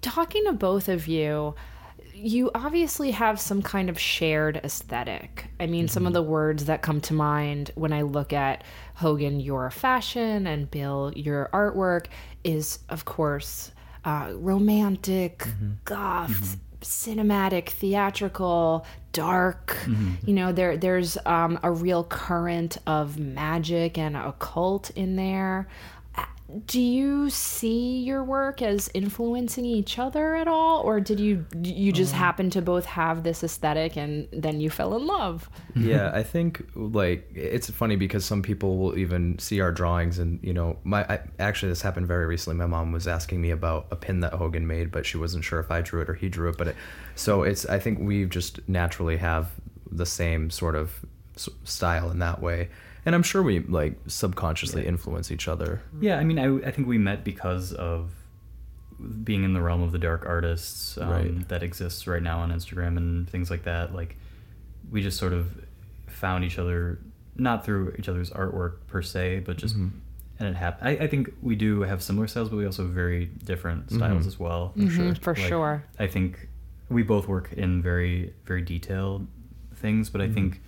talking 0.00 0.44
to 0.44 0.52
both 0.52 0.88
of 0.88 1.08
you, 1.08 1.54
you 2.14 2.50
obviously 2.54 3.12
have 3.12 3.40
some 3.40 3.62
kind 3.62 3.88
of 3.88 3.98
shared 3.98 4.58
aesthetic. 4.64 5.46
I 5.60 5.66
mean, 5.66 5.88
some 5.88 6.04
of 6.04 6.08
mm-hmm. 6.08 6.14
the 6.14 6.22
words 6.22 6.64
that 6.66 6.82
come 6.82 7.00
to 7.02 7.14
mind 7.14 7.70
when 7.74 7.92
I 7.92 8.02
look 8.02 8.32
at 8.32 8.64
Hogan, 8.94 9.40
your 9.40 9.70
fashion, 9.70 10.46
and 10.46 10.70
Bill, 10.70 11.12
your 11.14 11.48
artwork 11.52 12.06
is, 12.44 12.80
of 12.88 13.04
course, 13.04 13.72
uh, 14.04 14.32
romantic, 14.34 15.38
mm-hmm. 15.38 15.72
goth, 15.84 16.30
mm-hmm. 16.30 16.67
Cinematic, 16.82 17.68
theatrical, 17.70 18.86
dark. 19.12 19.76
You 20.26 20.34
know, 20.34 20.52
there 20.52 20.76
there's 20.76 21.18
um, 21.26 21.58
a 21.62 21.70
real 21.70 22.04
current 22.04 22.78
of 22.86 23.18
magic 23.18 23.98
and 23.98 24.16
occult 24.16 24.90
in 24.90 25.16
there. 25.16 25.68
Do 26.64 26.80
you 26.80 27.28
see 27.28 27.98
your 27.98 28.24
work 28.24 28.62
as 28.62 28.90
influencing 28.94 29.66
each 29.66 29.98
other 29.98 30.34
at 30.34 30.48
all, 30.48 30.80
or 30.80 30.98
did 30.98 31.20
you 31.20 31.44
you 31.62 31.92
just 31.92 32.14
Um, 32.14 32.18
happen 32.18 32.50
to 32.50 32.62
both 32.62 32.86
have 32.86 33.22
this 33.22 33.44
aesthetic 33.44 33.96
and 33.96 34.28
then 34.32 34.58
you 34.60 34.70
fell 34.70 34.96
in 34.96 35.06
love? 35.06 35.50
yeah, 35.76 36.10
I 36.14 36.22
think 36.22 36.66
like 36.74 37.30
it's 37.34 37.68
funny 37.68 37.96
because 37.96 38.24
some 38.24 38.40
people 38.40 38.78
will 38.78 38.98
even 38.98 39.38
see 39.38 39.60
our 39.60 39.72
drawings 39.72 40.18
and 40.18 40.40
you 40.42 40.54
know 40.54 40.78
my 40.84 41.04
I, 41.04 41.20
actually 41.38 41.68
this 41.68 41.82
happened 41.82 42.06
very 42.06 42.24
recently. 42.24 42.56
My 42.56 42.66
mom 42.66 42.92
was 42.92 43.06
asking 43.06 43.42
me 43.42 43.50
about 43.50 43.86
a 43.90 43.96
pin 43.96 44.20
that 44.20 44.32
Hogan 44.32 44.66
made, 44.66 44.90
but 44.90 45.04
she 45.04 45.18
wasn't 45.18 45.44
sure 45.44 45.60
if 45.60 45.70
I 45.70 45.82
drew 45.82 46.00
it 46.00 46.08
or 46.08 46.14
he 46.14 46.30
drew 46.30 46.48
it. 46.48 46.56
But 46.56 46.68
it, 46.68 46.76
so 47.14 47.42
it's 47.42 47.66
I 47.66 47.78
think 47.78 47.98
we 47.98 48.24
just 48.24 48.66
naturally 48.66 49.18
have 49.18 49.50
the 49.90 50.06
same 50.06 50.48
sort 50.48 50.76
of 50.76 50.92
style 51.64 52.10
in 52.10 52.18
that 52.20 52.40
way, 52.42 52.68
and 53.08 53.14
I'm 53.14 53.22
sure 53.22 53.42
we 53.42 53.60
like 53.60 53.94
subconsciously 54.06 54.86
influence 54.86 55.30
each 55.32 55.48
other. 55.48 55.80
Yeah, 56.00 56.18
I 56.18 56.24
mean, 56.24 56.38
I, 56.38 56.68
I 56.68 56.70
think 56.70 56.86
we 56.86 56.98
met 56.98 57.24
because 57.24 57.72
of 57.72 58.12
being 59.24 59.44
in 59.44 59.52
the 59.54 59.62
realm 59.62 59.82
of 59.82 59.92
the 59.92 59.98
dark 59.98 60.26
artists 60.26 60.98
um, 60.98 61.08
Right. 61.10 61.48
that 61.48 61.62
exists 61.62 62.06
right 62.06 62.22
now 62.22 62.40
on 62.40 62.52
Instagram 62.52 62.96
and 62.96 63.28
things 63.30 63.50
like 63.50 63.62
that. 63.64 63.94
Like, 63.94 64.16
we 64.90 65.02
just 65.02 65.18
sort 65.18 65.32
of 65.32 65.64
found 66.08 66.44
each 66.44 66.58
other, 66.58 66.98
not 67.36 67.64
through 67.64 67.94
each 67.98 68.08
other's 68.08 68.30
artwork 68.30 68.74
per 68.88 69.00
se, 69.02 69.40
but 69.46 69.56
just, 69.56 69.74
Mm-hmm. 69.76 69.88
and 70.40 70.48
it 70.48 70.56
happened. 70.56 70.88
I, 70.88 71.04
I 71.04 71.06
think 71.06 71.30
we 71.42 71.54
do 71.56 71.80
have 71.82 72.02
similar 72.02 72.26
styles, 72.26 72.48
but 72.50 72.56
we 72.56 72.66
also 72.66 72.82
have 72.82 72.92
very 72.92 73.26
different 73.44 73.90
styles 73.90 74.24
Mhm. 74.24 74.28
as 74.28 74.38
well. 74.38 74.72
Mhm, 74.76 75.18
for 75.18 75.34
Like, 75.34 75.42
sure. 75.48 75.84
I 75.98 76.06
think 76.08 76.48
we 76.90 77.02
both 77.02 77.26
work 77.28 77.52
in 77.52 77.80
very, 77.82 78.34
very 78.44 78.62
detailed 78.62 79.26
things, 79.76 80.10
but 80.10 80.20
I 80.20 80.26
Mhm. 80.28 80.34
think 80.34 80.60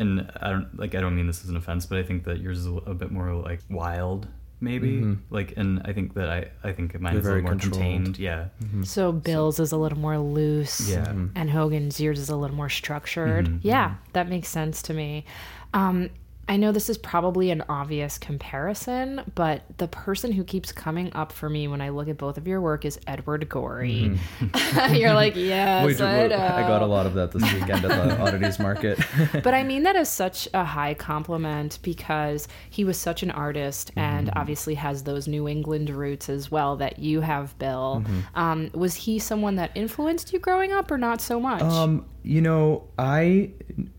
and 0.00 0.30
I 0.40 0.50
don't 0.50 0.78
like 0.78 0.94
I 0.94 1.00
don't 1.00 1.14
mean 1.14 1.26
this 1.26 1.44
as 1.44 1.50
an 1.50 1.56
offense, 1.56 1.86
but 1.86 1.98
I 1.98 2.02
think 2.02 2.24
that 2.24 2.40
yours 2.40 2.58
is 2.58 2.66
a, 2.66 2.72
a 2.72 2.94
bit 2.94 3.10
more 3.12 3.32
like 3.34 3.60
wild, 3.70 4.26
maybe. 4.60 5.00
Mhm. 5.00 5.18
Like, 5.30 5.54
and 5.56 5.80
I 5.84 5.92
think 5.92 6.14
that 6.14 6.28
I 6.28 6.50
I 6.68 6.72
think 6.72 6.98
mine 7.00 7.12
You're 7.12 7.20
is 7.20 7.26
a 7.26 7.30
little 7.30 7.42
more 7.42 7.50
controlled. 7.52 7.74
contained. 7.74 8.18
Yeah, 8.18 8.48
So 8.82 9.12
Bill's 9.12 9.60
is 9.60 9.72
a 9.72 9.76
little 9.76 9.98
more 9.98 10.18
loose. 10.18 10.88
Yeah. 10.90 11.06
Mhm. 11.06 11.30
And 11.34 11.50
Hogan's 11.50 12.00
yours 12.00 12.18
is 12.18 12.28
a 12.30 12.36
little 12.36 12.56
more 12.56 12.68
structured. 12.70 13.46
Mhm, 13.46 13.60
Yeah, 13.62 13.94
that 14.14 14.28
makes 14.28 14.48
sense 14.48 14.82
to 14.82 14.94
me. 14.94 15.24
Um, 15.72 16.10
I 16.50 16.56
know 16.56 16.72
this 16.72 16.90
is 16.90 16.98
probably 16.98 17.50
an 17.52 17.62
obvious 17.68 18.18
comparison, 18.18 19.22
but 19.36 19.62
the 19.78 19.86
person 19.86 20.32
who 20.32 20.42
keeps 20.42 20.72
coming 20.72 21.12
up 21.14 21.30
for 21.30 21.48
me 21.48 21.68
when 21.68 21.80
I 21.80 21.90
look 21.90 22.08
at 22.08 22.18
both 22.18 22.36
of 22.38 22.48
your 22.48 22.60
work 22.60 22.84
is 22.84 22.98
Edward 23.06 23.48
Gorey. 23.48 24.18
You're 24.90 25.14
like, 25.14 25.36
yes, 25.36 25.86
We 25.86 26.04
I 26.04 26.26
know. 26.26 26.34
I 26.36 26.62
got 26.62 26.82
a 26.82 26.86
lot 26.86 27.06
of 27.06 27.14
that 27.14 27.30
this 27.30 27.42
weekend 27.54 27.84
at 27.84 27.88
the 28.08 28.20
oddities 28.20 28.58
market. 28.58 28.98
but 29.44 29.54
I 29.54 29.62
mean 29.62 29.84
that 29.84 29.94
as 29.94 30.08
such 30.08 30.48
a 30.52 30.64
high 30.64 30.94
compliment 30.94 31.78
because 31.82 32.48
he 32.68 32.82
was 32.84 32.98
such 32.98 33.22
an 33.22 33.30
artist 33.30 33.92
and 33.96 34.10
Mm-hmm. 34.26 34.38
obviously 34.38 34.74
has 34.74 35.04
those 35.04 35.28
New 35.28 35.46
England 35.48 35.88
roots 35.88 36.28
as 36.28 36.50
well 36.50 36.76
that 36.76 36.98
you 36.98 37.20
have, 37.20 37.56
Bill. 37.60 38.02
Mm-hmm. 38.04 38.20
Um, 38.38 38.70
was 38.74 38.94
he 38.96 39.18
someone 39.20 39.54
that 39.54 39.70
influenced 39.76 40.32
you 40.32 40.40
growing 40.40 40.72
up 40.72 40.90
or 40.90 40.98
not 40.98 41.20
so 41.20 41.38
much? 41.38 41.62
Um, 41.62 42.04
you 42.22 42.40
know, 42.40 42.84
I 42.98 43.50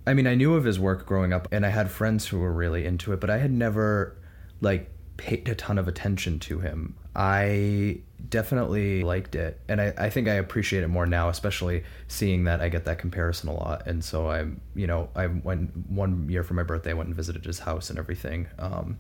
I 0.05 0.13
mean, 0.13 0.28
I 0.28 0.36
knew 0.36 0.53
of 0.55 0.63
his 0.63 0.80
work 0.80 1.05
growing 1.05 1.34
up 1.34 1.47
and 1.51 1.65
I 1.65 1.69
had 1.69 1.89
friends 1.91 2.28
who 2.28 2.39
were 2.39 2.51
really 2.53 2.86
into 2.86 3.13
it, 3.13 3.19
but 3.19 3.30
I 3.30 3.38
had 3.38 3.51
never 3.51 4.15
like 4.61 4.89
paid 5.17 5.47
a 5.49 5.55
ton 5.55 5.78
of 5.78 5.88
attention 5.88 6.39
to 6.39 6.59
him. 6.59 6.95
I 7.15 7.99
definitely 8.30 9.03
liked 9.03 9.36
it 9.36 9.59
and 9.67 9.82
I, 9.82 9.93
I 9.97 10.09
think 10.09 10.28
I 10.30 10.36
appreciate 10.36 10.84
it 10.84 10.88
more 10.88 11.05
now, 11.05 11.28
especially 11.30 11.84
seeing 12.07 12.45
that 12.45 12.61
I 12.61 12.69
get 12.69 12.86
that 12.86 12.99
comparison 12.99 13.49
a 13.49 13.53
lot. 13.53 13.86
And 13.88 14.03
so 14.03 14.30
I'm, 14.30 14.61
you 14.76 14.88
know, 14.88 15.09
I 15.15 15.28
went 15.28 15.76
one 15.89 16.30
year 16.30 16.43
for 16.43 16.53
my 16.53 16.63
birthday, 16.63 16.91
I 16.91 16.93
went 16.93 17.07
and 17.07 17.15
visited 17.15 17.43
his 17.43 17.59
house 17.59 17.89
and 17.89 17.99
everything. 17.99 18.47
Um, 18.59 18.97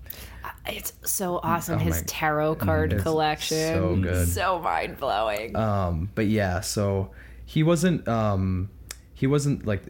it's 0.67 0.93
so 1.05 1.39
awesome. 1.43 1.75
oh 1.75 1.83
His 1.83 1.97
my- 2.01 2.03
tarot 2.07 2.55
card 2.55 2.99
collection. 2.99 3.57
so 3.73 3.95
good. 3.95 4.27
So 4.27 4.59
mind 4.59 4.97
blowing. 4.99 5.55
Um, 5.55 6.09
but 6.13 6.27
yeah, 6.27 6.59
so 6.61 7.11
he 7.45 7.63
wasn't 7.63 8.07
um, 8.07 8.69
he 9.21 9.27
wasn't 9.27 9.67
like 9.67 9.83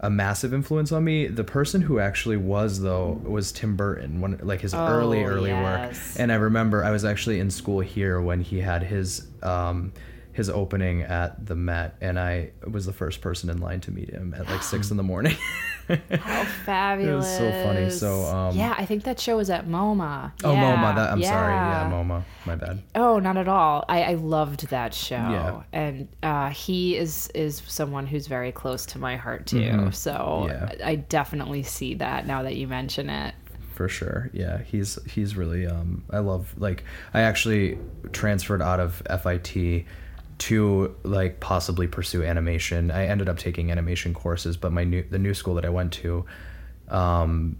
a 0.00 0.08
massive 0.08 0.54
influence 0.54 0.92
on 0.92 1.04
me. 1.04 1.26
The 1.26 1.44
person 1.44 1.82
who 1.82 1.98
actually 1.98 2.38
was 2.38 2.80
though 2.80 3.20
was 3.22 3.52
Tim 3.52 3.76
Burton, 3.76 4.22
one 4.22 4.40
like 4.42 4.62
his 4.62 4.72
early 4.72 5.22
Oh, 5.22 5.26
early 5.26 5.50
yes. 5.50 6.14
work. 6.14 6.20
And 6.22 6.32
I 6.32 6.36
remember 6.36 6.82
I 6.82 6.90
was 6.90 7.04
actually 7.04 7.38
in 7.38 7.50
school 7.50 7.80
here 7.80 8.18
when 8.18 8.40
he 8.40 8.60
had 8.60 8.82
his 8.82 9.26
um, 9.42 9.92
his 10.38 10.48
opening 10.48 11.02
at 11.02 11.44
the 11.46 11.54
Met, 11.56 11.96
and 12.00 12.18
I 12.18 12.52
was 12.70 12.86
the 12.86 12.92
first 12.92 13.20
person 13.20 13.50
in 13.50 13.58
line 13.58 13.80
to 13.82 13.90
meet 13.90 14.08
him 14.10 14.32
at 14.38 14.46
like 14.46 14.62
six 14.62 14.90
in 14.92 14.96
the 14.96 15.02
morning. 15.02 15.36
How 15.88 16.44
fabulous. 16.64 17.10
It 17.10 17.16
was 17.16 17.26
so 17.52 17.62
funny. 17.64 17.90
So, 17.90 18.24
um, 18.26 18.56
yeah, 18.56 18.74
I 18.78 18.84
think 18.86 19.02
that 19.04 19.18
show 19.18 19.36
was 19.38 19.50
at 19.50 19.66
MoMA. 19.66 20.32
oh, 20.44 20.52
Yeah, 20.52 20.62
MoMA. 20.76 20.94
That, 20.94 21.10
I'm 21.12 21.22
sorry. 21.22 21.52
yeah. 21.54 21.88
Yeah, 21.88 21.92
MoMA. 21.92 22.22
My 22.46 22.54
bad. 22.54 22.82
Oh, 22.94 23.18
not 23.18 23.36
at 23.36 23.48
all. 23.48 23.84
I, 23.88 24.02
I 24.04 24.14
loved 24.14 24.68
that 24.68 24.94
show, 24.94 25.16
Yeah. 25.16 25.62
and 25.72 26.08
uh, 26.22 26.50
he 26.50 26.96
is 26.96 27.28
is 27.34 27.62
someone 27.66 28.06
who's 28.06 28.26
very 28.28 28.52
close 28.52 28.86
to 28.86 28.98
my 28.98 29.16
heart 29.16 29.46
too. 29.46 29.58
Mhm. 29.60 29.94
So 29.94 30.46
Yeah. 30.48 30.72
I 30.84 30.94
definitely 30.94 31.64
see 31.64 31.94
that 31.94 32.26
now 32.26 32.42
that 32.44 32.54
you 32.56 32.68
mention 32.68 33.10
it. 33.10 33.34
for 33.74 33.88
sure 33.88 34.28
yeah 34.32 34.58
he's 34.58 34.98
he's 35.08 35.36
really 35.36 35.64
um 35.64 36.02
i 36.10 36.18
love 36.18 36.52
like 36.58 36.82
i 37.14 37.20
actually 37.20 37.78
transferred 38.12 38.60
out 38.60 38.80
of 38.80 39.00
fit 39.22 39.86
to 40.38 40.94
like 41.02 41.40
possibly 41.40 41.86
pursue 41.86 42.22
animation. 42.22 42.90
I 42.90 43.06
ended 43.06 43.28
up 43.28 43.38
taking 43.38 43.70
animation 43.70 44.14
courses 44.14 44.56
but 44.56 44.72
my 44.72 44.84
new 44.84 45.02
the 45.02 45.18
new 45.18 45.34
school 45.34 45.54
that 45.54 45.64
i 45.64 45.68
went 45.68 45.92
to 45.92 46.24
um 46.88 47.56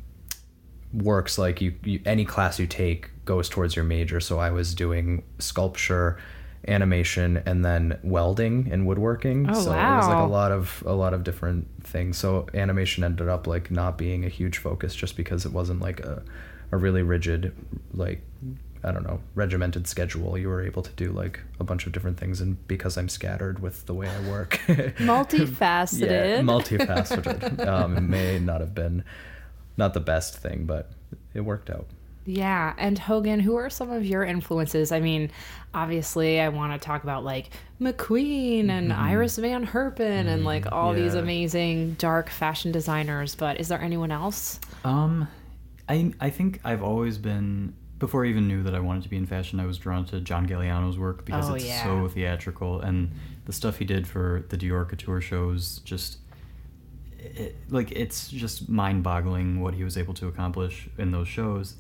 works 0.93 1.37
like 1.37 1.61
you, 1.61 1.74
you 1.85 2.01
any 2.07 2.24
class 2.24 2.59
you 2.59 2.66
take 2.66 3.11
goes 3.24 3.49
towards 3.49 3.76
your 3.76 3.85
major. 3.85 4.20
So 4.20 4.39
i 4.39 4.51
was 4.51 4.74
doing 4.74 5.22
sculpture 5.39 6.18
animation 6.66 7.43
and 7.47 7.64
then 7.64 7.99
welding 8.03 8.68
and 8.72 8.87
woodworking. 8.87 9.49
Oh, 9.49 9.55
so 9.55 9.72
it 9.72 9.97
was 9.97 10.09
like 10.09 10.18
a 10.18 10.31
lot 10.31 10.51
of 10.51 10.83
a 10.87 10.93
lot 10.93 11.14
of 11.14 11.24
different 11.24 11.66
things. 11.85 12.18
So 12.18 12.47
animation 12.55 13.05
ended 13.05 13.29
up 13.29 13.47
like 13.47 13.70
not 13.70 13.97
being 13.97 14.24
a 14.24 14.29
huge 14.29 14.59
focus 14.59 14.95
just 14.95 15.16
because 15.16 15.47
it 15.47 15.53
wasn't 15.53 15.81
like 15.81 16.01
a, 16.01 16.22
a 16.72 16.76
really 16.76 17.03
rigid 17.03 17.55
like 17.93 18.22
i 18.85 18.91
don't 18.93 19.03
know 19.05 19.20
regimented 19.35 19.87
schedule 19.87 20.37
you 20.39 20.49
were 20.49 20.62
able 20.62 20.83
to 20.83 20.91
do 20.93 21.11
like 21.12 21.41
a 21.61 21.64
bunch 21.64 21.87
of 21.87 21.93
different 21.93 22.18
things 22.18 22.41
and 22.41 22.66
because 22.68 22.97
i'm 22.97 23.09
scattered 23.09 23.61
with 23.61 23.87
the 23.87 23.95
way 23.95 24.09
i 24.09 24.31
work 24.31 24.61
Multifaceted. 24.99 26.11
yeah, 26.11 26.41
multifaceted. 26.41 27.66
um, 27.66 27.97
it 27.97 28.01
may 28.03 28.39
not 28.39 28.61
have 28.61 28.74
been 28.74 29.05
not 29.76 29.95
the 29.95 30.01
best 30.01 30.37
thing, 30.37 30.64
but 30.64 30.91
it 31.35 31.41
worked 31.43 31.70
out. 31.70 31.87
Yeah, 32.26 32.74
and 32.79 32.99
Hogan, 32.99 33.39
who 33.41 33.55
are 33.57 33.70
some 33.70 33.91
of 33.93 34.05
your 34.05 34.24
influences? 34.24 34.91
I 34.93 34.99
mean, 35.01 35.31
obviously, 35.72 36.41
I 36.41 36.49
want 36.49 36.72
to 36.72 36.85
talk 36.85 37.05
about 37.05 37.24
like 37.24 37.51
McQueen 37.81 38.68
and 38.70 38.93
Iris 38.93 39.39
Van 39.39 39.64
Herpen 39.64 40.26
and 40.26 40.45
like 40.45 40.70
all 40.72 40.93
these 40.93 41.14
amazing 41.14 41.95
dark 41.95 42.29
fashion 42.29 42.72
designers. 42.72 43.35
But 43.35 43.61
is 43.61 43.68
there 43.68 43.81
anyone 43.81 44.11
else? 44.11 44.59
Um, 44.85 45.29
I 45.89 46.12
I 46.20 46.31
think 46.31 46.61
I've 46.64 46.83
always 46.83 47.16
been 47.16 47.72
before 47.99 48.25
I 48.25 48.29
even 48.29 48.47
knew 48.49 48.63
that 48.63 48.75
I 48.75 48.81
wanted 48.81 49.03
to 49.05 49.09
be 49.09 49.17
in 49.17 49.27
fashion. 49.27 49.59
I 49.61 49.67
was 49.67 49.79
drawn 49.79 50.05
to 50.07 50.21
John 50.21 50.47
Galliano's 50.47 50.99
work 50.99 51.25
because 51.25 51.51
Oh, 51.51 51.55
it's 51.55 51.65
yeah. 51.67 51.83
so 51.85 52.09
theatrical, 52.09 52.81
and 52.81 53.11
the 53.47 53.53
stuff 53.53 53.79
he 53.79 53.85
did 53.85 54.07
for 54.07 54.45
the 54.49 54.57
Dior 54.57 54.89
Couture 54.89 55.21
shows 55.21 55.79
just. 55.85 56.19
It, 57.21 57.57
like 57.69 57.91
it's 57.93 58.29
just 58.29 58.69
mind-boggling 58.69 59.61
what 59.61 59.75
he 59.75 59.83
was 59.83 59.97
able 59.99 60.15
to 60.15 60.29
accomplish 60.29 60.89
in 60.99 61.11
those 61.11 61.27
shows, 61.27 61.75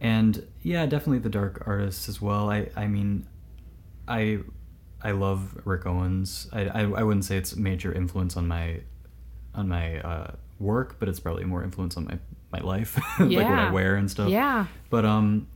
and 0.00 0.44
yeah, 0.62 0.84
definitely 0.84 1.20
the 1.20 1.28
dark 1.28 1.62
artists 1.66 2.08
as 2.08 2.20
well. 2.20 2.50
I 2.50 2.68
I 2.76 2.88
mean, 2.88 3.26
I 4.08 4.40
I 5.00 5.12
love 5.12 5.60
Rick 5.64 5.86
Owens. 5.86 6.48
I 6.52 6.62
I, 6.66 6.80
I 6.82 7.02
wouldn't 7.04 7.24
say 7.24 7.36
it's 7.36 7.54
major 7.54 7.92
influence 7.92 8.36
on 8.36 8.48
my 8.48 8.80
on 9.54 9.68
my 9.68 10.00
uh, 10.00 10.32
work, 10.58 10.96
but 10.98 11.08
it's 11.08 11.20
probably 11.20 11.44
more 11.44 11.62
influence 11.62 11.96
on 11.96 12.04
my 12.06 12.18
my 12.52 12.60
life, 12.60 12.96
like 13.18 13.36
what 13.36 13.46
I 13.46 13.70
wear 13.70 13.96
and 13.96 14.10
stuff. 14.10 14.28
Yeah. 14.28 14.66
But 14.90 15.04
um, 15.04 15.48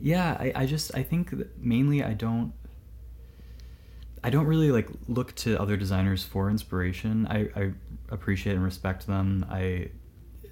yeah, 0.00 0.36
I, 0.38 0.52
I 0.54 0.66
just 0.66 0.94
I 0.94 1.02
think 1.02 1.32
mainly 1.58 2.02
I 2.02 2.14
don't 2.14 2.52
I 4.22 4.30
don't 4.30 4.46
really 4.46 4.70
like 4.70 4.88
look 5.06 5.34
to 5.36 5.60
other 5.60 5.76
designers 5.76 6.24
for 6.24 6.50
inspiration. 6.50 7.26
I, 7.28 7.48
I 7.54 7.72
appreciate 8.10 8.54
and 8.54 8.64
respect 8.64 9.06
them. 9.06 9.46
I 9.50 9.90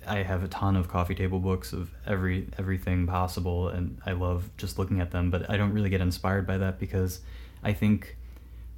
I 0.06 0.22
have 0.22 0.44
a 0.44 0.48
ton 0.48 0.76
of 0.76 0.88
coffee 0.88 1.14
table 1.14 1.40
books 1.40 1.72
of 1.72 1.90
every 2.06 2.48
everything 2.58 3.06
possible, 3.06 3.68
and 3.68 4.00
I 4.06 4.12
love 4.12 4.50
just 4.56 4.78
looking 4.78 5.00
at 5.00 5.10
them. 5.10 5.30
But 5.30 5.50
I 5.50 5.56
don't 5.56 5.72
really 5.72 5.90
get 5.90 6.00
inspired 6.00 6.46
by 6.46 6.58
that 6.58 6.78
because 6.78 7.20
I 7.62 7.72
think 7.72 8.16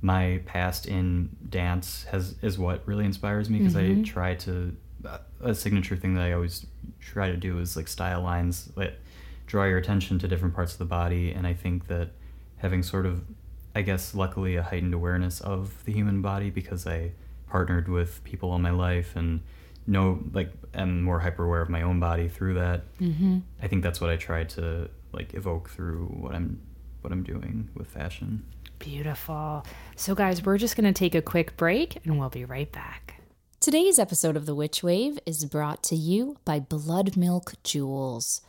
my 0.01 0.41
past 0.47 0.87
in 0.87 1.37
dance 1.49 2.05
has 2.11 2.37
is 2.43 2.59
what 2.59 2.87
really 2.87 3.05
inspires 3.05 3.51
me 3.51 3.59
because 3.59 3.76
I 3.76 4.03
try 4.03 4.35
to 4.37 4.74
a 5.40 5.54
signature 5.54 5.96
thing 5.96 6.14
that 6.14 6.22
I 6.22 6.32
always 6.32 6.66
try 7.00 7.30
to 7.30 7.36
do 7.36 7.59
is 7.59 7.76
like 7.76 7.88
style 7.88 8.22
lines 8.22 8.66
that 8.76 8.94
draw 9.46 9.64
your 9.64 9.78
attention 9.78 10.18
to 10.18 10.28
different 10.28 10.54
parts 10.54 10.72
of 10.72 10.78
the 10.78 10.84
body 10.84 11.32
and 11.32 11.46
I 11.46 11.54
think 11.54 11.86
that 11.88 12.11
having 12.59 12.82
sort 12.82 13.06
of 13.06 13.22
I 13.74 13.82
guess 13.82 14.14
luckily 14.14 14.56
a 14.56 14.62
heightened 14.62 14.94
awareness 14.94 15.40
of 15.40 15.84
the 15.84 15.92
human 15.92 16.20
body 16.20 16.50
because 16.50 16.86
I 16.86 17.12
partnered 17.48 17.88
with 17.88 18.22
people 18.24 18.50
all 18.50 18.59
my 18.59 18.70
life 18.70 19.14
and 19.16 19.40
know 19.86 20.22
like 20.32 20.50
am 20.74 21.02
more 21.02 21.20
hyper 21.20 21.44
aware 21.44 21.62
of 21.62 21.68
my 21.68 21.82
own 21.82 22.00
body 22.00 22.28
through 22.28 22.54
that. 22.54 22.82
Mm-hmm. 22.98 23.38
I 23.62 23.68
think 23.68 23.82
that's 23.82 24.00
what 24.00 24.11
I 24.11 24.16
try 24.16 24.44
to 24.44 24.90
like 25.12 25.34
evoke 25.34 25.70
through 25.70 26.06
what 26.06 26.34
I'm 26.34 26.61
what 27.00 27.12
I'm 27.12 27.22
doing 27.22 27.68
with 27.74 27.88
fashion. 27.88 28.44
Beautiful. 28.78 29.64
So, 29.96 30.14
guys, 30.14 30.44
we're 30.44 30.59
just 30.59 30.76
going 30.76 30.92
to 30.92 30.96
take 30.96 31.14
a 31.14 31.22
quick 31.22 31.56
break 31.56 32.04
and 32.04 32.18
we'll 32.18 32.28
be 32.28 32.44
right 32.44 32.70
back. 32.70 33.18
Today's 33.69 33.99
episode 33.99 34.35
of 34.35 34.47
The 34.47 34.55
Witch 34.55 34.83
Wave 34.83 35.19
is 35.27 35.45
brought 35.45 35.83
to 35.83 35.95
you 35.95 36.39
by 36.47 36.59
Blood 36.59 37.19
Milk 37.19 37.53
Jewels. 37.62 38.41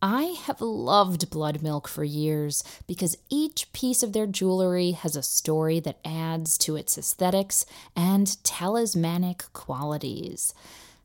I 0.00 0.36
have 0.44 0.60
loved 0.60 1.30
Blood 1.30 1.64
Milk 1.64 1.88
for 1.88 2.04
years 2.04 2.62
because 2.86 3.18
each 3.28 3.72
piece 3.72 4.04
of 4.04 4.12
their 4.12 4.28
jewelry 4.28 4.92
has 4.92 5.16
a 5.16 5.22
story 5.24 5.80
that 5.80 5.98
adds 6.04 6.56
to 6.58 6.76
its 6.76 6.96
aesthetics 6.96 7.66
and 7.96 8.40
talismanic 8.44 9.46
qualities. 9.52 10.54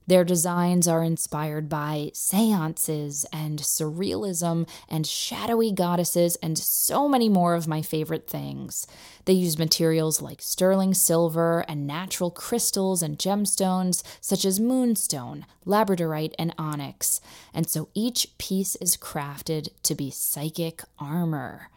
Their 0.07 0.23
designs 0.23 0.87
are 0.87 1.03
inspired 1.03 1.67
by 1.67 2.11
seances 2.13 3.25
and 3.33 3.59
surrealism 3.59 4.67
and 4.87 5.05
shadowy 5.05 5.73
goddesses 5.73 6.37
and 6.37 6.57
so 6.57 7.09
many 7.09 7.27
more 7.27 7.55
of 7.55 7.67
my 7.67 7.81
favorite 7.81 8.29
things. 8.29 8.87
They 9.25 9.33
use 9.33 9.59
materials 9.59 10.21
like 10.21 10.41
sterling 10.41 10.93
silver 10.93 11.65
and 11.67 11.85
natural 11.85 12.31
crystals 12.31 13.03
and 13.03 13.19
gemstones 13.19 14.01
such 14.21 14.45
as 14.45 14.61
moonstone, 14.61 15.45
labradorite, 15.65 16.33
and 16.39 16.55
onyx, 16.57 17.19
and 17.53 17.69
so 17.69 17.89
each 17.93 18.37
piece 18.37 18.77
is 18.77 18.95
crafted 18.95 19.67
to 19.83 19.93
be 19.93 20.09
psychic 20.09 20.83
armor. 20.97 21.69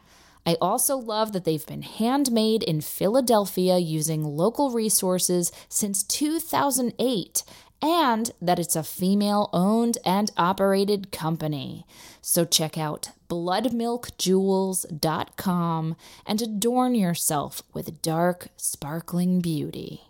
I 0.47 0.57
also 0.61 0.97
love 0.97 1.33
that 1.33 1.45
they've 1.45 1.66
been 1.66 1.83
handmade 1.83 2.62
in 2.62 2.81
Philadelphia 2.81 3.76
using 3.76 4.24
local 4.24 4.70
resources 4.70 5.53
since 5.68 6.03
2008 6.03 7.45
and 7.83 8.31
that 8.41 8.59
it's 8.59 8.74
a 8.76 8.83
female 8.83 9.51
owned 9.53 9.99
and 10.05 10.31
operated 10.37 11.12
company. 11.12 11.87
So 12.20 12.45
check 12.45 12.76
out 12.76 13.12
bloodmilkjewels.com 13.28 15.97
and 16.26 16.43
adorn 16.43 16.95
yourself 16.95 17.62
with 17.72 18.03
dark, 18.03 18.49
sparkling 18.57 19.41
beauty. 19.41 20.03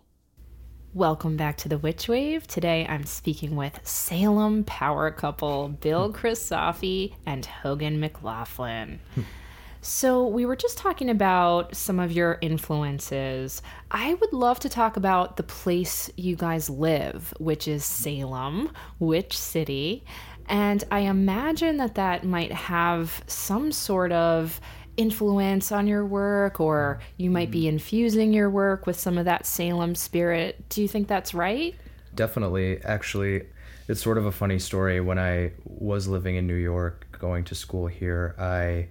Welcome 0.92 1.36
back 1.36 1.56
to 1.58 1.68
the 1.68 1.78
Witch 1.78 2.08
Wave. 2.08 2.48
Today 2.48 2.84
I'm 2.88 3.04
speaking 3.04 3.54
with 3.54 3.78
Salem 3.86 4.64
power 4.64 5.12
couple 5.12 5.68
Bill 5.68 6.12
Crisafi 6.12 7.14
and 7.24 7.46
Hogan 7.46 8.00
McLaughlin. 8.00 8.98
So, 9.82 10.26
we 10.26 10.44
were 10.44 10.56
just 10.56 10.76
talking 10.76 11.08
about 11.08 11.74
some 11.74 11.98
of 11.98 12.12
your 12.12 12.36
influences. 12.42 13.62
I 13.90 14.12
would 14.12 14.32
love 14.34 14.60
to 14.60 14.68
talk 14.68 14.98
about 14.98 15.38
the 15.38 15.42
place 15.42 16.10
you 16.16 16.36
guys 16.36 16.68
live, 16.68 17.32
which 17.38 17.66
is 17.66 17.82
Salem, 17.82 18.72
which 18.98 19.38
City. 19.38 20.04
And 20.50 20.84
I 20.90 21.00
imagine 21.00 21.78
that 21.78 21.94
that 21.94 22.24
might 22.24 22.52
have 22.52 23.24
some 23.26 23.72
sort 23.72 24.12
of 24.12 24.60
influence 24.98 25.72
on 25.72 25.86
your 25.86 26.04
work, 26.04 26.60
or 26.60 27.00
you 27.16 27.30
might 27.30 27.50
be 27.50 27.60
mm-hmm. 27.60 27.68
infusing 27.68 28.34
your 28.34 28.50
work 28.50 28.86
with 28.86 29.00
some 29.00 29.16
of 29.16 29.24
that 29.24 29.46
Salem 29.46 29.94
spirit. 29.94 30.62
Do 30.68 30.82
you 30.82 30.88
think 30.88 31.08
that's 31.08 31.32
right? 31.32 31.74
Definitely. 32.14 32.82
Actually, 32.84 33.46
it's 33.88 34.02
sort 34.02 34.18
of 34.18 34.26
a 34.26 34.32
funny 34.32 34.58
story. 34.58 35.00
When 35.00 35.18
I 35.18 35.52
was 35.64 36.06
living 36.06 36.36
in 36.36 36.46
New 36.46 36.54
York, 36.54 37.06
going 37.18 37.44
to 37.44 37.54
school 37.54 37.86
here, 37.86 38.34
I 38.38 38.88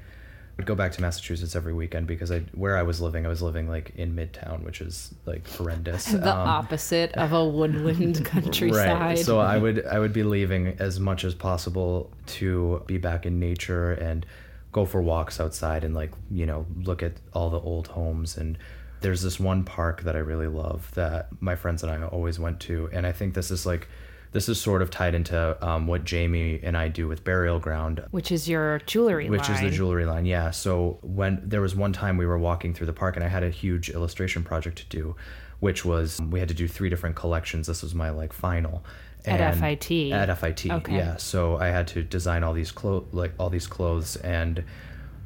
would 0.60 0.68
go 0.68 0.76
back 0.76 0.92
to 0.92 1.02
Massachusetts 1.02 1.56
every 1.56 1.74
weekend 1.74 2.06
because 2.06 2.32
I 2.32 2.40
where 2.54 2.78
I 2.78 2.84
was 2.84 3.00
living, 3.00 3.26
I 3.26 3.30
was 3.30 3.42
living 3.42 3.70
like 3.70 3.94
in 3.96 4.14
Midtown, 4.16 4.64
which 4.64 4.82
is 4.82 5.14
like 5.26 5.48
horrendous. 5.50 6.12
The 6.12 6.36
Um, 6.36 6.48
opposite 6.48 7.14
of 7.14 7.32
a 7.34 7.48
woodland 7.48 8.24
countryside. 8.34 9.00
Right. 9.00 9.18
So 9.18 9.40
I 9.40 9.58
would 9.58 9.86
I 9.86 9.98
would 10.00 10.12
be 10.14 10.24
leaving 10.24 10.76
as 10.80 11.00
much 11.00 11.24
as 11.24 11.34
possible 11.34 12.12
to 12.40 12.84
be 12.88 12.98
back 12.98 13.26
in 13.26 13.40
nature 13.40 13.94
and 13.94 14.26
go 14.72 14.86
for 14.86 15.02
walks 15.02 15.40
outside 15.40 15.84
and 15.84 15.96
like, 15.96 16.12
you 16.30 16.46
know, 16.46 16.66
look 16.84 17.02
at 17.02 17.14
all 17.34 17.50
the 17.50 17.60
old 17.60 17.88
homes 17.88 18.38
and 18.38 18.58
there's 19.02 19.22
this 19.22 19.40
one 19.40 19.64
park 19.64 20.02
that 20.04 20.16
I 20.16 20.20
really 20.20 20.48
love 20.48 20.92
that 20.96 21.30
my 21.40 21.56
friends 21.56 21.84
and 21.84 21.92
I 21.92 22.06
always 22.06 22.38
went 22.38 22.60
to 22.62 22.90
and 22.92 23.08
I 23.08 23.14
think 23.14 23.34
this 23.34 23.50
is 23.50 23.66
like 23.66 23.88
this 24.32 24.48
is 24.48 24.62
sort 24.62 24.82
of 24.82 24.92
tied 24.92 25.16
into 25.16 25.58
um, 25.68 25.88
what 25.88 26.04
Jamie 26.04 26.60
and 26.62 26.78
I 26.78 26.88
do 26.88 27.08
with 27.08 27.24
Burial 27.24 27.60
Ground 27.60 28.04
which 28.12 28.32
is 28.32 28.48
your 28.48 28.80
jewelry 28.86 29.30
which 29.30 29.50
is 29.50 29.60
the 29.60 29.70
jewelry 29.70 30.06
line 30.06 30.26
yeah 30.26 30.52
so 30.52 31.00
when 31.02 31.42
there 31.44 31.62
was 31.62 31.76
one 31.76 31.94
time 31.94 32.18
we 32.18 32.26
were 32.26 32.38
walking 32.38 32.74
through 32.74 32.88
the 32.88 32.94
park 32.94 33.16
and 33.16 33.24
i 33.24 33.28
had 33.28 33.44
a 33.44 33.50
huge 33.50 33.90
illustration 33.90 34.44
project 34.44 34.78
to 34.78 34.86
do 34.88 35.16
which 35.60 35.84
was 35.84 36.20
we 36.30 36.40
had 36.40 36.48
to 36.50 36.54
do 36.56 36.68
three 36.68 36.90
different 36.90 37.16
collections 37.16 37.68
this 37.68 37.82
was 37.84 37.94
my 37.96 38.10
like 38.10 38.32
final 38.34 38.84
At 39.26 39.42
And- 39.42 39.60
FIT. 39.60 40.12
at 40.14 40.38
fit 40.40 40.72
Okay. 40.72 40.96
yeah 40.96 41.18
so 41.18 41.58
i 41.58 41.68
had 41.68 41.88
to 41.90 42.04
design 42.04 42.44
all 42.44 42.54
these 42.54 42.72
clothes 42.72 43.08
like 43.14 43.34
all 43.40 43.50
these 43.50 43.68
clothes 43.68 44.16
and 44.18 44.64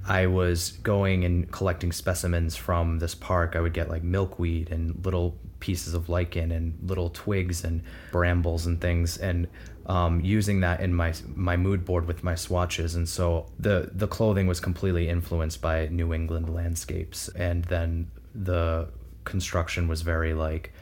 I 0.06 0.28
was 0.28 0.72
going 0.84 1.24
and 1.24 1.50
collecting 1.50 1.94
specimens 1.94 2.58
from 2.58 3.00
this 3.00 3.16
park. 3.16 3.56
I 3.56 3.62
would 3.62 3.72
get 3.72 3.90
like 3.90 4.04
milkweed 4.04 4.70
and 4.70 5.00
little 5.06 5.38
pieces 5.64 5.94
of 5.94 6.10
lichen 6.10 6.52
and 6.52 6.78
little 6.90 7.10
twigs 7.10 7.64
and 7.64 7.82
brambles 8.12 8.66
and 8.66 8.82
things, 8.82 9.18
and 9.18 9.48
um, 9.86 10.20
using 10.20 10.60
that 10.60 10.82
in 10.82 10.94
my 10.94 11.14
my 11.36 11.56
mood 11.56 11.86
board 11.86 12.06
with 12.06 12.22
my 12.22 12.36
swatches. 12.36 12.96
And 12.96 13.08
so 13.08 13.48
the 13.58 13.90
the 13.94 14.08
clothing 14.08 14.46
was 14.46 14.60
completely 14.60 15.08
influenced 15.08 15.62
by 15.62 15.88
New 15.88 16.14
England 16.14 16.54
landscapes, 16.54 17.30
and 17.30 17.64
then 17.66 18.12
the 18.36 18.90
construction 19.24 19.88
was 19.88 20.02
very 20.02 20.34
like 20.34 20.74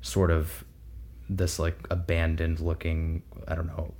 sort 0.00 0.30
of 0.30 0.64
this 1.28 1.58
like 1.58 1.76
abandoned 1.90 2.58
looking 2.58 3.22
I 3.46 3.54
don't 3.54 3.66
know 3.66 3.92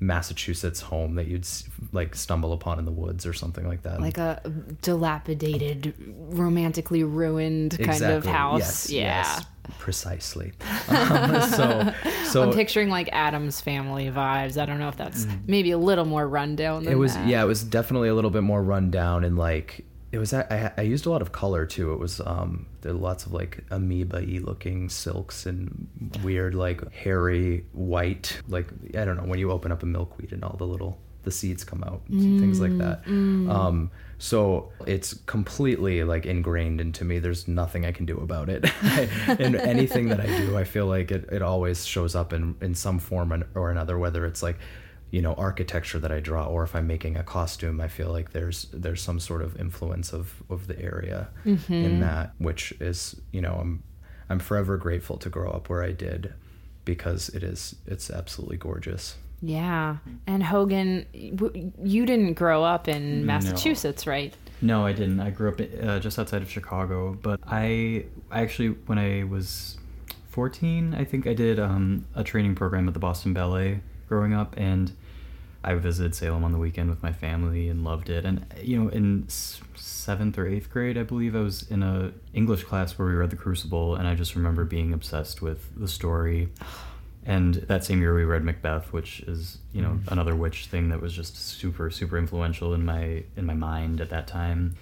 Massachusetts 0.00 0.80
home 0.80 1.16
that 1.16 1.26
you'd 1.26 1.46
like 1.92 2.14
stumble 2.14 2.54
upon 2.54 2.78
in 2.78 2.86
the 2.86 2.90
woods 2.90 3.26
or 3.26 3.34
something 3.34 3.68
like 3.68 3.82
that. 3.82 4.00
like 4.00 4.16
a 4.16 4.40
dilapidated, 4.80 5.94
romantically 6.16 7.04
ruined 7.04 7.78
kind 7.78 8.02
of 8.02 8.24
house. 8.24 8.88
Yes, 8.88 8.90
yeah. 8.90 9.02
yes, 9.02 9.44
precisely. 9.78 10.52
Um, 10.90 11.40
so, 11.42 11.94
so 12.24 12.42
I'm 12.42 12.52
picturing 12.52 12.88
like 12.90 13.08
Addams 13.12 13.60
family 13.60 14.10
vibes. 14.10 14.60
I 14.60 14.66
don't 14.66 14.78
know 14.78 14.88
if 14.88 14.96
that's 14.96 15.26
maybe 15.46 15.70
a 15.70 15.78
little 15.78 16.04
more 16.04 16.26
rundown 16.26 16.84
than 16.84 16.92
Mm. 16.92 16.96
it 16.96 16.98
was 16.98 17.14
that. 17.14 17.26
yeah, 17.28 17.42
it 17.42 17.46
was 17.46 17.62
definitely 17.62 18.08
a 18.08 18.14
little 18.14 18.30
bit 18.30 18.42
more 18.42 18.62
rundown 18.62 19.22
and 19.24 19.36
like 19.38 19.84
it 20.12 20.18
was. 20.18 20.34
I, 20.34 20.72
I 20.76 20.80
used 20.82 21.06
a 21.06 21.10
lot 21.10 21.22
of 21.22 21.30
color 21.30 21.64
too. 21.66 21.92
It 21.92 22.00
was 22.00 22.20
um 22.20 22.66
there 22.80 22.92
lots 22.92 23.24
of 23.26 23.32
like 23.32 23.64
amoeba-y 23.70 24.40
looking 24.42 24.88
silks 24.88 25.46
and 25.46 25.86
weird 26.24 26.54
like 26.56 26.90
hairy 26.92 27.64
white 27.72 28.40
like 28.48 28.66
I 28.98 29.04
don't 29.04 29.16
know 29.16 29.24
when 29.24 29.38
you 29.38 29.52
open 29.52 29.70
up 29.70 29.82
a 29.84 29.86
milkweed 29.86 30.32
and 30.32 30.42
all 30.42 30.56
the 30.56 30.66
little 30.66 30.98
the 31.22 31.30
seeds 31.30 31.62
come 31.64 31.84
out 31.84 32.02
and 32.08 32.40
things 32.40 32.60
like 32.60 32.76
that. 32.78 33.06
Um, 33.06 33.90
so 34.20 34.70
it's 34.86 35.14
completely 35.24 36.04
like 36.04 36.26
ingrained 36.26 36.78
into 36.78 37.06
me. 37.06 37.18
There's 37.20 37.48
nothing 37.48 37.86
I 37.86 37.92
can 37.92 38.04
do 38.04 38.18
about 38.18 38.50
it. 38.50 38.66
and 39.26 39.56
anything 39.56 40.08
that 40.08 40.20
I 40.20 40.26
do, 40.26 40.58
I 40.58 40.64
feel 40.64 40.84
like 40.84 41.10
it, 41.10 41.26
it 41.32 41.40
always 41.40 41.86
shows 41.86 42.14
up 42.14 42.34
in, 42.34 42.54
in 42.60 42.74
some 42.74 42.98
form 42.98 43.42
or 43.54 43.70
another, 43.70 43.98
whether 43.98 44.26
it's 44.26 44.42
like, 44.42 44.58
you 45.10 45.22
know, 45.22 45.32
architecture 45.34 45.98
that 46.00 46.12
I 46.12 46.20
draw, 46.20 46.44
or 46.44 46.64
if 46.64 46.76
I'm 46.76 46.86
making 46.86 47.16
a 47.16 47.22
costume, 47.22 47.80
I 47.80 47.88
feel 47.88 48.12
like 48.12 48.32
there's 48.32 48.66
there's 48.74 49.00
some 49.00 49.18
sort 49.18 49.40
of 49.40 49.58
influence 49.58 50.12
of, 50.12 50.34
of 50.50 50.66
the 50.66 50.78
area 50.78 51.28
in 51.46 51.56
mm-hmm. 51.56 52.00
that, 52.00 52.34
which 52.36 52.72
is, 52.72 53.18
you 53.32 53.40
know, 53.40 53.54
I'm 53.54 53.82
I'm 54.28 54.38
forever 54.38 54.76
grateful 54.76 55.16
to 55.16 55.30
grow 55.30 55.50
up 55.50 55.70
where 55.70 55.82
I 55.82 55.92
did 55.92 56.34
because 56.84 57.30
it 57.30 57.42
is 57.42 57.74
it's 57.86 58.10
absolutely 58.10 58.58
gorgeous. 58.58 59.16
Yeah. 59.42 59.96
And 60.26 60.42
Hogan, 60.42 61.06
w- 61.34 61.72
you 61.82 62.06
didn't 62.06 62.34
grow 62.34 62.62
up 62.62 62.88
in 62.88 63.24
Massachusetts, 63.24 64.06
right? 64.06 64.34
No, 64.62 64.84
I 64.84 64.92
didn't. 64.92 65.20
I 65.20 65.30
grew 65.30 65.50
up 65.50 65.60
uh, 65.82 65.98
just 66.00 66.18
outside 66.18 66.42
of 66.42 66.50
Chicago, 66.50 67.16
but 67.22 67.40
I 67.46 68.04
I 68.30 68.42
actually 68.42 68.68
when 68.86 68.98
I 68.98 69.24
was 69.24 69.78
14, 70.30 70.94
I 70.94 71.04
think 71.04 71.26
I 71.26 71.34
did 71.34 71.58
um, 71.58 72.04
a 72.14 72.22
training 72.22 72.54
program 72.54 72.86
at 72.86 72.94
the 72.94 73.00
Boston 73.00 73.32
Ballet 73.32 73.80
growing 74.08 74.34
up, 74.34 74.54
and 74.56 74.92
I 75.64 75.74
visited 75.74 76.14
Salem 76.14 76.44
on 76.44 76.52
the 76.52 76.58
weekend 76.58 76.90
with 76.90 77.02
my 77.02 77.12
family 77.12 77.68
and 77.68 77.84
loved 77.84 78.10
it. 78.10 78.24
And 78.24 78.46
you 78.62 78.82
know, 78.82 78.90
in 78.90 79.26
seventh 79.28 80.38
or 80.38 80.46
eighth 80.46 80.70
grade, 80.70 80.98
I 80.98 81.02
believe 81.04 81.34
I 81.34 81.40
was 81.40 81.68
in 81.70 81.82
a 81.82 82.12
English 82.34 82.64
class 82.64 82.98
where 82.98 83.08
we 83.08 83.14
read 83.14 83.30
The 83.30 83.36
Crucible, 83.36 83.96
and 83.96 84.06
I 84.06 84.14
just 84.14 84.34
remember 84.36 84.64
being 84.64 84.92
obsessed 84.92 85.40
with 85.40 85.68
the 85.78 85.88
story. 85.88 86.48
And 87.26 87.54
that 87.54 87.84
same 87.84 88.00
year, 88.00 88.14
we 88.14 88.24
read 88.24 88.42
Macbeth, 88.44 88.92
which 88.92 89.20
is 89.20 89.58
you 89.72 89.82
know 89.82 89.98
another 90.08 90.34
witch 90.34 90.66
thing 90.66 90.88
that 90.88 91.00
was 91.02 91.12
just 91.12 91.36
super 91.36 91.90
super 91.90 92.16
influential 92.18 92.72
in 92.74 92.84
my 92.84 93.24
in 93.36 93.44
my 93.46 93.54
mind 93.54 94.00
at 94.00 94.08
that 94.10 94.26
time. 94.26 94.74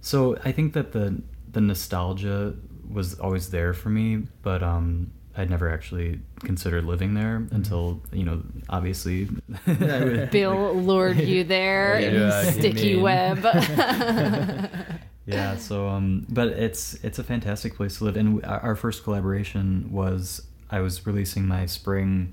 So 0.00 0.36
I 0.44 0.52
think 0.52 0.72
that 0.72 0.92
the 0.92 1.20
the 1.52 1.60
nostalgia 1.60 2.54
was 2.90 3.18
always 3.20 3.50
there 3.50 3.74
for 3.74 3.90
me, 3.90 4.22
but 4.42 4.62
um, 4.62 5.10
I'd 5.36 5.48
never 5.50 5.70
actually 5.70 6.20
considered 6.40 6.84
living 6.84 7.12
there 7.14 7.46
until 7.50 8.00
you 8.10 8.24
know 8.24 8.42
obviously. 8.70 9.28
I 9.66 9.70
would- 10.04 10.30
Bill 10.30 10.74
lured 10.74 11.18
you 11.18 11.44
there 11.44 11.96
in 11.98 12.14
Yeah, 12.20 12.50
sticky 12.50 12.96
web. 12.96 13.44
yeah 15.26 15.56
so 15.56 15.86
um 15.88 16.26
but 16.30 16.48
it's 16.48 16.94
it's 17.04 17.20
a 17.20 17.22
fantastic 17.24 17.76
place 17.76 17.98
to 17.98 18.04
live 18.04 18.16
and 18.16 18.44
our 18.44 18.58
our 18.60 18.74
first 18.76 19.04
collaboration 19.04 19.88
was 19.92 20.42
i 20.72 20.80
was 20.80 21.06
releasing 21.06 21.46
my 21.46 21.64
spring 21.66 22.32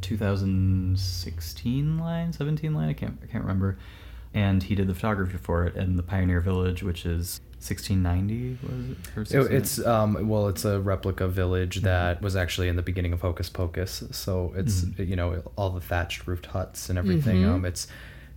2016 0.00 1.98
line 1.98 2.32
17 2.32 2.74
line 2.74 2.88
i 2.88 2.92
can't 2.92 3.18
i 3.22 3.26
can't 3.26 3.44
remember 3.44 3.78
and 4.34 4.62
he 4.62 4.74
did 4.74 4.86
the 4.88 4.94
photography 4.94 5.36
for 5.36 5.66
it 5.66 5.76
in 5.76 5.96
the 5.96 6.02
Pioneer 6.02 6.40
Village, 6.40 6.82
which 6.82 7.04
is 7.04 7.38
1690 7.60 8.56
was 9.14 9.30
it? 9.30 9.38
It- 9.38 9.52
it's 9.52 9.84
um 9.86 10.26
well 10.26 10.48
it's 10.48 10.64
a 10.64 10.80
replica 10.80 11.28
village 11.28 11.76
Mm-hmm. 11.76 11.84
that 11.84 12.22
was 12.22 12.34
actually 12.34 12.68
in 12.68 12.76
the 12.76 12.82
beginning 12.82 13.12
of 13.12 13.20
Hocus 13.20 13.50
Pocus 13.50 14.02
so 14.10 14.52
it's 14.56 14.80
Mm-hmm. 14.82 15.02
you 15.02 15.16
know 15.16 15.42
all 15.56 15.68
the 15.70 15.82
thatched 15.82 16.26
roofed 16.26 16.46
huts 16.46 16.88
and 16.88 16.98
everything 16.98 17.42
Mm-hmm. 17.42 17.52
um 17.56 17.64
it's 17.66 17.86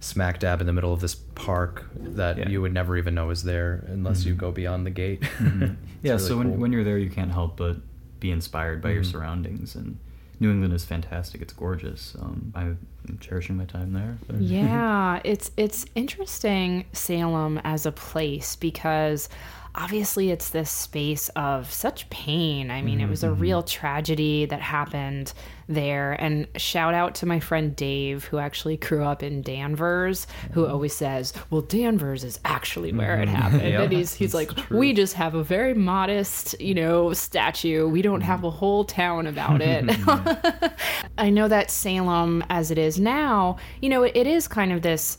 smack 0.01 0.39
dab 0.39 0.59
in 0.59 0.67
the 0.67 0.73
middle 0.73 0.91
of 0.93 0.99
this 0.99 1.15
park 1.15 1.85
that 1.95 2.37
Yeah. 2.37 2.43
Mm-hmm. 2.43 2.51
you 2.51 2.61
would 2.61 2.73
never 2.73 2.97
even 2.97 3.15
know 3.15 3.29
is 3.29 3.43
there 3.43 3.85
unless 3.87 4.25
you 4.25 4.33
go 4.35 4.51
beyond 4.51 4.85
the 4.85 4.91
gate 4.91 5.21
Mhm. 5.39 5.77
yeah, 6.03 6.11
really 6.13 6.23
so 6.27 6.37
when, 6.37 6.59
when 6.59 6.71
you're 6.73 6.83
there, 6.83 6.97
you 6.97 7.09
can't 7.09 7.31
help 7.31 7.55
but 7.55 7.77
be 8.25 8.31
inspired 8.31 8.81
by 8.81 8.91
your 8.91 9.03
Mhm. 9.03 9.11
surroundings. 9.11 9.75
And 9.75 9.97
New 10.39 10.51
England 10.51 10.73
is 10.73 10.83
fantastic. 10.83 11.41
It's 11.41 11.53
gorgeous. 11.53 12.15
Um, 12.19 12.51
I'm 12.55 12.77
cherishing 13.19 13.55
my 13.55 13.65
time 13.65 13.93
there. 13.93 14.17
but- 14.27 14.37
Yeah, 14.41 15.21
it's 15.23 15.51
it's 15.57 15.85
interesting 15.95 16.85
Salem 16.91 17.59
as 17.63 17.85
a 17.85 17.91
place 17.91 18.55
because 18.55 19.29
obviously 19.75 20.31
it's 20.31 20.49
this 20.49 20.71
space 20.71 21.29
of 21.35 21.71
such 21.71 22.09
pain. 22.09 22.71
I 22.71 22.81
mean, 22.81 23.01
it 23.01 23.09
was 23.09 23.23
a 23.23 23.27
mm-hmm, 23.27 23.41
real 23.41 23.59
mm-hmm. 23.61 23.79
tragedy 23.79 24.45
that 24.45 24.61
happened 24.61 25.33
there 25.67 26.13
and 26.21 26.47
shout 26.57 26.93
out 26.93 27.15
to 27.15 27.25
my 27.25 27.39
friend 27.39 27.75
Dave 27.75 28.25
who 28.25 28.37
actually 28.37 28.77
grew 28.77 29.03
up 29.03 29.23
in 29.23 29.41
Danvers 29.41 30.27
who 30.51 30.63
mm-hmm. 30.63 30.71
always 30.71 30.95
says, 30.95 31.33
"Well, 31.49 31.61
Danvers 31.61 32.23
is 32.23 32.39
actually 32.45 32.93
where 32.93 33.21
it 33.21 33.27
happened." 33.41 33.63
Yep, 33.63 33.83
and 33.83 33.93
he's 33.93 34.13
he's 34.13 34.33
like, 34.33 34.55
true. 34.55 34.77
"We 34.77 34.93
just 34.93 35.13
have 35.13 35.35
a 35.35 35.43
very 35.43 35.73
modest, 35.73 36.59
you 36.61 36.75
know, 36.75 37.13
statue. 37.13 37.87
We 37.87 38.01
don't 38.01 38.21
have 38.21 38.43
a 38.43 38.51
whole 38.51 38.85
town 38.85 39.27
about 39.27 39.61
it." 39.61 39.85
I 41.17 41.29
know 41.29 41.47
that 41.47 41.71
Salem, 41.71 42.43
as 42.49 42.71
it 42.71 42.77
is 42.77 42.99
now, 42.99 43.57
you 43.81 43.89
know, 43.89 44.03
it, 44.03 44.15
it 44.15 44.27
is 44.27 44.47
kind 44.47 44.71
of 44.71 44.81
this 44.81 45.17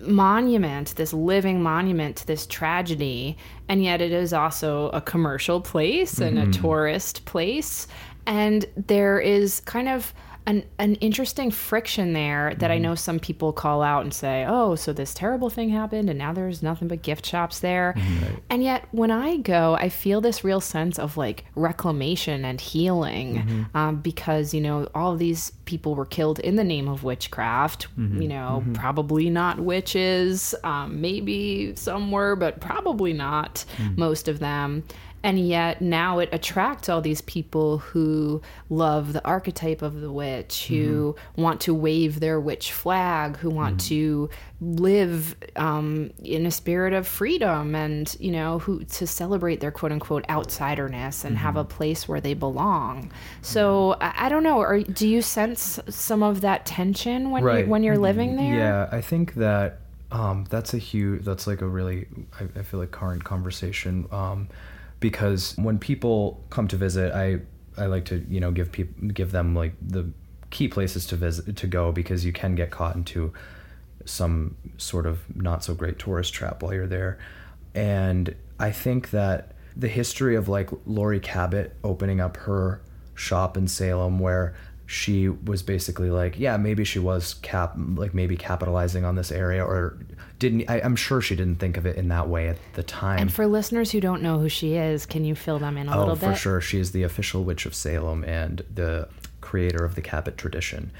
monument, 0.00 0.94
this 0.96 1.12
living 1.12 1.62
monument 1.62 2.16
to 2.16 2.26
this 2.26 2.46
tragedy, 2.46 3.36
and 3.68 3.82
yet 3.84 4.00
it 4.00 4.12
is 4.12 4.32
also 4.32 4.90
a 4.90 5.00
commercial 5.00 5.60
place 5.60 6.18
and 6.18 6.38
a 6.38 6.42
mm-hmm. 6.42 6.62
tourist 6.62 7.24
place. 7.24 7.86
And 8.26 8.66
there 8.76 9.20
is 9.20 9.60
kind 9.60 9.88
of 9.88 10.12
an, 10.50 10.64
an 10.78 10.96
interesting 10.96 11.52
friction 11.52 12.12
there 12.12 12.54
that 12.56 12.70
I 12.70 12.74
mm-hmm. 12.74 12.82
know 12.82 12.94
some 12.96 13.20
people 13.20 13.52
call 13.52 13.82
out 13.82 14.02
and 14.02 14.12
say, 14.12 14.44
oh, 14.48 14.74
so 14.74 14.92
this 14.92 15.14
terrible 15.14 15.48
thing 15.48 15.68
happened 15.70 16.10
and 16.10 16.18
now 16.18 16.32
there's 16.32 16.60
nothing 16.60 16.88
but 16.88 17.02
gift 17.02 17.24
shops 17.24 17.60
there. 17.60 17.94
Mm-hmm. 17.96 18.34
And 18.50 18.62
yet 18.64 18.86
when 18.90 19.12
I 19.12 19.36
go, 19.36 19.74
I 19.74 19.88
feel 19.88 20.20
this 20.20 20.42
real 20.42 20.60
sense 20.60 20.98
of 20.98 21.16
like 21.16 21.44
reclamation 21.54 22.44
and 22.44 22.60
healing 22.60 23.36
mm-hmm. 23.36 23.76
um, 23.76 24.00
because, 24.00 24.52
you 24.52 24.60
know, 24.60 24.88
all 24.92 25.16
these 25.16 25.52
people 25.66 25.94
were 25.94 26.06
killed 26.06 26.40
in 26.40 26.56
the 26.56 26.64
name 26.64 26.88
of 26.88 27.04
witchcraft, 27.04 27.86
you 27.96 28.26
know, 28.26 28.64
probably 28.74 29.30
not 29.30 29.60
witches, 29.60 30.52
um, 30.64 31.00
maybe 31.00 31.72
some 31.76 32.10
were, 32.10 32.34
but 32.34 32.60
probably 32.60 33.12
not 33.12 33.64
mm. 33.76 33.96
most 33.96 34.26
of 34.26 34.40
them. 34.40 34.82
And 35.22 35.38
yet 35.38 35.82
now 35.82 36.18
it 36.20 36.30
attracts 36.32 36.88
all 36.88 37.02
these 37.02 37.20
people 37.20 37.78
who 37.78 38.40
love 38.70 39.12
the 39.12 39.22
archetype 39.24 39.82
of 39.82 40.00
the 40.00 40.10
witch, 40.10 40.66
who 40.68 41.14
want 41.36 41.60
to 41.62 41.74
wave 41.74 42.20
their 42.20 42.40
witch 42.40 42.72
flag, 42.72 43.36
who 43.36 43.50
want 43.50 43.80
to 43.82 44.30
live 44.62 45.36
um, 45.56 46.10
in 46.22 46.46
a 46.46 46.50
spirit 46.50 46.94
of 46.94 47.06
freedom 47.06 47.74
and, 47.74 48.16
you 48.18 48.30
know, 48.30 48.60
who 48.60 48.82
to 48.84 49.06
celebrate 49.06 49.60
their 49.60 49.70
quote 49.70 49.92
unquote 49.92 50.26
outsiderness 50.28 51.24
and 51.24 51.36
have 51.36 51.56
a 51.56 51.64
place 51.64 52.08
where 52.08 52.20
they 52.20 52.32
belong. 52.32 53.12
So 53.42 53.96
I, 54.00 54.26
I 54.26 54.28
don't 54.30 54.42
know. 54.42 54.58
Or 54.58 54.80
do 54.80 55.06
you 55.06 55.20
sense 55.20 55.78
some 55.90 56.22
of 56.22 56.40
that 56.40 56.64
tension 56.64 57.30
when 57.30 57.42
you, 57.42 57.66
when 57.66 57.82
you're 57.82 57.98
living 57.98 58.36
there? 58.36 58.56
Yeah, 58.56 58.88
I 58.90 59.02
think 59.02 59.34
that 59.34 59.80
um, 60.12 60.46
that's 60.48 60.72
a 60.72 60.78
huge. 60.78 61.24
That's 61.24 61.46
like 61.46 61.60
a 61.60 61.68
really, 61.68 62.06
I, 62.40 62.60
I 62.60 62.62
feel 62.62 62.80
like 62.80 62.90
current 62.90 63.22
conversation. 63.24 64.08
Um, 64.10 64.48
because 65.00 65.56
when 65.56 65.78
people 65.78 66.44
come 66.50 66.68
to 66.68 66.76
visit, 66.76 67.12
I 67.12 67.40
I 67.76 67.86
like 67.86 68.04
to 68.06 68.24
you 68.28 68.40
know 68.40 68.50
give 68.50 68.70
people 68.70 69.08
give 69.08 69.32
them 69.32 69.54
like 69.54 69.74
the 69.80 70.10
key 70.50 70.68
places 70.68 71.06
to 71.06 71.16
visit 71.16 71.56
to 71.56 71.66
go 71.66 71.92
because 71.92 72.24
you 72.24 72.32
can 72.32 72.54
get 72.54 72.70
caught 72.70 72.96
into 72.96 73.32
some 74.04 74.56
sort 74.76 75.06
of 75.06 75.20
not 75.34 75.62
so 75.64 75.74
great 75.74 75.98
tourist 75.98 76.32
trap 76.32 76.62
while 76.62 76.74
you're 76.74 76.86
there. 76.86 77.18
And 77.74 78.34
I 78.58 78.72
think 78.72 79.10
that 79.10 79.52
the 79.76 79.88
history 79.88 80.34
of 80.36 80.48
like 80.48 80.70
Laurie 80.86 81.20
Cabot 81.20 81.76
opening 81.84 82.20
up 82.20 82.36
her 82.38 82.82
shop 83.14 83.56
in 83.56 83.68
Salem 83.68 84.18
where 84.18 84.54
she 84.86 85.28
was 85.28 85.62
basically 85.62 86.10
like, 86.10 86.38
yeah, 86.38 86.56
maybe 86.56 86.84
she 86.84 86.98
was 86.98 87.34
cap 87.34 87.74
like 87.76 88.12
maybe 88.12 88.36
capitalizing 88.36 89.04
on 89.04 89.14
this 89.14 89.30
area 89.30 89.64
or 89.64 89.98
didn't 90.40 90.68
I, 90.68 90.80
I'm 90.80 90.96
sure 90.96 91.20
she 91.20 91.36
didn't 91.36 91.60
think 91.60 91.76
of 91.76 91.86
it 91.86 91.94
in 91.96 92.08
that 92.08 92.28
way 92.28 92.48
at 92.48 92.56
the 92.72 92.82
time. 92.82 93.20
And 93.20 93.32
for 93.32 93.46
listeners 93.46 93.92
who 93.92 94.00
don't 94.00 94.22
know 94.22 94.40
who 94.40 94.48
she 94.48 94.74
is, 94.74 95.06
can 95.06 95.24
you 95.24 95.36
fill 95.36 95.60
them 95.60 95.76
in 95.76 95.86
a 95.88 95.94
Oh, 95.96 96.00
little 96.00 96.16
bit? 96.16 96.26
Oh, 96.26 96.32
for 96.32 96.36
sure. 96.36 96.60
She 96.60 96.80
is 96.80 96.90
the 96.90 97.04
official 97.04 97.44
witch 97.44 97.64
of 97.66 97.74
Salem 97.74 98.24
and 98.24 98.64
the 98.74 99.08
creator 99.40 99.84
of 99.84 99.94
the 99.94 100.02
Cabot 100.02 100.36
tradition. 100.36 100.90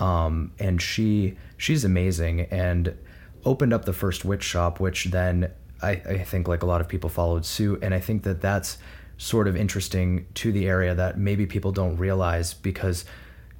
Um, 0.00 0.52
and 0.58 0.82
she 0.82 1.36
she's 1.56 1.84
amazing 1.84 2.40
and 2.50 2.96
opened 3.44 3.72
up 3.72 3.84
the 3.84 3.92
first 3.92 4.24
witch 4.24 4.42
shop, 4.42 4.80
which 4.80 5.04
then 5.04 5.50
I, 5.82 5.90
I 5.92 6.18
think 6.24 6.48
like 6.48 6.62
a 6.62 6.66
lot 6.66 6.80
of 6.80 6.88
people 6.88 7.08
followed 7.08 7.44
suit. 7.46 7.78
And 7.82 7.94
I 7.94 8.00
think 8.00 8.24
that 8.24 8.40
that's 8.40 8.78
sort 9.18 9.46
of 9.48 9.56
interesting 9.56 10.26
to 10.34 10.50
the 10.52 10.66
area 10.66 10.94
that 10.94 11.18
maybe 11.18 11.46
people 11.46 11.70
don't 11.72 11.96
realize 11.96 12.52
because 12.54 13.04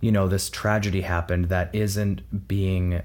you 0.01 0.13
know 0.13 0.29
this 0.29 0.51
tragedy 0.51 1.01
happened 1.03 1.47
that 1.47 1.75
isn't 1.75 2.47
being 2.49 3.01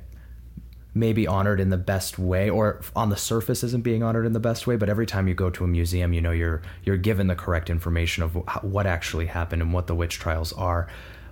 maybe 0.93 1.25
honored 1.25 1.59
in 1.59 1.69
the 1.69 1.77
best 1.77 2.19
way 2.19 2.49
or 2.49 2.81
on 2.95 3.09
the 3.09 3.15
surface 3.15 3.63
isn't 3.63 3.83
being 3.83 4.03
honored 4.03 4.25
in 4.25 4.33
the 4.33 4.39
best 4.39 4.67
way 4.67 4.75
but 4.75 4.89
every 4.89 5.05
time 5.05 5.27
you 5.27 5.33
go 5.33 5.49
to 5.49 5.63
a 5.63 5.67
museum 5.67 6.11
you 6.11 6.19
know 6.19 6.31
you're 6.31 6.61
you're 6.83 6.97
given 6.97 7.27
the 7.27 7.35
correct 7.35 7.69
information 7.69 8.23
of 8.23 8.35
what 8.63 8.85
actually 8.85 9.25
happened 9.25 9.61
and 9.61 9.73
what 9.73 9.87
the 9.87 9.95
witch 9.95 10.19
trials 10.19 10.51
are 10.53 10.87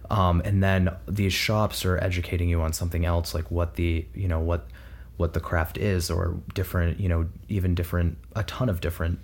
um, 0.09 0.41
and 0.45 0.63
then 0.63 0.89
these 1.07 1.33
shops 1.33 1.85
are 1.85 2.01
educating 2.03 2.47
you 2.49 2.61
on 2.61 2.71
something 2.71 3.05
else 3.05 3.33
like 3.33 3.51
what 3.51 3.75
the 3.75 4.05
you 4.13 4.27
know 4.27 4.39
what 4.39 4.67
what 5.17 5.33
the 5.33 5.41
craft 5.41 5.77
is 5.77 6.09
or 6.09 6.37
different 6.53 6.99
you 6.99 7.09
know 7.09 7.27
even 7.49 7.75
different 7.75 8.17
a 8.37 8.43
ton 8.43 8.69
of 8.69 8.79
different 8.79 9.19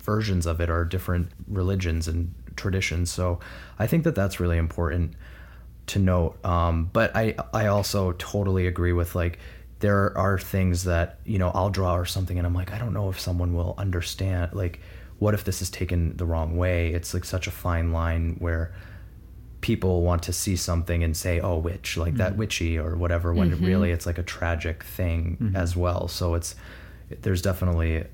versions 0.00 0.46
of 0.46 0.60
it 0.60 0.70
or 0.70 0.84
different 0.84 1.28
religions 1.48 2.06
and 2.06 2.32
traditions 2.54 3.10
so 3.10 3.40
i 3.80 3.86
think 3.86 4.04
that 4.04 4.14
that's 4.14 4.38
really 4.38 4.58
important 4.58 5.14
to 5.86 5.98
note. 5.98 6.44
Um, 6.44 6.90
but 6.92 7.14
I 7.14 7.34
I 7.52 7.66
also 7.66 8.12
totally 8.12 8.66
agree 8.66 8.92
with 8.92 9.14
like 9.14 9.38
there 9.82 10.16
are 10.16 10.38
things 10.38 10.84
that 10.84 11.18
you 11.24 11.38
know 11.38 11.50
I'll 11.54 11.70
draw 11.70 11.96
or 11.96 12.06
something 12.06 12.38
and 12.38 12.46
I'm 12.46 12.54
like 12.54 12.72
I 12.72 12.78
don't 12.78 12.94
know 12.94 13.10
if 13.10 13.20
someone 13.20 13.52
will 13.52 13.74
understand 13.76 14.54
like 14.54 14.80
what 15.18 15.34
if 15.34 15.44
this 15.44 15.60
is 15.60 15.70
taken 15.70 16.16
the 16.16 16.24
wrong 16.24 16.56
way? 16.56 16.92
It's 16.92 17.12
like 17.14 17.24
such 17.24 17.46
a 17.46 17.50
fine 17.50 17.92
line 17.92 18.36
where 18.38 18.72
people 19.60 20.02
want 20.02 20.22
to 20.24 20.32
see 20.32 20.56
something 20.56 21.04
and 21.04 21.16
say 21.16 21.38
oh 21.40 21.58
witch 21.58 21.96
like 21.96 22.14
that 22.14 22.30
mm-hmm. 22.30 22.38
witchy 22.38 22.78
or 22.78 22.96
whatever 22.96 23.32
when 23.32 23.50
really 23.60 23.88
mm-hmm. 23.88 23.94
it's 23.94 24.06
like 24.06 24.18
a 24.18 24.22
tragic 24.22 24.82
thing 24.82 25.36
mm-hmm. 25.40 25.56
as 25.56 25.76
well. 25.76 26.08
So 26.08 26.34
it's 26.34 26.54
there's 27.20 27.42
definitely 27.42 28.04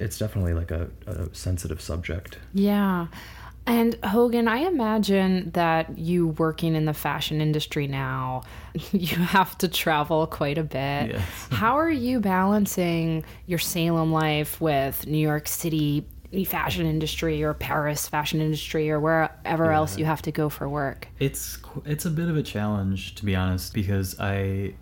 it's 0.00 0.18
definitely 0.18 0.54
like 0.54 0.70
a, 0.70 0.88
a 1.06 1.34
sensitive 1.34 1.80
subject. 1.80 2.38
Yeah. 2.54 3.06
And 3.66 3.96
Hogan, 4.04 4.48
I 4.48 4.58
imagine 4.58 5.50
that 5.52 5.96
you 5.96 6.28
working 6.28 6.74
in 6.74 6.84
the 6.84 6.94
fashion 6.94 7.40
industry 7.40 7.86
now, 7.86 8.42
you 8.92 9.16
have 9.16 9.56
to 9.58 9.68
travel 9.68 10.26
quite 10.26 10.58
a 10.58 10.64
bit. 10.64 11.12
Yes. 11.12 11.22
How 11.50 11.78
are 11.78 11.90
you 11.90 12.20
balancing 12.20 13.24
your 13.46 13.60
Salem 13.60 14.12
life 14.12 14.60
with 14.60 15.06
New 15.06 15.18
York 15.18 15.46
City 15.46 16.06
fashion 16.46 16.86
industry 16.86 17.42
or 17.42 17.52
Paris 17.52 18.08
fashion 18.08 18.40
industry 18.40 18.90
or 18.90 18.98
wherever 18.98 19.70
else 19.70 19.98
you 19.98 20.06
have 20.06 20.22
to 20.22 20.32
go 20.32 20.48
for 20.48 20.68
work? 20.68 21.06
It's 21.18 21.58
it's 21.84 22.06
a 22.06 22.10
bit 22.10 22.28
of 22.28 22.36
a 22.36 22.42
challenge 22.42 23.14
to 23.16 23.24
be 23.24 23.36
honest 23.36 23.74
because 23.74 24.18
I 24.18 24.74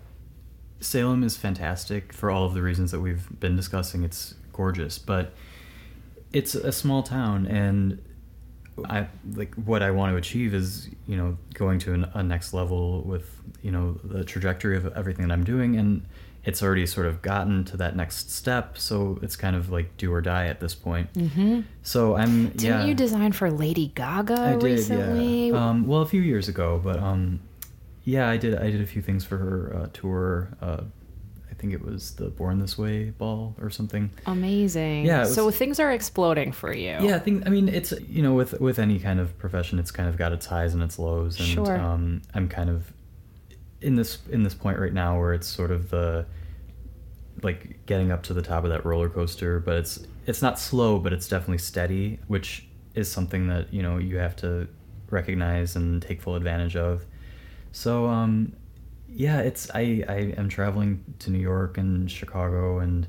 Salem 0.79 1.23
is 1.23 1.37
fantastic 1.37 2.13
for 2.13 2.31
all 2.31 2.45
of 2.45 2.53
the 2.53 2.61
reasons 2.61 2.91
that 2.91 3.01
we've 3.01 3.27
been 3.39 3.55
discussing. 3.55 4.03
It's 4.03 4.33
gorgeous, 4.53 4.97
but 4.97 5.33
it's 6.33 6.55
a 6.55 6.71
small 6.71 7.03
town 7.03 7.45
and 7.45 8.01
I 8.89 9.07
like 9.35 9.53
what 9.55 9.81
I 9.81 9.91
want 9.91 10.13
to 10.13 10.17
achieve 10.17 10.53
is, 10.53 10.89
you 11.07 11.17
know, 11.17 11.37
going 11.53 11.79
to 11.79 11.93
an, 11.93 12.09
a 12.13 12.23
next 12.23 12.53
level 12.53 13.01
with, 13.01 13.41
you 13.61 13.71
know, 13.71 13.99
the 14.03 14.23
trajectory 14.23 14.77
of 14.77 14.85
everything 14.95 15.27
that 15.27 15.33
I'm 15.33 15.43
doing 15.43 15.75
and 15.77 16.05
it's 16.43 16.63
already 16.63 16.87
sort 16.87 17.05
of 17.05 17.21
gotten 17.21 17.63
to 17.65 17.77
that 17.77 17.95
next 17.95 18.31
step, 18.31 18.77
so 18.77 19.19
it's 19.21 19.35
kind 19.35 19.55
of 19.55 19.69
like 19.69 19.95
do 19.97 20.11
or 20.11 20.21
die 20.21 20.47
at 20.47 20.59
this 20.59 20.73
point. 20.73 21.13
Mm-hmm. 21.13 21.61
So 21.83 22.15
I'm 22.15 22.49
Didn't 22.49 22.61
yeah. 22.63 22.85
you 22.85 22.95
design 22.95 23.31
for 23.31 23.51
Lady 23.51 23.91
Gaga 23.93 24.39
I 24.39 24.51
did, 24.53 24.63
recently? 24.63 25.49
yeah. 25.49 25.69
Um, 25.69 25.85
well, 25.85 26.01
a 26.01 26.05
few 26.05 26.21
years 26.21 26.47
ago, 26.47 26.81
but 26.83 26.97
um, 26.97 27.41
yeah, 28.03 28.27
I 28.27 28.37
did. 28.37 28.55
I 28.55 28.71
did 28.71 28.81
a 28.81 28.87
few 28.87 29.01
things 29.01 29.23
for 29.23 29.37
her 29.37 29.75
uh, 29.75 29.87
tour. 29.93 30.49
Uh, 30.61 30.81
think 31.61 31.73
it 31.73 31.81
was 31.85 32.15
the 32.15 32.29
Born 32.29 32.59
This 32.59 32.77
Way 32.77 33.11
ball 33.11 33.55
or 33.61 33.69
something. 33.69 34.09
Amazing. 34.25 35.05
Yeah, 35.05 35.23
it 35.23 35.27
so 35.27 35.51
things 35.51 35.79
are 35.79 35.91
exploding 35.91 36.51
for 36.51 36.73
you. 36.73 36.97
Yeah, 36.99 37.15
I 37.15 37.19
think. 37.19 37.45
I 37.45 37.49
mean, 37.49 37.69
it's 37.69 37.93
you 38.09 38.23
know, 38.23 38.33
with 38.33 38.59
with 38.59 38.79
any 38.79 38.99
kind 38.99 39.19
of 39.19 39.37
profession, 39.37 39.77
it's 39.79 39.91
kind 39.91 40.09
of 40.09 40.17
got 40.17 40.31
its 40.33 40.47
highs 40.47 40.73
and 40.73 40.81
its 40.81 40.97
lows, 40.97 41.39
and 41.39 41.47
Sure. 41.47 41.79
um, 41.79 42.23
I'm 42.33 42.49
kind 42.49 42.69
of 42.69 42.91
in 43.79 43.95
this 43.95 44.17
in 44.29 44.43
this 44.43 44.53
point 44.55 44.79
right 44.79 44.93
now 44.93 45.19
where 45.19 45.33
it's 45.33 45.47
sort 45.47 45.71
of 45.71 45.89
the 45.91 46.25
like 47.43 47.85
getting 47.85 48.11
up 48.11 48.23
to 48.23 48.33
the 48.33 48.41
top 48.41 48.63
of 48.63 48.69
that 48.71 48.85
roller 48.85 49.09
coaster, 49.09 49.59
but 49.59 49.77
it's 49.77 49.99
it's 50.25 50.41
not 50.41 50.59
slow, 50.59 50.99
but 50.99 51.13
it's 51.13 51.27
definitely 51.27 51.57
steady, 51.59 52.19
which 52.27 52.67
is 52.95 53.09
something 53.11 53.47
that 53.47 53.73
you 53.73 53.83
know 53.83 53.97
you 53.97 54.17
have 54.17 54.35
to 54.37 54.67
recognize 55.11 55.75
and 55.75 56.01
take 56.01 56.21
full 56.21 56.35
advantage 56.35 56.75
of. 56.75 57.05
So 57.71 58.07
um, 58.07 58.53
yeah, 59.13 59.39
it's 59.41 59.69
I 59.73 60.03
I 60.07 60.33
am 60.37 60.49
traveling 60.49 61.03
to 61.19 61.29
New 61.31 61.39
York 61.39 61.77
and 61.77 62.09
Chicago 62.09 62.79
and 62.79 63.07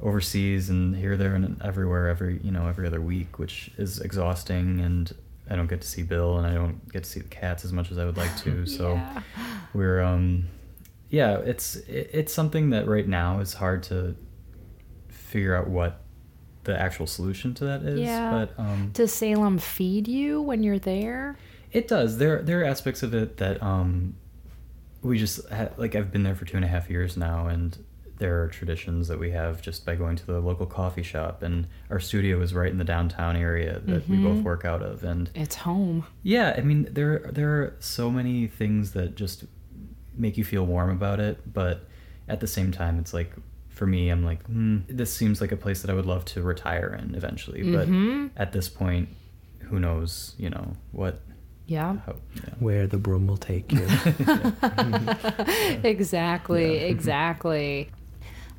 overseas 0.00 0.68
and 0.68 0.96
here 0.96 1.16
there 1.16 1.34
and 1.34 1.60
everywhere 1.62 2.08
every 2.08 2.40
you 2.42 2.50
know 2.50 2.66
every 2.68 2.86
other 2.86 3.00
week, 3.00 3.38
which 3.38 3.70
is 3.78 4.00
exhausting 4.00 4.80
and 4.80 5.14
I 5.50 5.56
don't 5.56 5.68
get 5.68 5.80
to 5.80 5.88
see 5.88 6.02
Bill 6.02 6.38
and 6.38 6.46
I 6.46 6.54
don't 6.54 6.88
get 6.92 7.04
to 7.04 7.10
see 7.10 7.20
the 7.20 7.28
cats 7.28 7.64
as 7.64 7.72
much 7.72 7.90
as 7.90 7.98
I 7.98 8.04
would 8.04 8.16
like 8.16 8.36
to. 8.38 8.66
So 8.78 8.94
Yeah. 8.94 9.22
we're 9.74 10.00
um 10.02 10.44
yeah, 11.10 11.38
it's 11.38 11.76
it, 11.76 12.10
it's 12.12 12.32
something 12.32 12.70
that 12.70 12.86
right 12.88 13.06
now 13.06 13.40
is 13.40 13.54
hard 13.54 13.82
to 13.84 14.16
figure 15.08 15.54
out 15.54 15.68
what 15.68 16.00
the 16.64 16.78
actual 16.78 17.06
solution 17.06 17.54
to 17.54 17.64
that 17.64 17.82
is. 17.82 18.00
Yeah. 18.00 18.30
But 18.30 18.58
um 18.62 18.90
Does 18.92 19.12
Salem 19.12 19.58
feed 19.58 20.08
you 20.08 20.40
when 20.42 20.62
you're 20.62 20.78
there? 20.78 21.36
it 21.72 21.88
does. 21.88 22.18
There 22.18 22.42
there 22.42 22.60
are 22.60 22.64
aspects 22.64 23.02
of 23.02 23.14
it 23.14 23.38
that 23.38 23.62
um 23.62 24.14
we 25.02 25.18
just 25.18 25.48
ha- 25.50 25.68
like 25.76 25.94
I've 25.94 26.12
been 26.12 26.22
there 26.22 26.34
for 26.34 26.44
two 26.44 26.56
and 26.56 26.64
a 26.64 26.68
half 26.68 26.88
years 26.90 27.16
now, 27.16 27.46
and 27.48 27.76
there 28.18 28.42
are 28.42 28.48
traditions 28.48 29.08
that 29.08 29.18
we 29.18 29.30
have 29.32 29.60
just 29.62 29.84
by 29.84 29.96
going 29.96 30.14
to 30.16 30.24
the 30.26 30.38
local 30.40 30.66
coffee 30.66 31.02
shop, 31.02 31.42
and 31.42 31.66
our 31.90 31.98
studio 31.98 32.40
is 32.40 32.54
right 32.54 32.70
in 32.70 32.78
the 32.78 32.84
downtown 32.84 33.36
area 33.36 33.80
that 33.80 34.08
we 34.08 34.16
both 34.18 34.42
work 34.44 34.64
out 34.64 34.82
of, 34.82 35.02
and 35.02 35.28
It's 35.34 35.56
home. 35.56 36.04
yeah, 36.22 36.54
I 36.56 36.60
mean 36.60 36.88
there 36.90 37.18
there 37.32 37.50
are 37.60 37.76
so 37.80 38.10
many 38.10 38.46
things 38.46 38.92
that 38.92 39.16
just 39.16 39.44
make 40.16 40.36
you 40.36 40.44
feel 40.44 40.64
warm 40.66 40.90
about 40.90 41.18
it, 41.20 41.52
but 41.52 41.88
at 42.28 42.38
the 42.40 42.46
same 42.46 42.70
time, 42.70 42.98
it's 42.98 43.12
like 43.12 43.32
for 43.70 43.86
me, 43.86 44.10
I'm 44.10 44.22
like, 44.22 44.44
hmm, 44.46 44.80
this 44.86 45.12
seems 45.12 45.40
like 45.40 45.50
a 45.50 45.56
place 45.56 45.80
that 45.82 45.90
I 45.90 45.94
would 45.94 46.06
love 46.06 46.24
to 46.26 46.42
retire 46.42 46.94
in 47.02 47.14
eventually, 47.16 47.62
but 47.72 47.88
at 48.36 48.52
this 48.52 48.68
point, 48.68 49.08
who 49.60 49.80
knows, 49.80 50.34
you 50.38 50.50
know 50.50 50.76
what. 50.92 51.20
Yeah. 51.72 51.96
How, 52.04 52.16
yeah. 52.34 52.42
Where 52.58 52.86
the 52.86 52.98
broom 52.98 53.26
will 53.26 53.38
take 53.38 53.72
you. 53.72 53.80
exactly, 55.82 56.76
exactly. 56.76 57.90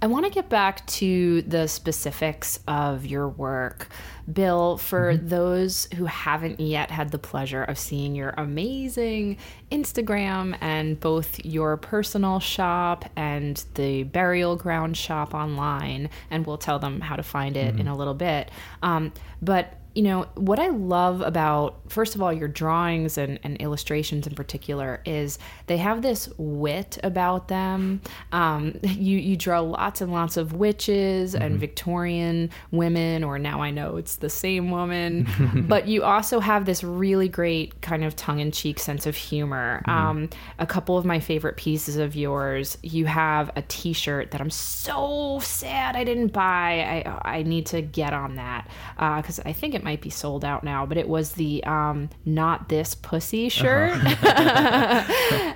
I 0.01 0.07
want 0.07 0.25
to 0.25 0.31
get 0.31 0.49
back 0.49 0.85
to 0.87 1.43
the 1.43 1.67
specifics 1.67 2.59
of 2.67 3.05
your 3.05 3.29
work. 3.29 3.89
Bill, 4.31 4.77
for 4.77 5.15
those 5.15 5.87
who 5.95 6.05
haven't 6.05 6.59
yet 6.59 6.89
had 6.89 7.11
the 7.11 7.19
pleasure 7.19 7.63
of 7.63 7.77
seeing 7.77 8.15
your 8.15 8.33
amazing 8.35 9.37
Instagram 9.71 10.57
and 10.59 10.99
both 10.99 11.39
your 11.45 11.77
personal 11.77 12.39
shop 12.39 13.05
and 13.15 13.63
the 13.75 14.03
burial 14.03 14.55
ground 14.55 14.97
shop 14.97 15.35
online, 15.35 16.09
and 16.31 16.47
we'll 16.47 16.57
tell 16.57 16.79
them 16.79 16.99
how 16.99 17.15
to 17.15 17.23
find 17.23 17.55
it 17.55 17.79
in 17.79 17.87
a 17.87 17.95
little 17.95 18.15
bit. 18.15 18.49
Um, 18.81 19.13
but 19.41 19.77
you 19.95 20.01
know 20.01 20.27
what 20.35 20.59
i 20.59 20.67
love 20.67 21.21
about 21.21 21.79
first 21.93 22.15
of 22.15 22.21
all 22.21 22.33
your 22.33 22.47
drawings 22.47 23.17
and, 23.17 23.39
and 23.43 23.57
illustrations 23.57 24.25
in 24.25 24.33
particular 24.33 25.01
is 25.05 25.37
they 25.67 25.77
have 25.77 26.01
this 26.01 26.27
wit 26.37 26.97
about 27.03 27.47
them. 27.47 28.01
Um, 28.31 28.79
you 28.83 29.17
you 29.17 29.37
draw 29.37 29.59
lots 29.59 30.01
and 30.01 30.11
lots 30.11 30.37
of 30.37 30.53
witches 30.53 31.35
and 31.35 31.59
victorian 31.59 32.49
women 32.71 33.23
or 33.23 33.37
now 33.37 33.61
i 33.61 33.69
know 33.69 33.97
it's 33.97 34.17
the 34.17 34.29
same 34.29 34.71
woman. 34.71 35.27
But 35.73 35.87
you 35.87 36.03
also 36.03 36.39
have 36.39 36.65
this 36.65 36.83
really 36.83 37.27
great 37.27 37.81
kind 37.81 38.03
of 38.03 38.15
tongue-in-cheek 38.15 38.79
sense 38.79 39.05
of 39.05 39.15
humor. 39.15 39.81
Um, 39.85 40.29
a 40.59 40.65
couple 40.65 40.97
of 40.97 41.05
my 41.05 41.19
favorite 41.19 41.57
pieces 41.57 41.97
of 41.97 42.15
yours 42.15 42.77
you 42.81 43.05
have 43.05 43.51
a 43.55 43.61
t-shirt 43.63 44.31
that 44.31 44.41
i'm 44.41 44.49
so 44.49 45.39
sad 45.41 45.95
i 45.95 46.03
didn't 46.03 46.33
buy. 46.33 47.03
I, 47.05 47.37
I 47.37 47.43
need 47.43 47.67
to 47.67 47.81
get 47.81 48.13
on 48.13 48.35
that 48.35 48.67
because 48.97 49.39
i 49.45 49.53
think 49.53 49.75
it 49.75 49.82
might 49.83 50.01
be 50.01 50.09
sold 50.09 50.43
out 50.45 50.63
now 50.63 50.85
but 50.85 50.97
it 50.97 51.07
was 51.07 51.33
the 51.33 51.63
um, 51.65 52.09
not 52.25 52.69
this 52.69 52.95
pussy 52.95 53.49
shirt 53.49 53.93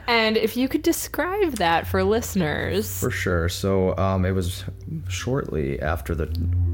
and 0.07 0.38
if 0.38 0.57
you 0.57 0.67
could 0.67 0.82
describe 0.82 1.53
that 1.53 1.88
for 1.88 2.03
listeners 2.03 2.99
For 2.99 3.11
sure. 3.11 3.49
So 3.49 3.97
um, 3.97 4.25
it 4.25 4.32
was 4.32 4.63
shortly 5.07 5.80
after 5.82 6.15
the 6.15 6.28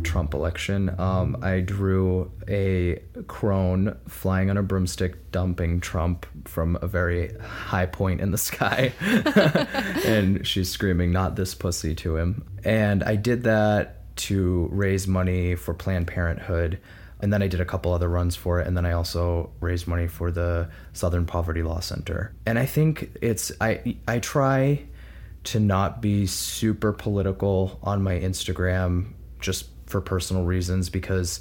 Trump 0.04 0.34
election. 0.34 0.94
Um, 1.00 1.38
I 1.42 1.60
drew 1.62 2.32
a 2.48 3.02
crone 3.28 3.98
flying 4.08 4.50
on 4.50 4.58
a 4.58 4.64
broomstick, 4.64 5.32
dumping 5.32 5.80
Trump 5.80 6.26
from 6.48 6.78
a 6.82 6.88
very 6.88 7.36
high 7.40 7.86
point 7.86 8.22
in 8.22 8.32
the 8.32 8.38
sky. 8.38 8.94
and 10.06 10.46
she's 10.46 10.70
screaming, 10.70 11.12
Not 11.12 11.36
this 11.36 11.56
pussy 11.56 11.96
to 11.96 12.18
him. 12.18 12.46
And 12.64 13.04
I 13.04 13.16
did 13.16 13.44
that 13.44 14.16
to 14.16 14.70
raise 14.72 15.08
money 15.08 15.56
for 15.56 15.74
Planned 15.74 16.08
Parenthood. 16.08 16.80
And 17.24 17.32
then 17.32 17.42
I 17.42 17.48
did 17.48 17.62
a 17.62 17.66
couple 17.66 17.94
other 17.94 18.10
runs 18.10 18.36
for 18.36 18.60
it, 18.60 18.68
and 18.68 18.76
then 18.76 18.86
I 18.86 18.92
also 18.92 19.50
raised 19.62 19.88
money 19.88 20.08
for 20.08 20.30
the 20.30 20.70
Southern 20.92 21.26
Poverty 21.26 21.64
Law 21.64 21.80
Center. 21.80 22.36
And 22.46 22.60
I 22.60 22.66
think 22.66 23.16
it's 23.22 23.50
I 23.62 23.96
I 24.06 24.20
try 24.20 24.84
to 25.46 25.62
not 25.62 26.02
be 26.02 26.28
super 26.28 26.92
political 26.92 27.80
on 27.82 28.04
my 28.04 28.20
Instagram 28.20 29.14
just 29.40 29.68
for 29.86 30.02
personal 30.02 30.44
reasons 30.44 30.90
because 30.90 31.40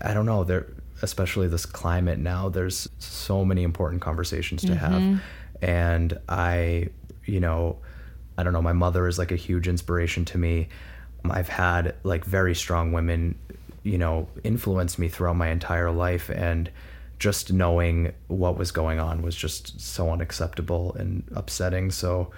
I 0.00 0.14
don't 0.14 0.24
know 0.24 0.44
there 0.44 0.66
especially 1.02 1.46
this 1.46 1.66
climate 1.66 2.18
now 2.18 2.48
there's 2.48 2.88
so 2.98 3.44
many 3.44 3.64
important 3.64 4.00
conversations 4.00 4.62
to 4.62 4.74
have. 4.76 5.02
Mm-hmm. 5.02 5.64
And 5.64 6.18
I 6.26 6.88
you 7.26 7.40
know 7.40 7.76
I 8.38 8.44
don't 8.44 8.54
know 8.54 8.62
my 8.62 8.72
mother 8.72 9.06
is 9.06 9.18
like 9.18 9.30
a 9.30 9.36
huge 9.36 9.68
inspiration 9.68 10.24
to 10.24 10.38
me. 10.38 10.70
I've 11.28 11.50
had 11.50 11.96
like 12.02 12.24
very 12.24 12.54
strong 12.54 12.92
women 12.92 13.34
you 13.88 13.98
know 13.98 14.28
influenced 14.44 14.98
me 14.98 15.08
throughout 15.08 15.36
my 15.36 15.48
entire 15.48 15.90
life 15.90 16.30
and 16.30 16.70
just 17.18 17.52
knowing 17.52 18.12
what 18.28 18.56
was 18.56 18.70
going 18.70 19.00
on 19.00 19.22
was 19.22 19.34
just 19.34 19.80
so 19.80 20.10
unacceptable 20.10 20.94
and 20.94 21.24
upsetting. 21.34 21.90
So 21.90 22.30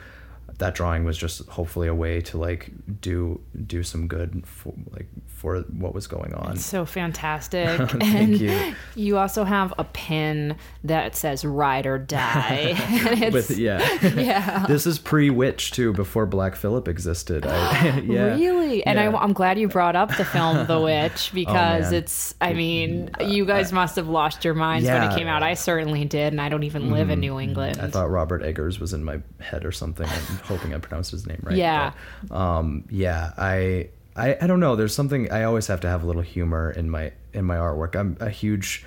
that 0.61 0.75
drawing 0.75 1.05
was 1.05 1.19
just 1.19 1.47
hopefully 1.49 1.89
a 1.89 1.95
way 1.95 2.21
to 2.21 2.39
like 2.39 2.71
do 3.01 3.41
do 3.67 3.83
some 3.83 4.07
good 4.07 4.47
for 4.47 4.73
like 4.91 5.07
for 5.27 5.61
what 5.61 5.95
was 5.95 6.07
going 6.07 6.33
on 6.35 6.57
so 6.57 6.85
fantastic 6.87 7.67
Thank 7.91 8.03
and 8.03 8.41
you. 8.41 8.75
you 8.95 9.19
also 9.19 9.45
have 9.45 9.75
a 9.79 9.85
pin 9.85 10.57
that 10.85 11.17
says 11.17 11.45
ride 11.45 11.87
or 11.87 11.99
die 11.99 12.75
it's- 13.13 13.33
with 13.33 13.51
yeah 13.51 13.81
yeah 14.15 14.67
this 14.67 14.87
is 14.87 14.99
pre-witch 14.99 15.73
too 15.73 15.93
before 15.93 16.27
black 16.27 16.55
phillip 16.55 16.89
existed 16.89 17.47
I, 17.47 18.01
yeah 18.07 18.37
Really? 18.71 18.87
And 18.87 18.99
Yeah. 18.99 19.11
I, 19.11 19.25
am 19.25 19.33
glad 19.33 19.59
you 19.59 19.69
brought 19.69 19.97
up 19.97 20.17
the 20.17 20.25
film 20.25 20.67
The 20.67 20.81
Witch 20.81 21.31
oh, 21.31 21.35
because 21.35 21.91
man. 21.91 21.95
it's, 21.95 22.35
I 22.41 22.53
mean, 22.53 23.11
you 23.21 23.45
uh, 23.45 23.47
guys 23.47 23.73
must 23.73 23.97
have 23.97 24.09
lost 24.09 24.45
your 24.45 24.55
minds 24.55 24.89
when 24.89 25.03
it 25.03 25.17
came 25.17 25.27
out. 25.27 25.43
I 25.43 25.55
certainly 25.55 26.05
did, 26.05 26.33
and 26.33 26.41
I 26.41 26.49
don't 26.49 26.63
even 26.63 26.91
live 26.91 27.11
in 27.11 27.17
mm-hmm. 27.17 27.21
New 27.21 27.33
mm-hmm. 27.33 27.49
England. 27.49 27.81
I 27.81 27.89
thought 27.89 28.11
Robert 28.11 28.43
Eggers 28.43 28.79
was 28.79 28.93
in 28.93 29.05
my 29.05 29.21
head 29.41 29.65
or 29.65 29.73
something. 29.73 30.09
I'm 30.51 30.57
hoping 30.57 30.75
I 30.75 30.79
pronounced 30.79 31.11
his 31.13 31.27
name 31.27 31.41
right. 31.43 31.57
Yeah. 31.57 31.93
But, 32.29 32.37
um, 32.37 32.85
yeah. 32.91 33.33
I, 33.39 33.91
I, 34.17 34.37
I 34.41 34.47
don't 34.47 34.61
know. 34.61 34.77
There's 34.77 34.95
something 34.95 35.31
I 35.31 35.45
always 35.45 35.67
have 35.69 35.81
to 35.83 35.89
have 35.89 36.03
a 36.03 36.07
little 36.07 36.23
humor 36.23 36.71
in 36.71 36.91
my 36.91 37.13
in 37.33 37.45
my 37.45 37.57
artwork. 37.57 37.95
I'm 37.97 38.17
a 38.21 38.29
huge 38.31 38.85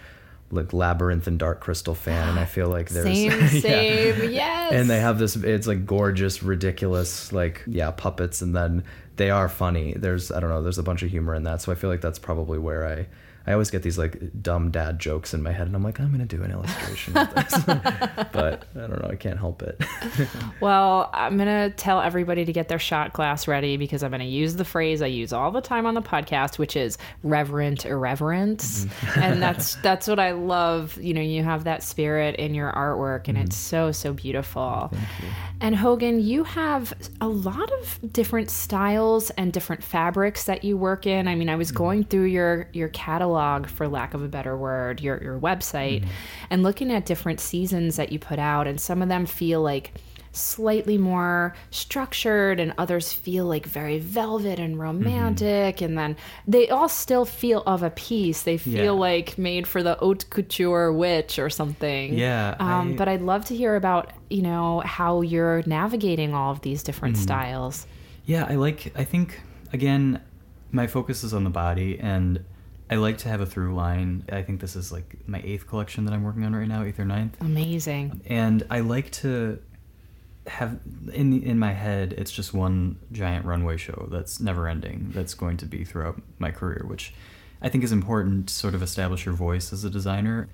like 0.51 0.73
labyrinth 0.73 1.25
and 1.27 1.39
dark 1.39 1.61
crystal 1.61 1.95
fan, 1.95 2.29
and 2.29 2.37
I 2.39 2.45
feel 2.45 2.67
like 2.67 2.89
there's 2.89 3.05
same, 3.05 3.31
Yeah. 3.41 3.47
same, 3.47 4.31
yes. 4.31 4.73
And 4.73 4.89
they 4.89 4.99
have 4.99 5.17
this. 5.19 5.35
It's 5.35 5.65
like 5.65 5.85
gorgeous, 5.85 6.43
ridiculous, 6.43 7.31
like 7.31 7.63
yeah, 7.65 7.91
puppets, 7.91 8.41
and 8.41 8.55
then 8.55 8.83
they 9.15 9.29
are 9.29 9.47
funny. 9.49 9.93
There's 9.93 10.31
I 10.31 10.39
don't 10.39 10.49
know. 10.49 10.61
There's 10.61 10.77
a 10.77 10.83
bunch 10.83 11.01
of 11.03 11.09
humor 11.09 11.33
in 11.33 11.43
that, 11.43 11.61
so 11.61 11.71
I 11.71 11.75
feel 11.75 11.89
like 11.89 12.01
that's 12.01 12.19
probably 12.19 12.59
where 12.59 12.85
I. 12.87 13.07
I 13.45 13.51
always 13.51 13.69
get 13.69 13.83
these 13.83 13.97
like 13.97 14.41
dumb 14.41 14.71
dad 14.71 14.99
jokes 14.99 15.33
in 15.33 15.43
my 15.43 15.51
head, 15.51 15.67
and 15.67 15.75
I'm 15.75 15.83
like, 15.83 15.99
I'm 15.99 16.11
gonna 16.11 16.25
do 16.25 16.43
an 16.43 16.51
illustration 16.51 17.17
of 17.17 17.33
this, 17.35 17.63
but 18.31 18.65
I 18.75 18.79
don't 18.79 19.01
know, 19.01 19.09
I 19.09 19.15
can't 19.15 19.39
help 19.39 19.61
it. 19.61 19.81
Well, 20.59 21.09
I'm 21.13 21.37
gonna 21.37 21.71
tell 21.71 21.99
everybody 21.99 22.45
to 22.45 22.53
get 22.53 22.69
their 22.69 22.79
shot 22.79 23.11
glass 23.11 23.47
ready 23.47 23.75
because 23.75 24.01
I'm 24.01 24.11
gonna 24.11 24.23
use 24.23 24.55
the 24.55 24.63
phrase 24.63 25.01
I 25.01 25.07
use 25.07 25.33
all 25.33 25.51
the 25.51 25.61
time 25.61 25.85
on 25.85 25.93
the 25.93 26.01
podcast, 26.01 26.57
which 26.57 26.77
is 26.77 26.97
reverent 27.21 27.85
irreverence, 27.85 28.85
mm-hmm. 28.85 29.19
and 29.19 29.41
that's 29.41 29.75
that's 29.75 30.07
what 30.07 30.19
I 30.19 30.31
love. 30.31 30.97
You 31.01 31.13
know, 31.13 31.21
you 31.21 31.43
have 31.43 31.65
that 31.65 31.83
spirit 31.83 32.35
in 32.37 32.53
your 32.53 32.71
artwork, 32.71 33.27
and 33.27 33.37
it's 33.37 33.55
mm-hmm. 33.55 33.89
so 33.89 33.91
so 33.91 34.13
beautiful. 34.13 34.91
And 35.59 35.75
Hogan, 35.75 36.21
you 36.21 36.43
have 36.43 36.93
a 37.21 37.27
lot 37.27 37.71
of 37.79 37.99
different 38.13 38.49
styles 38.49 39.29
and 39.31 39.51
different 39.51 39.83
fabrics 39.83 40.45
that 40.45 40.63
you 40.63 40.77
work 40.77 41.05
in. 41.07 41.27
I 41.27 41.35
mean, 41.35 41.49
I 41.49 41.55
was 41.55 41.69
mm-hmm. 41.69 41.77
going 41.77 42.03
through 42.05 42.25
your 42.25 42.69
your 42.73 42.89
catalog, 42.89 43.32
for 43.69 43.87
lack 43.87 44.13
of 44.13 44.21
a 44.23 44.27
better 44.27 44.55
word, 44.57 45.01
your 45.01 45.21
your 45.23 45.39
website, 45.39 46.05
and 46.49 46.63
looking 46.63 46.91
at 46.91 47.05
different 47.05 47.39
seasons 47.39 47.95
that 47.97 48.11
you 48.11 48.19
put 48.19 48.39
out, 48.39 48.67
and 48.67 48.79
some 48.79 49.01
of 49.01 49.09
them 49.09 49.25
feel 49.25 49.61
like 49.61 49.93
slightly 50.35 50.97
more 50.97 51.53
structured 51.69 52.59
and 52.59 52.73
others 52.79 53.13
feel 53.13 53.45
like 53.45 53.67
very 53.67 53.99
velvet 53.99 54.57
and 54.57 54.79
romantic 54.79 55.79
and 55.79 55.95
then 55.95 56.15
they 56.47 56.67
all 56.69 56.89
still 56.89 57.23
feel 57.23 57.61
of 57.67 57.83
a 57.83 57.91
piece 57.91 58.41
they 58.41 58.57
feel 58.57 58.95
Yeah. 58.95 59.09
like 59.09 59.37
made 59.37 59.67
for 59.67 59.83
the 59.83 59.93
haute 59.93 60.27
couture 60.31 60.91
witch 60.91 61.37
or 61.37 61.51
something 61.51 62.15
Yeah, 62.17 62.55
um, 62.59 62.93
I- 62.93 62.95
but 62.95 63.07
i'd 63.09 63.21
love 63.21 63.45
to 63.45 63.55
hear 63.55 63.75
about 63.75 64.11
you 64.31 64.41
know 64.41 64.79
how 64.83 65.21
you're 65.21 65.61
navigating 65.67 66.33
all 66.33 66.51
of 66.51 66.61
these 66.61 66.81
different 66.81 67.15
Mm-hmm. 67.15 67.23
styles 67.23 67.85
Yeah, 68.25 68.47
I 68.49 68.55
like. 68.55 68.91
I 68.97 69.03
think 69.03 69.39
again, 69.71 70.19
my 70.71 70.87
focus 70.87 71.23
is 71.23 71.31
on 71.33 71.43
the 71.43 71.49
body, 71.51 71.99
and 71.99 72.43
I 72.89 72.95
like 72.95 73.17
to 73.19 73.29
have 73.29 73.41
a 73.41 73.45
through 73.45 73.75
line. 73.75 74.25
I 74.31 74.41
think 74.41 74.59
this 74.59 74.75
is 74.75 74.91
like 74.91 75.15
my 75.27 75.41
eighth 75.43 75.67
collection 75.67 76.05
that 76.05 76.13
I'm 76.13 76.23
working 76.23 76.43
on 76.43 76.55
right 76.55 76.67
now, 76.67 76.83
eighth 76.83 76.99
or 76.99 77.05
ninth. 77.05 77.37
Amazing. 77.41 78.21
And 78.27 78.65
I 78.69 78.81
like 78.81 79.11
to 79.11 79.59
have 80.47 80.79
in 81.13 81.41
in 81.41 81.57
my 81.57 81.71
head, 81.71 82.13
it's 82.17 82.31
just 82.31 82.53
one 82.53 82.99
giant 83.11 83.45
runway 83.45 83.77
show 83.77 84.07
that's 84.11 84.39
never 84.39 84.67
ending. 84.67 85.11
That's 85.13 85.33
going 85.33 85.57
to 85.57 85.65
be 85.65 85.85
throughout 85.85 86.21
my 86.39 86.51
career, 86.51 86.83
which 86.85 87.13
I 87.61 87.69
think 87.69 87.83
is 87.83 87.91
important 87.91 88.49
to 88.49 88.53
sort 88.53 88.75
of 88.75 88.83
establish 88.83 89.25
your 89.25 89.35
voice 89.35 89.71
as 89.71 89.83
a 89.83 89.89
designer. 89.89 90.49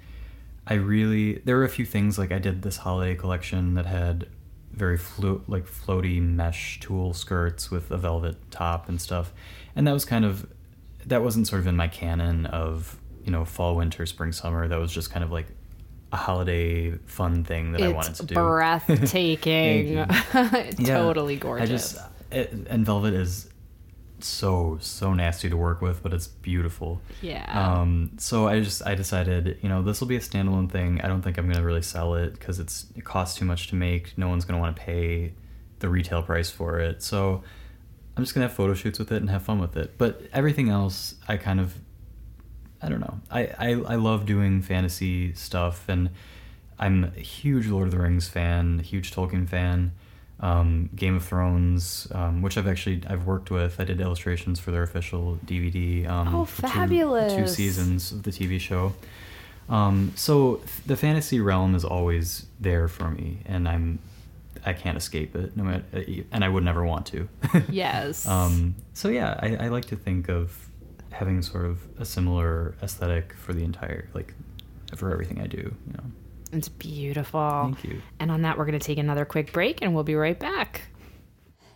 I 0.67 0.75
really 0.75 1.39
there 1.39 1.57
were 1.57 1.63
a 1.63 1.69
few 1.69 1.85
things 1.85 2.19
like 2.19 2.31
I 2.31 2.37
did 2.37 2.61
this 2.61 2.77
holiday 2.77 3.15
collection 3.15 3.73
that 3.73 3.87
had 3.87 4.27
very 4.71 4.97
flo- 4.97 5.41
like 5.47 5.65
floaty 5.65 6.21
mesh 6.21 6.79
tulle 6.79 7.13
skirts 7.13 7.71
with 7.71 7.89
a 7.89 7.97
velvet 7.97 8.37
top 8.51 8.87
and 8.87 9.01
stuff, 9.01 9.33
and 9.75 9.87
that 9.87 9.93
was 9.93 10.05
kind 10.05 10.23
of 10.23 10.47
that 11.09 11.23
wasn't 11.23 11.47
sort 11.47 11.59
of 11.59 11.67
in 11.67 11.75
my 11.75 11.87
canon 11.87 12.45
of 12.47 12.97
you 13.23 13.31
know 13.31 13.45
fall 13.45 13.75
winter 13.75 14.05
spring 14.05 14.31
summer. 14.31 14.67
That 14.67 14.79
was 14.79 14.91
just 14.91 15.11
kind 15.11 15.23
of 15.23 15.31
like 15.31 15.47
a 16.11 16.17
holiday 16.17 16.91
fun 17.05 17.43
thing 17.43 17.73
that 17.73 17.81
it's 17.81 17.91
I 17.91 17.95
wanted 17.95 18.15
to 18.15 18.25
do. 18.25 18.35
breathtaking. 18.35 20.05
totally 20.85 21.35
gorgeous. 21.35 21.69
I 21.69 21.71
just 21.71 21.97
it, 22.31 22.53
and 22.69 22.85
velvet 22.85 23.13
is 23.13 23.49
so 24.19 24.77
so 24.81 25.13
nasty 25.13 25.49
to 25.49 25.57
work 25.57 25.81
with, 25.81 26.03
but 26.03 26.13
it's 26.13 26.27
beautiful. 26.27 27.01
Yeah. 27.21 27.45
Um. 27.51 28.11
So 28.17 28.47
I 28.47 28.61
just 28.61 28.85
I 28.85 28.95
decided 28.95 29.59
you 29.61 29.69
know 29.69 29.81
this 29.81 29.99
will 29.99 30.07
be 30.07 30.15
a 30.15 30.21
standalone 30.21 30.71
thing. 30.71 31.01
I 31.01 31.07
don't 31.07 31.21
think 31.21 31.37
I'm 31.37 31.49
gonna 31.49 31.63
really 31.63 31.81
sell 31.81 32.15
it 32.15 32.33
because 32.33 32.59
it's 32.59 32.87
it 32.95 33.03
costs 33.03 33.37
too 33.37 33.45
much 33.45 33.67
to 33.69 33.75
make. 33.75 34.17
No 34.17 34.29
one's 34.29 34.45
gonna 34.45 34.59
want 34.59 34.75
to 34.75 34.81
pay 34.81 35.33
the 35.79 35.89
retail 35.89 36.21
price 36.21 36.49
for 36.49 36.79
it. 36.79 37.01
So 37.01 37.43
I'm 38.19 38.25
just 38.25 38.33
gonna 38.35 38.47
have 38.47 38.55
photo 38.55 38.73
shoots 38.73 38.99
with 38.99 39.11
it 39.13 39.17
and 39.21 39.29
have 39.29 39.43
fun 39.43 39.59
with 39.59 39.77
it. 39.77 39.97
But 39.97 40.21
everything 40.33 40.67
else, 40.69 41.15
I 41.27 41.37
kind 41.37 41.61
of 41.61 41.73
I 42.81 42.89
don't 42.89 42.99
know. 42.99 43.19
I 43.31 43.41
I, 43.57 43.69
I 43.69 43.95
love 43.95 44.25
doing 44.25 44.61
fantasy 44.61 45.33
stuff 45.33 45.87
and. 45.87 46.09
I'm 46.81 47.03
a 47.03 47.19
huge 47.19 47.67
Lord 47.67 47.87
of 47.87 47.91
the 47.91 47.99
Rings 47.99 48.29
fan, 48.29 48.79
huge 48.79 49.11
Tolkien 49.11 49.49
fan 49.49 49.91
um, 50.39 50.89
Game 50.95 51.17
of 51.17 51.25
Thrones, 51.25 52.07
um, 52.13 52.41
which 52.41 52.57
I've 52.57 52.69
actually 52.69 53.01
I've 53.05 53.25
worked 53.25 53.51
with. 53.51 53.81
I 53.81 53.83
did 53.83 53.99
illustrations 53.99 54.61
for 54.61 54.71
their 54.71 54.83
official 54.83 55.37
DVD. 55.45 56.07
Um, 56.07 56.33
Oh, 56.33 56.45
for 56.45 56.61
two- 56.61 56.67
fabulous. 56.69 57.33
Two, 57.35 57.47
seasons 57.47 58.13
of 58.13 58.23
the 58.23 58.31
TV 58.31 58.61
show. 58.61 58.93
Um, 59.67 60.13
so 60.15 60.55
th- 60.55 60.69
the 60.85 60.95
fantasy 60.95 61.41
realm 61.41 61.75
is 61.75 61.83
always 61.83 62.45
there 62.61 62.87
for 62.87 63.11
me, 63.11 63.39
and 63.45 63.67
I'm 63.67 63.99
I 64.65 64.73
can't 64.73 64.97
escape 64.97 65.35
it. 65.35 65.55
No 65.55 65.63
matter, 65.63 65.83
and 66.31 66.43
I 66.43 66.49
would 66.49 66.63
never 66.63 66.83
want 66.83 67.05
to. 67.07 67.27
yes. 67.69 68.27
Um, 68.27 68.75
so 68.93 69.09
yeah, 69.09 69.39
I, 69.41 69.55
I 69.55 69.67
like 69.69 69.85
to 69.85 69.95
think 69.95 70.29
of 70.29 70.69
having 71.11 71.41
sort 71.41 71.65
of 71.65 71.79
a 71.99 72.05
similar 72.05 72.75
aesthetic 72.81 73.33
for 73.33 73.53
the 73.53 73.63
entire 73.63 74.09
like 74.13 74.33
for 74.95 75.11
everything 75.11 75.41
I 75.41 75.47
do. 75.47 75.57
You 75.57 75.93
know. 75.93 76.03
it's 76.53 76.69
beautiful. 76.69 77.61
Thank 77.63 77.83
you. 77.83 78.01
And 78.19 78.31
on 78.31 78.41
that, 78.43 78.57
we're 78.57 78.65
going 78.65 78.79
to 78.79 78.85
take 78.85 78.97
another 78.97 79.25
quick 79.25 79.51
break 79.53 79.81
and 79.81 79.93
we'll 79.93 80.03
be 80.03 80.15
right 80.15 80.39
back. 80.39 80.83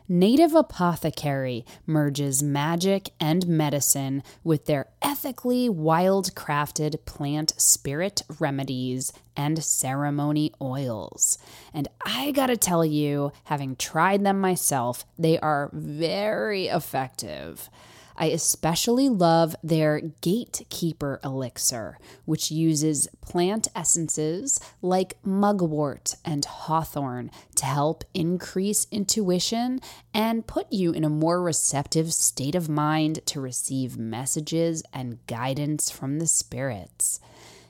Native 0.10 0.54
Apothecary 0.54 1.66
merges 1.86 2.43
magic 2.43 3.12
and 3.22 3.47
medicine 3.47 4.22
with 4.43 4.66
their 4.66 4.88
ethically 5.01 5.70
wild 5.70 6.36
crafted 6.36 7.06
plant 7.06 7.54
spirit 7.58 8.22
remedies 8.39 9.14
and 9.38 9.64
ceremony 9.64 10.51
oils. 10.62 11.38
And 11.74 11.88
I 12.06 12.32
gotta 12.32 12.58
tell 12.58 12.84
you, 12.84 13.32
having 13.45 13.78
tried 13.78 14.26
them 14.26 14.41
myself, 14.41 15.06
they 15.18 15.39
are 15.39 15.70
very 15.72 16.68
effective. 16.68 17.70
I 18.16 18.28
especially 18.28 19.09
love 19.09 19.55
their 19.64 20.01
Gatekeeper 20.22 21.20
elixir, 21.24 21.97
which 22.26 22.51
uses 22.51 23.07
plant 23.22 23.68
essences 23.76 24.59
like 24.82 25.18
mugwort 25.24 26.16
and 26.24 26.45
hawthorn 26.45 27.32
to 27.55 27.66
help 27.66 28.03
increase 28.14 28.88
intuition 28.91 29.80
and 30.14 30.47
put 30.47 30.72
you 30.72 30.91
in 30.91 31.03
a 31.03 31.09
more 31.09 31.41
receptive 31.41 32.14
state 32.14 32.55
of 32.55 32.70
mind 32.70 33.26
to 33.28 33.41
receive 33.41 33.97
messages 33.97 34.84
and 34.93 35.26
guidance 35.28 35.89
from 35.89 36.20
the 36.20 36.28
spirits. 36.28 37.20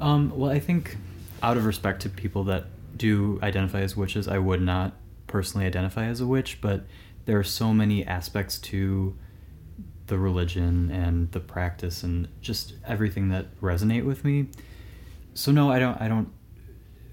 Um, 0.00 0.32
well, 0.36 0.50
I 0.50 0.60
think 0.60 0.96
out 1.42 1.56
of 1.56 1.64
respect 1.64 2.02
to 2.02 2.08
people 2.08 2.44
that 2.44 2.66
do 2.96 3.38
identify 3.42 3.80
as 3.80 3.96
witches, 3.96 4.28
I 4.28 4.38
would 4.38 4.62
not 4.62 4.94
personally 5.26 5.66
identify 5.66 6.06
as 6.06 6.20
a 6.20 6.26
witch, 6.26 6.60
but 6.60 6.84
there 7.26 7.38
are 7.38 7.44
so 7.44 7.72
many 7.72 8.04
aspects 8.06 8.58
to 8.58 9.16
the 10.06 10.18
religion 10.18 10.90
and 10.90 11.30
the 11.32 11.40
practice 11.40 12.02
and 12.02 12.28
just 12.40 12.74
everything 12.86 13.28
that 13.28 13.58
resonate 13.60 14.04
with 14.04 14.24
me. 14.24 14.48
So 15.34 15.52
no, 15.52 15.70
I 15.70 15.78
don't 15.78 16.00
I 16.00 16.08
don't 16.08 16.28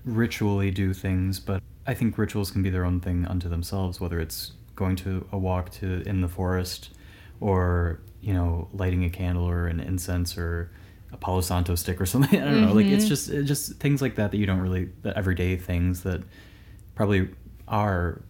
ritually 0.08 0.72
do 0.72 0.94
things, 0.94 1.40
but 1.40 1.62
I 1.86 1.94
think 1.94 2.18
rituals 2.18 2.50
can 2.50 2.64
be 2.64 2.70
their 2.70 2.86
own 2.86 3.00
thing 3.00 3.26
unto 3.26 3.50
themselves, 3.50 4.00
whether 4.00 4.20
it's 4.20 4.54
going 4.76 4.96
to 4.98 5.28
a 5.32 5.38
walk 5.38 5.70
to 5.72 6.02
in 6.06 6.22
the 6.22 6.28
forest 6.28 6.92
or, 7.40 8.00
you 8.22 8.34
know, 8.34 8.70
lighting 8.74 9.04
a 9.04 9.10
candle 9.10 9.48
or 9.48 9.68
an 9.68 9.80
incense 9.80 10.38
or 10.38 10.72
a 11.12 11.18
Palo 11.18 11.42
Santo 11.42 11.76
stick 11.76 12.00
or 12.00 12.06
something. 12.14 12.42
I 12.42 12.46
don't 12.46 12.62
know. 12.62 12.74
Like 12.74 12.86
it's 12.86 13.04
mm-hmm. 13.04 13.10
just 13.10 13.30
it's 13.30 13.48
just 13.48 13.74
things 13.80 14.02
like 14.02 14.16
that 14.16 14.32
that 14.32 14.38
you 14.38 14.46
don't 14.46 14.60
really 14.60 14.90
that 15.04 15.18
everyday 15.18 15.58
things 15.58 16.04
that 16.04 16.22
probably 16.96 17.30
are 17.68 18.22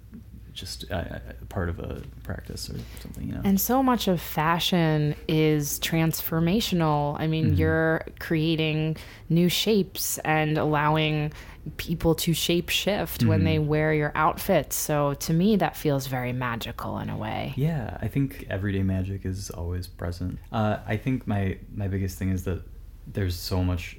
just 0.53 0.85
uh, 0.89 0.95
uh 0.95 1.19
part 1.49 1.69
of 1.69 1.77
a 1.79 2.01
practice 2.23 2.69
or 2.69 2.79
something. 3.01 3.27
You 3.27 3.33
know. 3.35 3.41
And 3.43 3.61
so 3.61 3.83
much 3.83 4.07
of 4.07 4.19
fashion 4.19 5.15
is 5.27 5.79
transformational. 5.79 7.19
I 7.19 7.27
mean, 7.27 7.47
mm-hmm. 7.47 7.55
you're 7.55 8.05
creating 8.19 8.97
new 9.29 9.49
shapes 9.49 10.17
and 10.19 10.57
allowing 10.57 11.31
people 11.77 12.15
to 12.15 12.33
shape 12.33 12.69
shift 12.69 13.23
when 13.23 13.43
they 13.43 13.59
wear 13.59 13.93
your 13.93 14.11
outfits. 14.15 14.75
So 14.75 15.13
to 15.15 15.33
me, 15.33 15.55
that 15.57 15.75
feels 15.75 16.07
very 16.07 16.33
magical 16.33 16.99
in 16.99 17.09
a 17.09 17.17
way. 17.17 17.53
Yeah, 17.55 17.97
I 18.01 18.07
think 18.07 18.45
everyday 18.49 18.83
magic 18.83 19.25
is 19.25 19.49
always 19.49 19.87
present. 19.87 20.39
Uh, 20.51 20.77
I 20.87 20.97
think 20.97 21.27
my 21.27 21.57
my 21.73 21.87
biggest 21.87 22.17
thing 22.17 22.29
is 22.29 22.43
that 22.45 22.63
there's 23.05 23.35
so 23.35 23.63
much 23.63 23.97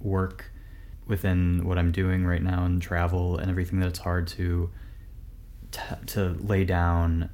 work 0.00 0.50
within 1.06 1.64
what 1.64 1.78
I'm 1.78 1.92
doing 1.92 2.26
right 2.26 2.42
now 2.42 2.64
and 2.64 2.82
travel 2.82 3.38
and 3.38 3.50
everything 3.50 3.80
that 3.80 3.88
it's 3.88 3.98
hard 3.98 4.26
to 4.28 4.70
t- 5.70 5.80
to 6.06 6.36
lay 6.40 6.64
down 6.64 7.30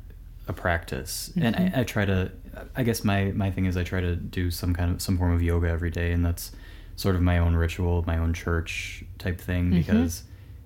a 0.48 0.52
practice. 0.52 1.32
And 1.36 1.56
I, 1.56 1.80
I 1.80 1.84
try 1.84 2.04
to. 2.04 2.32
I 2.76 2.82
guess 2.82 3.02
my 3.04 3.32
my 3.32 3.50
thing 3.50 3.66
is 3.66 3.76
I 3.76 3.84
try 3.84 4.00
to 4.00 4.14
do 4.14 4.50
some 4.50 4.74
kind 4.74 4.90
of 4.90 5.00
some 5.00 5.16
form 5.16 5.32
of 5.32 5.42
yoga 5.42 5.68
every 5.68 5.90
day, 5.90 6.12
and 6.12 6.24
that's 6.24 6.52
sort 6.96 7.14
of 7.14 7.22
my 7.22 7.38
own 7.38 7.54
ritual, 7.54 8.04
my 8.06 8.18
own 8.18 8.34
church 8.34 9.04
type 9.18 9.40
thing 9.40 9.70
because 9.70 10.24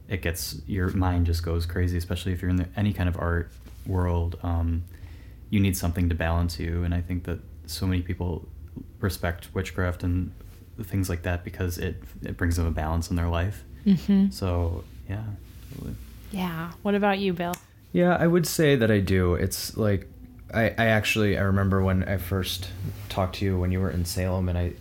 it 0.09 0.23
gets 0.23 0.61
your 0.67 0.91
mind 0.91 1.27
just 1.27 1.43
goes 1.43 1.67
crazy, 1.67 1.97
especially 1.97 2.33
if 2.33 2.43
you're 2.43 2.51
in 2.51 2.57
the, 2.57 2.69
any 2.77 2.93
kind 2.93 3.09
of 3.09 3.19
art 3.19 3.51
world. 3.87 4.39
Um, 4.43 4.85
you 5.51 5.61
need 5.61 5.77
something 5.77 6.09
to 6.09 6.15
balance 6.15 6.59
you, 6.59 6.85
and 6.85 6.95
I 6.95 7.01
think 7.01 7.25
that 7.25 7.39
so 7.67 7.87
many 7.87 8.03
people 8.03 8.49
respect 9.01 9.55
witchcraft 9.55 10.03
and 10.03 10.33
things 10.83 11.09
like 11.09 11.23
that 11.23 11.45
because 11.45 11.79
it 11.79 12.03
it 12.23 12.37
brings 12.37 12.57
them 12.57 12.67
a 12.67 12.71
balance 12.71 13.11
in 13.11 13.17
their 13.17 13.29
life. 13.29 13.65
Mm-hmm. 13.85 14.31
So 14.31 14.85
yeah, 15.09 15.25
totally. 15.73 15.95
Yeah. 16.33 16.73
What 16.83 16.95
about 16.95 17.19
you, 17.19 17.33
Bill? 17.33 17.55
Yeah, 17.93 18.17
I 18.17 18.27
would 18.27 18.47
say 18.47 18.77
that 18.77 18.91
I 18.91 19.01
do. 19.01 19.35
It's 19.35 19.77
like 19.77 20.09
I, 20.53 20.75
I 20.79 20.87
actually 20.87 21.39
I 21.39 21.43
remember 21.43 21.83
when 21.83 22.05
I 22.05 22.19
first 22.19 22.69
talked 23.09 23.37
to 23.37 23.45
you 23.45 23.59
when 23.59 23.73
you 23.73 23.81
were 23.81 23.91
in 23.91 24.05
Salem 24.05 24.49
and 24.49 24.59
I 24.59 24.73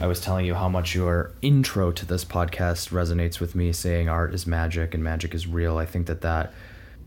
I 0.00 0.06
was 0.06 0.20
telling 0.20 0.46
you 0.46 0.54
how 0.54 0.68
much 0.68 0.94
your 0.94 1.32
intro 1.42 1.90
to 1.90 2.06
this 2.06 2.24
podcast 2.24 2.90
resonates 2.90 3.40
with 3.40 3.56
me 3.56 3.72
saying 3.72 4.08
art 4.08 4.32
is 4.32 4.46
magic 4.46 4.94
and 4.94 5.02
magic 5.02 5.34
is 5.34 5.48
real. 5.48 5.76
I 5.76 5.86
think 5.86 6.06
that 6.06 6.20
that 6.20 6.52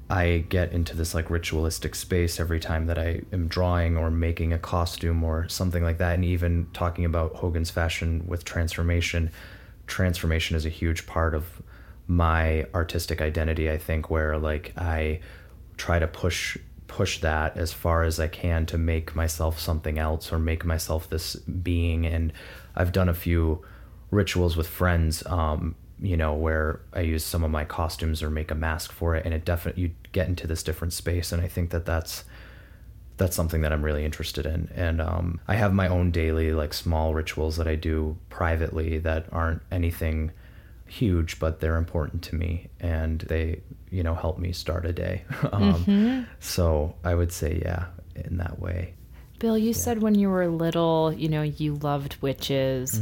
I 0.10 0.44
get 0.50 0.74
into 0.74 0.98
this 0.98 1.14
like 1.14 1.30
ritualistic 1.30 1.96
space 1.96 2.38
every 2.38 2.60
time 2.60 2.88
that 2.88 3.00
I 3.00 3.22
am 3.32 3.48
drawing 3.48 3.96
or 3.96 4.12
making 4.12 4.52
a 4.52 4.60
costume 4.60 5.24
or 5.24 5.48
something 5.48 5.82
like 5.82 6.00
that 6.00 6.16
and 6.16 6.26
even 6.26 6.68
talking 6.74 7.06
about 7.06 7.36
Hogan's 7.36 7.70
fashion 7.70 8.26
with 8.28 8.44
transformation. 8.44 9.32
Transformation 9.88 10.58
is 10.58 10.66
a 10.66 10.70
huge 10.70 11.08
part 11.08 11.34
of 11.34 11.62
my 12.08 12.66
artistic 12.76 13.22
identity, 13.22 13.72
I 13.72 13.78
think 13.78 14.10
where 14.10 14.38
like 14.38 14.74
I 14.76 15.22
try 15.78 15.98
to 15.98 16.08
push 16.08 16.58
push 16.92 17.22
that 17.22 17.56
as 17.56 17.72
far 17.72 18.04
as 18.04 18.20
I 18.20 18.28
can 18.28 18.66
to 18.66 18.78
make 18.78 19.16
myself 19.16 19.58
something 19.58 19.98
else 19.98 20.34
or 20.34 20.38
make 20.38 20.66
myself 20.66 21.10
this 21.10 21.36
being. 21.38 22.06
And 22.06 22.34
I've 22.76 22.92
done 22.92 23.08
a 23.08 23.14
few 23.14 23.64
rituals 24.12 24.58
with 24.58 24.68
friends, 24.68 25.26
um, 25.26 25.76
you 26.02 26.18
know, 26.18 26.34
where 26.34 26.82
I 26.92 27.00
use 27.00 27.24
some 27.24 27.46
of 27.46 27.50
my 27.50 27.64
costumes 27.64 28.22
or 28.22 28.30
make 28.30 28.52
a 28.52 28.56
mask 28.56 28.92
for 28.92 29.16
it, 29.16 29.24
and 29.24 29.34
it 29.34 29.46
definitely 29.46 29.84
you 29.84 29.92
get 30.12 30.28
into 30.28 30.48
this 30.48 30.64
different 30.64 30.92
space. 30.92 31.32
And 31.32 31.42
I 31.42 31.48
think 31.48 31.70
that 31.70 31.86
that's 31.86 32.26
that's 33.16 33.36
something 33.36 33.62
that 33.62 33.72
I'm 33.72 33.86
really 33.86 34.04
interested 34.04 34.46
in. 34.46 34.70
And 34.76 35.00
um, 35.00 35.40
I 35.48 35.56
have 35.56 35.74
my 35.74 35.88
own 35.88 36.12
daily 36.12 36.52
like 36.52 36.74
small 36.74 37.14
rituals 37.14 37.56
that 37.56 37.68
I 37.68 37.76
do 37.76 38.18
privately 38.30 38.98
that 38.98 39.28
aren't 39.32 39.62
anything 39.72 40.32
huge, 40.92 41.40
but 41.40 41.62
they're 41.62 41.78
important 41.78 42.22
to 42.24 42.36
me, 42.36 42.68
and 42.80 43.22
they 43.22 43.62
you 43.90 44.04
know 44.04 44.14
help 44.14 44.38
me 44.38 44.52
start 44.52 44.86
a 44.86 44.94
day. 44.94 45.24
um, 45.52 45.74
Mm-hmm. 45.74 46.24
So 46.40 46.96
I 47.04 47.16
would 47.16 47.32
say 47.32 47.62
yeah, 47.64 47.86
in 48.16 48.38
that 48.38 48.60
way. 48.60 48.94
Bill, 49.40 49.58
you 49.58 49.74
said 49.74 50.04
when 50.04 50.14
you 50.14 50.30
were 50.30 50.48
little, 50.48 51.12
you 51.12 51.28
know, 51.28 51.42
you 51.42 51.74
loved 51.76 52.16
witches. 52.22 53.02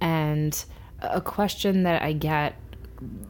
And 0.00 0.64
a 1.02 1.20
question 1.20 1.82
that 1.82 2.02
I 2.02 2.14
get, 2.14 2.56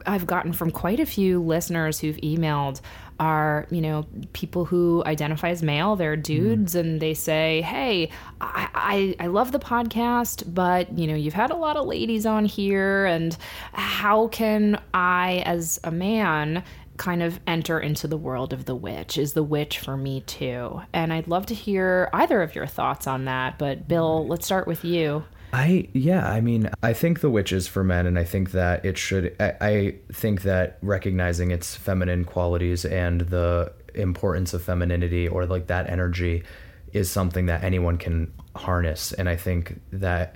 I've 0.05 0.25
gotten 0.25 0.53
from 0.53 0.71
quite 0.71 1.01
a 1.01 1.05
few 1.05 1.41
listeners 1.41 1.99
who've 1.99 2.15
emailed 2.17 2.79
are, 3.19 3.67
you 3.69 3.81
know, 3.81 4.05
people 4.33 4.65
who 4.65 5.03
identify 5.05 5.49
as 5.49 5.63
male, 5.63 5.95
they're 5.95 6.17
mm. 6.17 6.23
dudes, 6.23 6.75
and 6.75 7.01
they 7.01 7.13
say, 7.13 7.61
hey, 7.61 8.09
I, 8.41 9.15
I, 9.19 9.25
I 9.25 9.27
love 9.27 9.51
the 9.51 9.59
podcast, 9.59 10.53
but, 10.53 10.97
you 10.97 11.07
know, 11.07 11.15
you've 11.15 11.33
had 11.33 11.51
a 11.51 11.55
lot 11.55 11.77
of 11.77 11.85
ladies 11.85 12.25
on 12.25 12.45
here, 12.45 13.05
and 13.05 13.35
how 13.73 14.27
can 14.27 14.81
I, 14.93 15.43
as 15.45 15.79
a 15.83 15.91
man, 15.91 16.63
kind 16.97 17.21
of 17.21 17.39
enter 17.45 17.79
into 17.79 18.07
the 18.07 18.17
world 18.17 18.53
of 18.53 18.65
the 18.65 18.75
witch? 18.75 19.17
Is 19.17 19.33
the 19.33 19.43
witch 19.43 19.79
for 19.79 19.97
me 19.97 20.21
too? 20.21 20.81
And 20.93 21.11
I'd 21.11 21.27
love 21.27 21.45
to 21.47 21.53
hear 21.53 22.09
either 22.13 22.41
of 22.41 22.55
your 22.55 22.67
thoughts 22.67 23.07
on 23.07 23.25
that. 23.25 23.59
But 23.59 23.87
Bill, 23.87 24.25
let's 24.27 24.45
start 24.45 24.67
with 24.67 24.85
you. 24.85 25.25
I 25.55 25.87
yeah, 25.93 26.29
I 26.29 26.41
mean, 26.41 26.69
I 26.83 26.91
think 26.91 27.21
the 27.21 27.29
witch 27.29 27.53
is 27.53 27.65
for 27.65 27.81
men, 27.81 28.05
and 28.05 28.19
I 28.19 28.25
think 28.25 28.51
that 28.51 28.83
it 28.83 28.97
should. 28.97 29.33
I, 29.39 29.53
I 29.61 29.95
think 30.11 30.41
that 30.41 30.77
recognizing 30.81 31.51
its 31.51 31.77
feminine 31.77 32.25
qualities 32.25 32.83
and 32.83 33.21
the 33.21 33.71
importance 33.93 34.53
of 34.53 34.61
femininity 34.61 35.29
or 35.29 35.45
like 35.45 35.67
that 35.67 35.89
energy 35.89 36.43
is 36.91 37.09
something 37.09 37.45
that 37.45 37.63
anyone 37.63 37.97
can 37.97 38.33
harness, 38.53 39.13
and 39.13 39.29
I 39.29 39.37
think 39.37 39.79
that 39.93 40.35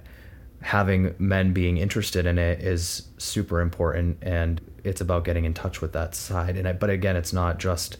having 0.61 1.13
men 1.19 1.51
being 1.51 1.77
interested 1.77 2.25
in 2.25 2.37
it 2.37 2.61
is 2.61 3.09
super 3.17 3.59
important, 3.59 4.19
and 4.21 4.61
it's 4.85 5.01
about 5.01 5.25
getting 5.25 5.43
in 5.43 5.53
touch 5.53 5.81
with 5.81 5.91
that 5.91 6.15
side. 6.15 6.55
And 6.55 6.65
I, 6.65 6.71
but 6.71 6.89
again, 6.89 7.17
it's 7.17 7.33
not 7.33 7.59
just 7.59 7.97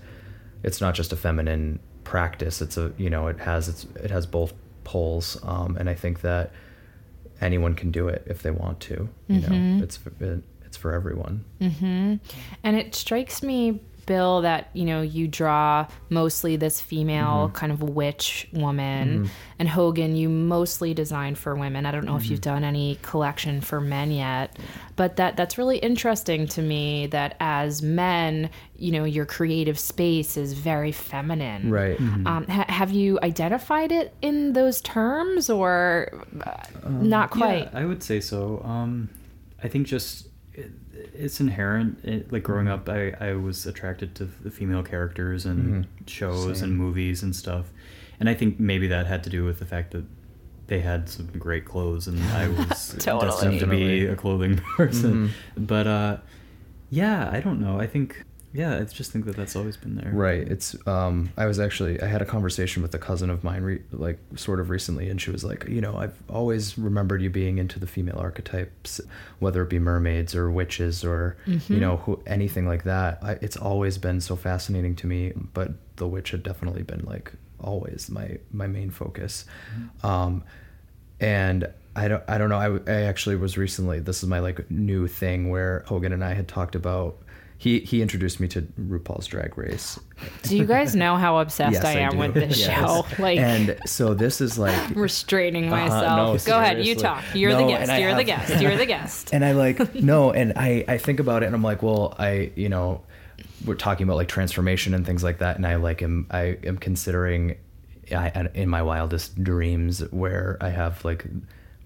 it's 0.64 0.80
not 0.80 0.96
just 0.96 1.12
a 1.12 1.18
feminine 1.18 1.80
practice. 2.06 2.62
It's 2.62 2.78
a 2.78 2.94
you 2.96 3.10
know 3.10 3.28
it 3.28 3.40
has 3.40 3.68
it's 3.68 3.84
it 4.02 4.10
has 4.10 4.26
both 4.26 4.54
poles, 4.86 5.38
um, 5.44 5.76
and 5.76 5.90
I 5.90 5.96
think 5.96 6.22
that 6.22 6.54
anyone 7.42 7.76
can 7.76 7.92
do 7.92 8.08
it 8.08 8.24
if 8.26 8.42
they 8.42 8.52
want 8.52 8.80
to. 8.82 9.10
You 9.28 9.42
know, 9.42 9.48
mm-hmm. 9.48 9.84
it's 9.84 10.00
it, 10.20 10.44
it's 10.66 10.78
for 10.78 10.94
everyone. 10.94 11.46
Mm-hmm. 11.62 12.16
And 12.64 12.76
it 12.76 12.96
strikes 12.96 13.42
me, 13.42 13.82
Bill, 14.10 14.42
that 14.42 14.72
you 14.74 14.86
know 14.86 15.04
you 15.04 15.28
draw 15.28 15.86
mostly 16.10 16.56
this 16.56 16.82
female 16.82 17.52
kind 17.54 17.72
of 17.72 17.84
witch 17.84 18.48
woman, 18.52 19.30
and 19.60 19.70
Hogan, 19.70 20.16
you 20.16 20.28
mostly 20.30 20.96
design 20.96 21.36
for 21.36 21.56
women. 21.56 21.86
I 21.86 21.92
don't 21.92 22.06
know 22.06 22.16
if 22.16 22.28
you've 22.28 22.42
done 22.42 22.64
any 22.64 22.98
collection 23.04 23.62
for 23.62 23.80
men 23.80 24.10
yet, 24.10 24.58
but 24.96 25.18
that 25.18 25.38
that's 25.38 25.60
really 25.60 25.78
interesting 25.78 26.48
to 26.48 26.62
me. 26.64 27.06
That 27.06 27.38
as 27.40 27.84
men, 27.84 28.50
you 28.76 28.92
know, 28.92 29.04
your 29.04 29.28
creative 29.28 29.78
space 29.78 30.38
is 30.38 30.54
very 30.54 30.92
feminine. 30.92 31.70
Right. 31.70 32.00
Um, 32.00 32.48
ha- 32.50 32.66
have 32.68 32.92
you 32.92 33.20
identified 33.22 33.92
it 33.92 34.16
in 34.24 34.54
those 34.54 34.82
terms, 34.82 35.52
or 35.52 36.26
uh, 36.44 36.90
not 36.90 37.30
quite? 37.30 37.70
Yeah, 37.72 37.80
I 37.80 37.86
would 37.86 38.02
say 38.02 38.20
so. 38.22 38.64
Um, 38.66 39.10
I 39.64 39.68
think 39.68 39.86
just 39.86 40.26
it, 40.26 40.29
it's 41.14 41.40
inherent. 41.40 42.04
It, 42.04 42.32
like 42.32 42.44
growing 42.44 42.68
mm-hmm. 42.68 42.90
up, 42.90 43.22
I, 43.22 43.30
I 43.30 43.34
was 43.34 43.66
attracted 43.66 44.16
to 44.16 44.26
the 44.26 44.52
female 44.52 44.84
characters 44.84 45.46
and 45.46 45.86
mm-hmm. 45.86 46.06
shows 46.06 46.62
and 46.62 46.76
movies 46.76 47.24
and 47.24 47.36
stuff, 47.36 47.68
and 48.20 48.30
I 48.30 48.34
think 48.34 48.60
maybe 48.60 48.88
that 48.88 49.08
had 49.08 49.24
to 49.26 49.30
do 49.30 49.46
with 49.46 49.60
the 49.60 49.66
fact 49.66 49.92
that 49.92 50.06
they 50.68 50.80
had 50.80 51.10
some 51.10 51.28
great 51.38 51.66
clothes 51.66 52.08
and 52.08 52.24
I 52.26 52.48
was 52.70 52.96
Totally. 53.00 53.32
destined 53.32 53.60
to 53.60 53.68
be 53.68 54.06
a 54.06 54.16
clothing 54.16 54.58
person. 54.78 55.14
Mm-hmm. 55.30 55.66
But 55.66 55.88
uh, 55.88 56.18
yeah, 56.90 57.30
I 57.32 57.42
don't 57.42 57.60
know. 57.60 57.80
I 57.80 57.88
think 57.88 58.24
yeah, 58.52 58.78
I 58.78 58.84
just 58.84 59.12
think 59.12 59.26
that 59.26 59.36
that's 59.36 59.56
always 59.56 59.78
been 59.78 59.96
there. 59.96 60.12
Right. 60.12 60.48
It's 60.48 60.76
um 60.88 61.32
I 61.38 61.46
was 61.46 61.60
actually 61.60 62.02
I 62.02 62.08
had 62.08 62.22
a 62.22 62.26
conversation 62.26 62.82
with 62.82 62.94
a 62.96 62.98
cousin 62.98 63.30
of 63.30 63.44
mine 63.44 63.62
re- 63.62 63.82
like 63.92 64.18
sort 64.36 64.60
of 64.60 64.70
recently 64.72 65.08
and 65.10 65.22
she 65.22 65.30
was 65.30 65.44
like, 65.44 65.68
you 65.68 65.82
know, 65.82 65.96
I've 65.98 66.16
always 66.30 66.78
remembered 66.78 67.22
you 67.22 67.30
being 67.30 67.60
into 67.60 67.80
the 67.80 67.86
female 67.86 68.18
archetypes, 68.18 69.00
whether 69.38 69.62
it 69.62 69.70
be 69.70 69.78
mermaids 69.78 70.34
or 70.34 70.50
witches 70.50 71.04
or 71.04 71.38
you 71.46 71.80
know, 71.80 71.98
who, 71.98 72.22
anything 72.26 72.68
like 72.68 72.84
that. 72.86 73.20
I, 73.22 73.34
it's 73.34 73.58
always 73.58 73.98
been 74.00 74.20
so 74.20 74.36
fascinating 74.36 74.96
to 74.98 75.08
me, 75.08 75.34
but 75.54 75.72
the 75.98 76.08
witch 76.08 76.32
had 76.32 76.42
definitely 76.42 76.84
been 76.84 77.06
like 77.06 77.32
always 77.60 78.10
my 78.10 78.38
my 78.52 78.66
main 78.68 78.90
focus. 78.90 79.46
Um 80.04 80.44
and 81.20 81.72
I 81.96 82.08
don't 82.08 82.24
I 82.28 82.38
don't 82.40 82.50
know 82.50 82.58
I, 82.88 82.92
I 82.92 83.02
actually 83.04 83.36
was 83.36 83.60
recently 83.60 84.00
this 84.00 84.24
is 84.24 84.30
my 84.30 84.40
like 84.40 84.72
new 84.72 85.08
thing 85.08 85.52
where 85.52 85.84
Hogan 85.86 86.14
and 86.14 86.24
I 86.24 86.34
had 86.34 86.48
talked 86.48 86.74
about 86.74 87.18
he 87.60 87.82
he 87.82 88.02
introduced 88.02 88.40
me 88.40 88.48
to 88.48 88.62
RuPaul's 88.80 89.28
Drag 89.28 89.58
Race. 89.58 90.00
Do 90.44 90.58
you 90.58 90.66
guys 90.66 90.96
know 90.96 91.18
how 91.18 91.38
obsessed 91.40 91.74
Yes, 91.74 91.84
I 91.86 91.92
am 92.00 92.18
with 92.18 92.34
this 92.34 92.58
Yes. 92.68 92.80
show? 92.80 93.06
Like 93.22 93.38
and 93.38 93.78
so 93.86 94.14
this 94.14 94.40
is 94.42 94.58
like 94.58 94.76
restraining 94.96 95.72
Uh-huh, 95.72 95.86
myself. 95.90 96.46
no, 96.48 96.52
Go 96.54 96.58
ahead, 96.60 96.84
you 96.86 96.96
talk. 96.96 97.22
You're 97.36 97.54
the 97.56 97.68
guest. 97.68 98.00
You're 98.02 98.16
the 98.16 98.24
guest. 98.24 98.62
You're 98.62 98.78
the 98.78 98.86
guest. 98.86 99.34
and 99.34 99.44
I 99.46 99.52
like 99.52 99.94
no, 100.12 100.32
and 100.32 100.54
I 100.56 100.86
I 100.88 100.98
think 100.98 101.20
about 101.20 101.44
it 101.44 101.48
and 101.48 101.54
I'm 101.56 101.62
like, 101.62 101.84
well, 101.84 102.16
I 102.18 102.52
you 102.56 102.70
know, 102.70 103.02
we're 103.66 103.76
talking 103.76 104.06
about 104.06 104.16
like 104.16 104.30
transformation 104.30 104.94
and 104.94 105.06
things 105.06 105.22
like 105.22 105.40
that, 105.40 105.58
and 105.58 105.68
I 105.68 105.76
like 105.76 106.02
am 106.02 106.28
I 106.32 106.58
am 106.64 106.78
considering, 106.78 107.58
I 108.10 108.48
in 108.54 108.70
my 108.70 108.82
wildest 108.84 109.44
dreams 109.44 110.00
where 110.12 110.58
I 110.62 110.70
have 110.70 111.04
like. 111.04 111.26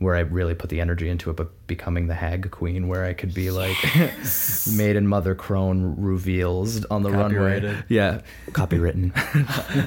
Where 0.04 0.16
I 0.16 0.20
really 0.20 0.54
put 0.54 0.70
the 0.70 0.82
energy 0.82 1.10
into 1.10 1.30
it, 1.30 1.36
but 1.36 1.66
becoming 1.68 2.08
the 2.08 2.14
hag 2.14 2.52
queen, 2.52 2.88
where 2.88 3.06
I 3.06 3.14
could 3.14 3.34
be 3.34 3.50
like 3.50 3.78
maiden 4.72 5.08
mother 5.08 5.34
crone 5.34 5.96
reveals 5.98 6.86
on 6.86 7.04
the 7.04 7.10
runway. 7.10 7.84
Yeah, 7.90 8.22
copywritten. 8.52 9.12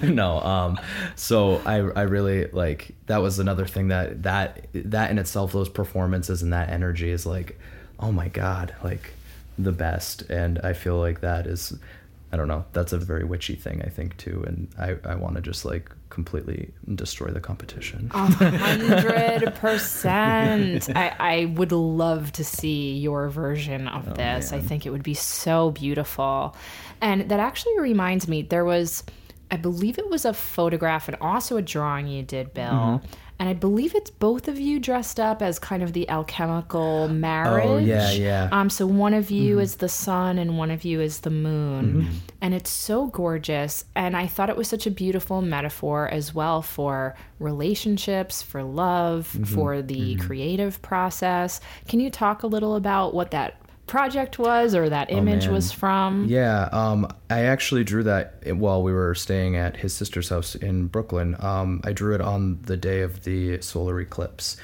no, 0.15 0.41
um, 0.41 0.81
so 1.15 1.61
I 1.65 1.77
I 1.77 2.03
really 2.03 2.47
like 2.47 2.95
that 3.07 3.19
was 3.19 3.39
another 3.39 3.67
thing 3.67 3.89
that 3.89 4.23
that 4.25 4.67
that 4.73 5.11
in 5.11 5.19
itself, 5.19 5.53
those 5.53 5.69
performances 5.69 6.43
and 6.43 6.53
that 6.53 6.71
energy 6.71 7.11
is 7.11 7.27
like, 7.27 7.59
oh 8.01 8.13
my 8.13 8.29
god, 8.29 8.75
like 8.83 9.13
the 9.59 9.73
best, 9.73 10.23
and 10.23 10.59
I 10.61 10.73
feel 10.73 10.99
like 10.99 11.21
that 11.21 11.47
is, 11.47 11.79
I 12.37 12.39
don't 12.39 12.49
know, 12.49 12.67
that's 12.75 12.93
a 12.93 12.99
very 12.99 13.25
witchy 13.25 13.55
thing 13.55 13.81
I 13.83 13.89
think 13.89 14.15
too, 14.19 14.45
and 14.47 14.69
I 14.79 14.97
I 15.11 15.15
want 15.15 15.37
to 15.37 15.41
just 15.41 15.65
like 15.65 15.91
completely 16.11 16.71
destroy 16.95 17.29
the 17.29 17.41
competition. 17.41 18.11
Hundred 18.11 19.55
percent. 19.61 20.91
I 20.95 21.17
I 21.19 21.45
would 21.47 21.73
love 21.73 22.33
to 22.33 22.45
see 22.45 22.99
your 22.99 23.31
version 23.31 23.89
of 23.89 24.07
oh, 24.07 24.13
this. 24.13 24.53
I 24.53 24.61
think 24.61 24.85
it 24.85 24.91
would 24.91 25.03
be 25.03 25.15
so 25.15 25.71
beautiful. 25.71 26.55
And 27.01 27.31
that 27.31 27.41
actually 27.41 27.81
reminds 27.81 28.29
me, 28.29 28.43
there 28.43 28.67
was 28.67 29.03
I 29.51 29.57
believe 29.57 29.99
it 29.99 30.11
was 30.11 30.27
a 30.27 30.35
photograph 30.35 31.09
and 31.09 31.17
also 31.23 31.57
a 31.57 31.63
drawing 31.63 32.07
you 32.07 32.23
did, 32.23 32.53
Bill. 32.53 32.65
Mm-hmm. 32.65 33.07
And 33.39 33.49
I 33.49 33.53
believe 33.53 33.95
it's 33.95 34.11
both 34.11 34.49
of 34.49 34.59
you 34.59 34.79
dressed 34.81 35.21
up 35.21 35.43
as 35.43 35.59
kind 35.59 35.83
of 35.83 35.93
the 35.93 36.09
alchemical 36.09 37.09
marriage. 37.09 37.67
Oh, 37.67 37.79
yeah, 37.79 38.11
yeah. 38.13 38.49
Um, 38.51 38.71
so 38.71 38.87
one 38.87 39.13
of 39.15 39.31
you 39.31 39.59
is 39.59 39.77
the 39.77 39.89
sun 39.89 40.39
and 40.39 40.57
one 40.57 40.71
of 40.71 40.85
you 40.85 41.01
is 41.01 41.21
the 41.21 41.31
moon, 41.31 41.87
Mm-hmm. 42.03 42.15
and 42.41 42.55
it's 42.55 42.71
so 42.71 43.07
gorgeous. 43.09 43.85
And 43.95 44.17
I 44.17 44.27
thought 44.27 44.49
it 44.51 44.57
was 44.57 44.69
such 44.69 44.87
a 44.87 44.91
beautiful 44.91 45.43
metaphor 45.43 46.09
as 46.09 46.35
well 46.35 46.63
for 46.63 47.15
relationships, 47.61 48.43
for 48.43 48.63
love, 48.63 49.31
Mm-hmm. 49.33 49.45
for 49.55 49.83
the 49.83 50.17
creative 50.17 50.81
process. 50.83 51.61
Can 51.89 52.01
you 52.01 52.11
talk 52.11 52.43
a 52.43 52.47
little 52.47 52.77
about 52.77 53.13
what 53.15 53.31
that 53.33 53.57
project 53.87 54.39
was 54.39 54.75
or 54.75 54.89
that 54.89 55.11
image 55.11 55.47
Oh, 55.49 55.53
was 55.53 55.73
from? 55.73 56.27
Yeah, 56.27 56.69
um, 56.73 57.09
I 57.31 57.43
actually 57.43 57.85
drew 57.85 58.03
that 58.05 58.35
while 58.57 58.83
we 58.83 58.93
were 58.93 59.15
staying 59.15 59.57
at 59.57 59.77
his 59.77 59.95
sister's 59.95 60.29
house 60.29 60.55
in 60.55 60.87
Brooklyn. 60.87 61.37
Um, 61.39 61.81
I 61.85 61.93
drew 61.93 62.15
it 62.15 62.21
on 62.21 62.61
the 62.63 62.77
day 62.77 63.03
of 63.03 63.23
the 63.23 63.61
solar 63.63 64.01
eclipse, 64.01 64.57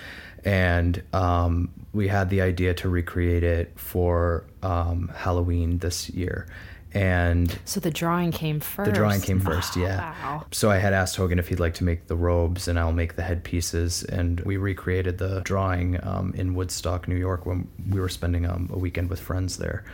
and 0.44 1.02
um, 1.12 1.70
we 1.92 2.08
had 2.08 2.30
the 2.30 2.40
idea 2.42 2.74
to 2.74 2.88
recreate 2.88 3.44
it 3.44 3.72
for 3.78 4.44
um, 4.62 5.10
Halloween 5.14 5.78
this 5.78 6.10
year. 6.10 6.46
And 6.94 7.58
So 7.64 7.80
the 7.80 7.90
drawing 7.90 8.32
came 8.32 8.60
first. 8.60 8.90
the 8.90 8.94
drawing 8.94 9.20
came 9.20 9.40
first, 9.40 9.76
yeah. 9.76 10.12
Wow. 10.22 10.46
So 10.50 10.70
I 10.70 10.76
had 10.76 10.92
asked 10.92 11.16
Hogan 11.16 11.38
if 11.38 11.48
he'd 11.48 11.60
like 11.60 11.74
to 11.74 11.84
make 11.84 12.06
the 12.06 12.16
robes, 12.16 12.68
and 12.68 12.78
I'll 12.78 12.92
make 12.92 13.16
the 13.16 13.22
headpieces. 13.22 14.04
And 14.04 14.40
we 14.40 14.56
recreated 14.58 15.18
the 15.18 15.40
drawing 15.40 15.98
um, 16.06 16.34
in 16.36 16.54
Woodstock, 16.54 17.08
New 17.08 17.16
York, 17.16 17.46
when 17.46 17.66
we 17.88 17.98
were 17.98 18.10
spending 18.10 18.44
um, 18.46 18.68
a 18.72 18.78
weekend 18.78 19.08
with 19.10 19.20
friends 19.20 19.56
there. 19.56 19.84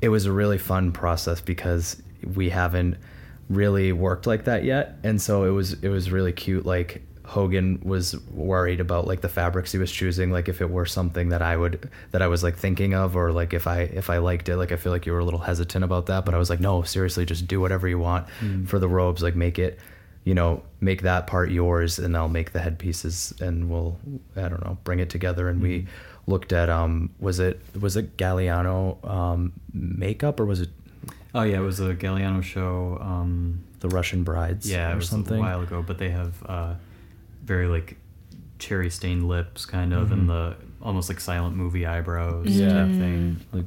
It 0.00 0.08
was 0.08 0.24
a 0.26 0.32
really 0.32 0.58
fun 0.58 0.92
process 0.92 1.40
because 1.40 2.02
we 2.34 2.48
haven't 2.48 2.96
really 3.50 3.92
worked 3.92 4.26
like 4.26 4.44
that 4.44 4.64
yet, 4.64 4.96
and 5.02 5.20
so 5.20 5.44
it 5.44 5.50
was 5.50 5.74
it 5.82 5.88
was 5.88 6.10
really 6.10 6.32
cute. 6.32 6.64
Like 6.66 7.02
Hogan 7.28 7.78
was 7.82 8.18
worried 8.30 8.80
about 8.80 9.06
like 9.06 9.20
the 9.20 9.28
fabrics 9.28 9.70
he 9.70 9.78
was 9.78 9.92
choosing, 9.92 10.30
like 10.30 10.48
if 10.48 10.62
it 10.62 10.70
were 10.70 10.86
something 10.86 11.28
that 11.28 11.42
I 11.42 11.56
would 11.56 11.90
that 12.10 12.22
I 12.22 12.26
was 12.26 12.42
like 12.42 12.56
thinking 12.56 12.94
of, 12.94 13.16
or 13.16 13.32
like 13.32 13.52
if 13.52 13.66
I 13.66 13.80
if 13.82 14.08
I 14.08 14.18
liked 14.18 14.48
it. 14.48 14.56
Like 14.56 14.72
I 14.72 14.76
feel 14.76 14.92
like 14.92 15.04
you 15.04 15.12
were 15.12 15.18
a 15.18 15.24
little 15.24 15.40
hesitant 15.40 15.84
about 15.84 16.06
that, 16.06 16.24
but 16.24 16.34
I 16.34 16.38
was 16.38 16.48
like, 16.48 16.60
no, 16.60 16.82
seriously, 16.82 17.26
just 17.26 17.46
do 17.46 17.60
whatever 17.60 17.86
you 17.86 17.98
want 17.98 18.26
for 18.66 18.78
the 18.78 18.88
robes. 18.88 19.22
Like 19.22 19.36
make 19.36 19.58
it, 19.58 19.78
you 20.24 20.34
know, 20.34 20.62
make 20.80 21.02
that 21.02 21.26
part 21.26 21.50
yours, 21.50 21.98
and 21.98 22.16
I'll 22.16 22.28
make 22.28 22.52
the 22.52 22.60
headpieces, 22.60 23.34
and 23.40 23.68
we'll 23.68 23.98
I 24.34 24.48
don't 24.48 24.64
know, 24.64 24.78
bring 24.84 24.98
it 24.98 25.10
together. 25.10 25.50
And 25.50 25.60
we 25.60 25.86
looked 26.26 26.52
at 26.54 26.70
um, 26.70 27.10
was 27.20 27.40
it 27.40 27.60
was 27.78 27.96
it 27.96 28.16
Galliano 28.16 29.04
um 29.06 29.52
makeup 29.72 30.40
or 30.40 30.46
was 30.46 30.60
it 30.60 30.70
Oh 31.34 31.42
yeah, 31.42 31.58
it 31.58 31.60
was 31.60 31.78
a 31.78 31.94
Galliano 31.94 32.42
show. 32.42 32.98
Um, 33.00 33.64
the 33.80 33.88
Russian 33.88 34.24
brides? 34.24 34.68
yeah, 34.68 34.88
or 34.88 34.92
it 34.92 34.96
was 34.96 35.08
something. 35.08 35.38
a 35.38 35.40
while 35.40 35.60
ago, 35.60 35.84
but 35.86 35.98
they 35.98 36.10
have 36.10 36.34
uh, 36.46 36.74
very 37.48 37.66
like 37.66 37.96
cherry 38.60 38.90
stained 38.90 39.26
lips, 39.26 39.66
kind 39.66 39.92
of, 39.92 40.04
Mm-hmm. 40.10 40.12
and 40.12 40.28
the 40.28 40.56
almost 40.82 41.08
like 41.08 41.20
silent 41.20 41.56
movie 41.56 41.86
eyebrows 41.86 42.46
Yeah. 42.48 42.68
type 42.72 42.88
thing. 42.90 43.40
like 43.52 43.64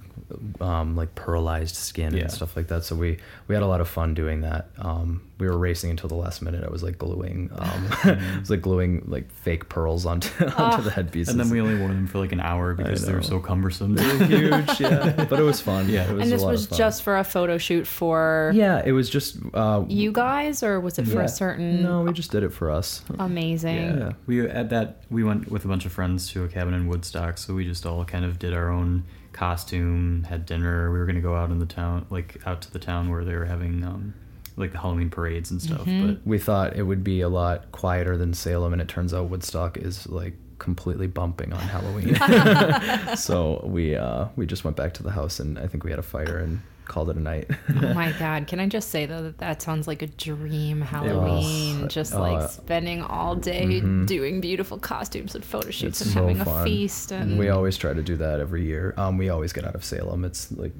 um, 0.61 0.95
like 0.95 1.13
pearlized 1.13 1.75
skin 1.75 2.13
Yeah. 2.13 2.21
and 2.23 2.31
stuff 2.31 2.55
like 2.55 2.67
that. 2.69 2.85
So 2.85 2.95
we 2.95 3.17
we 3.47 3.55
had 3.55 3.63
a 3.63 3.67
lot 3.67 3.81
of 3.81 3.89
fun 3.89 4.13
doing 4.13 4.41
that. 4.41 4.69
Um, 4.77 5.23
we 5.39 5.47
were 5.47 5.57
racing 5.57 5.89
until 5.89 6.07
the 6.07 6.15
last 6.15 6.41
minute. 6.41 6.63
I 6.63 6.69
was 6.69 6.83
like 6.83 6.97
gluing, 6.99 7.49
um, 7.57 7.87
I 8.03 8.37
was 8.39 8.49
like 8.49 8.61
gluing 8.61 9.03
like 9.07 9.29
fake 9.31 9.67
pearls 9.67 10.05
onto 10.05 10.29
onto 10.57 10.83
the 10.83 10.91
headpieces. 10.91 11.33
And 11.33 11.39
then 11.39 11.49
we 11.49 11.59
only 11.59 11.77
wore 11.77 11.89
them 11.89 12.07
for 12.07 12.19
like 12.19 12.31
an 12.31 12.39
hour 12.39 12.73
because 12.75 13.05
they 13.05 13.11
were 13.13 13.21
so 13.23 13.39
cumbersome. 13.39 13.95
They 13.95 14.05
were 14.07 14.25
huge, 14.25 14.79
yeah. 14.79 15.25
But 15.29 15.39
it 15.39 15.43
was 15.43 15.59
fun. 15.59 15.89
Yeah. 15.89 16.09
it 16.09 16.13
was 16.13 16.23
And 16.23 16.31
a 16.31 16.35
this 16.35 16.41
lot 16.43 16.51
was 16.51 16.63
of 16.63 16.69
fun. 16.69 16.77
just 16.77 17.03
for 17.03 17.17
a 17.17 17.23
photo 17.25 17.57
shoot 17.57 17.85
for 17.85 18.51
yeah. 18.55 18.81
It 18.85 18.93
was 18.93 19.09
just 19.09 19.37
uh, 19.53 19.83
you 19.89 20.13
guys, 20.13 20.63
or 20.63 20.79
was 20.79 20.97
it 20.97 21.07
for 21.07 21.17
yeah. 21.19 21.25
a 21.25 21.27
certain 21.27 21.81
No, 21.83 22.03
we 22.03 22.13
just 22.13 22.31
did 22.31 22.43
it 22.43 22.53
for 22.53 22.71
us. 22.71 23.03
amazing? 23.19 23.97
Yeah. 23.97 24.11
We 24.27 24.47
at 24.47 24.69
that 24.69 25.03
we 25.09 25.23
went 25.25 25.51
with 25.51 25.65
a 25.65 25.67
bunch 25.67 25.85
of 25.85 25.91
friends 25.91 26.29
to 26.31 26.43
a 26.45 26.47
cabin 26.47 26.73
in 26.73 26.87
Woodstock, 27.01 27.39
so 27.39 27.55
we 27.55 27.65
just 27.65 27.83
all 27.87 28.05
kind 28.05 28.23
of 28.23 28.37
did 28.37 28.53
our 28.53 28.69
own 28.69 29.03
costume, 29.33 30.23
had 30.29 30.45
dinner. 30.45 30.91
We 30.91 30.99
were 30.99 31.07
gonna 31.07 31.19
go 31.19 31.35
out 31.35 31.49
in 31.49 31.57
the 31.57 31.65
town, 31.65 32.05
like 32.11 32.37
out 32.45 32.61
to 32.61 32.71
the 32.71 32.77
town 32.77 33.09
where 33.09 33.25
they 33.25 33.33
were 33.33 33.45
having 33.45 33.83
um, 33.83 34.13
like 34.55 34.71
the 34.71 34.77
Halloween 34.77 35.09
parades 35.09 35.49
and 35.49 35.59
stuff. 35.59 35.83
But 35.85 36.17
We 36.25 36.37
thought 36.37 36.75
it 36.75 36.83
would 36.83 37.03
be 37.03 37.21
a 37.21 37.29
lot 37.29 37.71
quieter 37.71 38.17
than 38.17 38.35
Salem, 38.35 38.71
and 38.71 38.79
it 38.81 38.87
turns 38.87 39.15
out 39.15 39.29
Woodstock 39.29 39.77
is 39.77 40.07
like 40.09 40.35
completely 40.59 41.07
bumping 41.07 41.51
on 41.53 41.59
Halloween. 41.59 42.13
so 43.17 43.61
we 43.65 43.95
uh, 43.95 44.27
we 44.35 44.45
just 44.45 44.63
went 44.63 44.77
back 44.77 44.93
to 44.95 45.03
the 45.03 45.11
house, 45.11 45.39
and 45.39 45.57
I 45.57 45.65
think 45.65 45.83
we 45.83 45.89
had 45.89 45.99
a 45.99 46.03
fire 46.03 46.37
and 46.37 46.61
called 46.91 47.09
it 47.09 47.15
a 47.17 47.19
night. 47.19 47.49
Oh 47.83 47.93
my 47.93 48.11
god! 48.19 48.47
Can 48.47 48.59
I 48.59 48.67
just 48.67 48.89
say 48.89 49.05
though 49.05 49.23
that 49.23 49.37
that 49.39 49.61
sounds 49.61 49.87
like 49.87 50.01
a 50.01 50.07
dream 50.07 50.81
Halloween? 50.81 51.87
just 51.89 52.13
like 52.13 52.37
uh, 52.37 52.47
spending 52.47 53.01
all 53.01 53.35
day 53.35 53.79
doing 54.05 54.41
beautiful 54.41 54.77
costumes 54.77 55.33
and 55.33 55.43
photo 55.43 55.71
shoots 55.71 56.01
It's 56.01 56.01
and 56.01 56.11
so 56.13 56.19
having 56.27 56.43
fun. 56.43 56.61
a 56.61 56.63
feast. 56.63 57.11
And 57.11 57.39
we 57.39 57.49
always 57.49 57.77
try 57.77 57.93
to 57.93 58.03
do 58.03 58.17
that 58.17 58.39
every 58.39 58.65
year. 58.65 58.93
Um, 58.97 59.17
we 59.17 59.29
always 59.29 59.53
get 59.53 59.65
out 59.65 59.73
of 59.75 59.83
Salem. 59.83 60.25
It's 60.25 60.51
like 60.51 60.73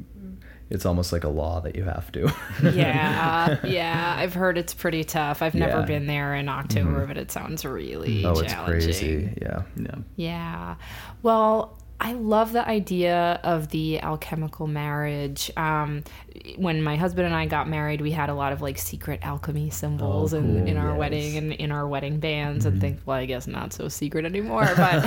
it's 0.70 0.86
almost 0.86 1.12
like 1.12 1.24
a 1.26 1.30
law 1.30 1.60
that 1.62 1.76
you 1.76 1.84
have 1.84 2.12
to. 2.14 2.32
yeah, 2.64 3.58
yeah. 3.66 4.16
I've 4.18 4.34
heard 4.34 4.58
it's 4.58 4.74
pretty 4.74 5.04
tough. 5.04 5.42
I've 5.42 5.54
never 5.56 5.80
Yeah. 5.80 5.86
been 5.86 6.08
there 6.08 6.36
in 6.36 6.48
October, 6.50 7.06
but 7.08 7.18
it 7.18 7.32
sounds 7.32 7.66
really 7.66 8.24
oh, 8.26 8.40
it's 8.40 8.54
crazy. 8.54 9.34
Yeah. 9.42 9.64
yeah, 9.78 9.96
Yeah. 10.16 10.76
Well, 11.24 11.78
I 12.04 12.14
love 12.14 12.52
the 12.52 12.68
idea 12.68 13.40
of 13.44 13.70
the 13.70 14.02
alchemical 14.02 14.66
marriage. 14.66 15.52
Um, 15.56 16.04
when 16.56 16.82
my 16.82 16.96
husband 16.96 17.28
and 17.28 17.36
I 17.36 17.46
got 17.46 17.70
married, 17.70 18.02
we 18.02 18.10
had 18.10 18.30
a 18.30 18.34
lot 18.34 18.54
of 18.54 18.62
like 18.62 18.80
secret 18.80 19.20
alchemy 19.22 19.70
symbols 19.70 20.34
in, 20.34 20.42
cool, 20.42 20.68
in 20.68 20.78
our 20.78 20.90
yes. 20.90 20.98
wedding 20.98 21.38
and 21.38 21.54
in 21.54 21.72
our 21.72 21.88
wedding 21.88 22.20
bands 22.20 22.66
and 22.66 22.82
things. 22.82 23.06
Well, 23.06 23.18
I 23.18 23.26
guess 23.28 23.46
not 23.46 23.72
so 23.72 23.88
secret 23.88 24.26
anymore, 24.26 24.68
but 24.76 25.06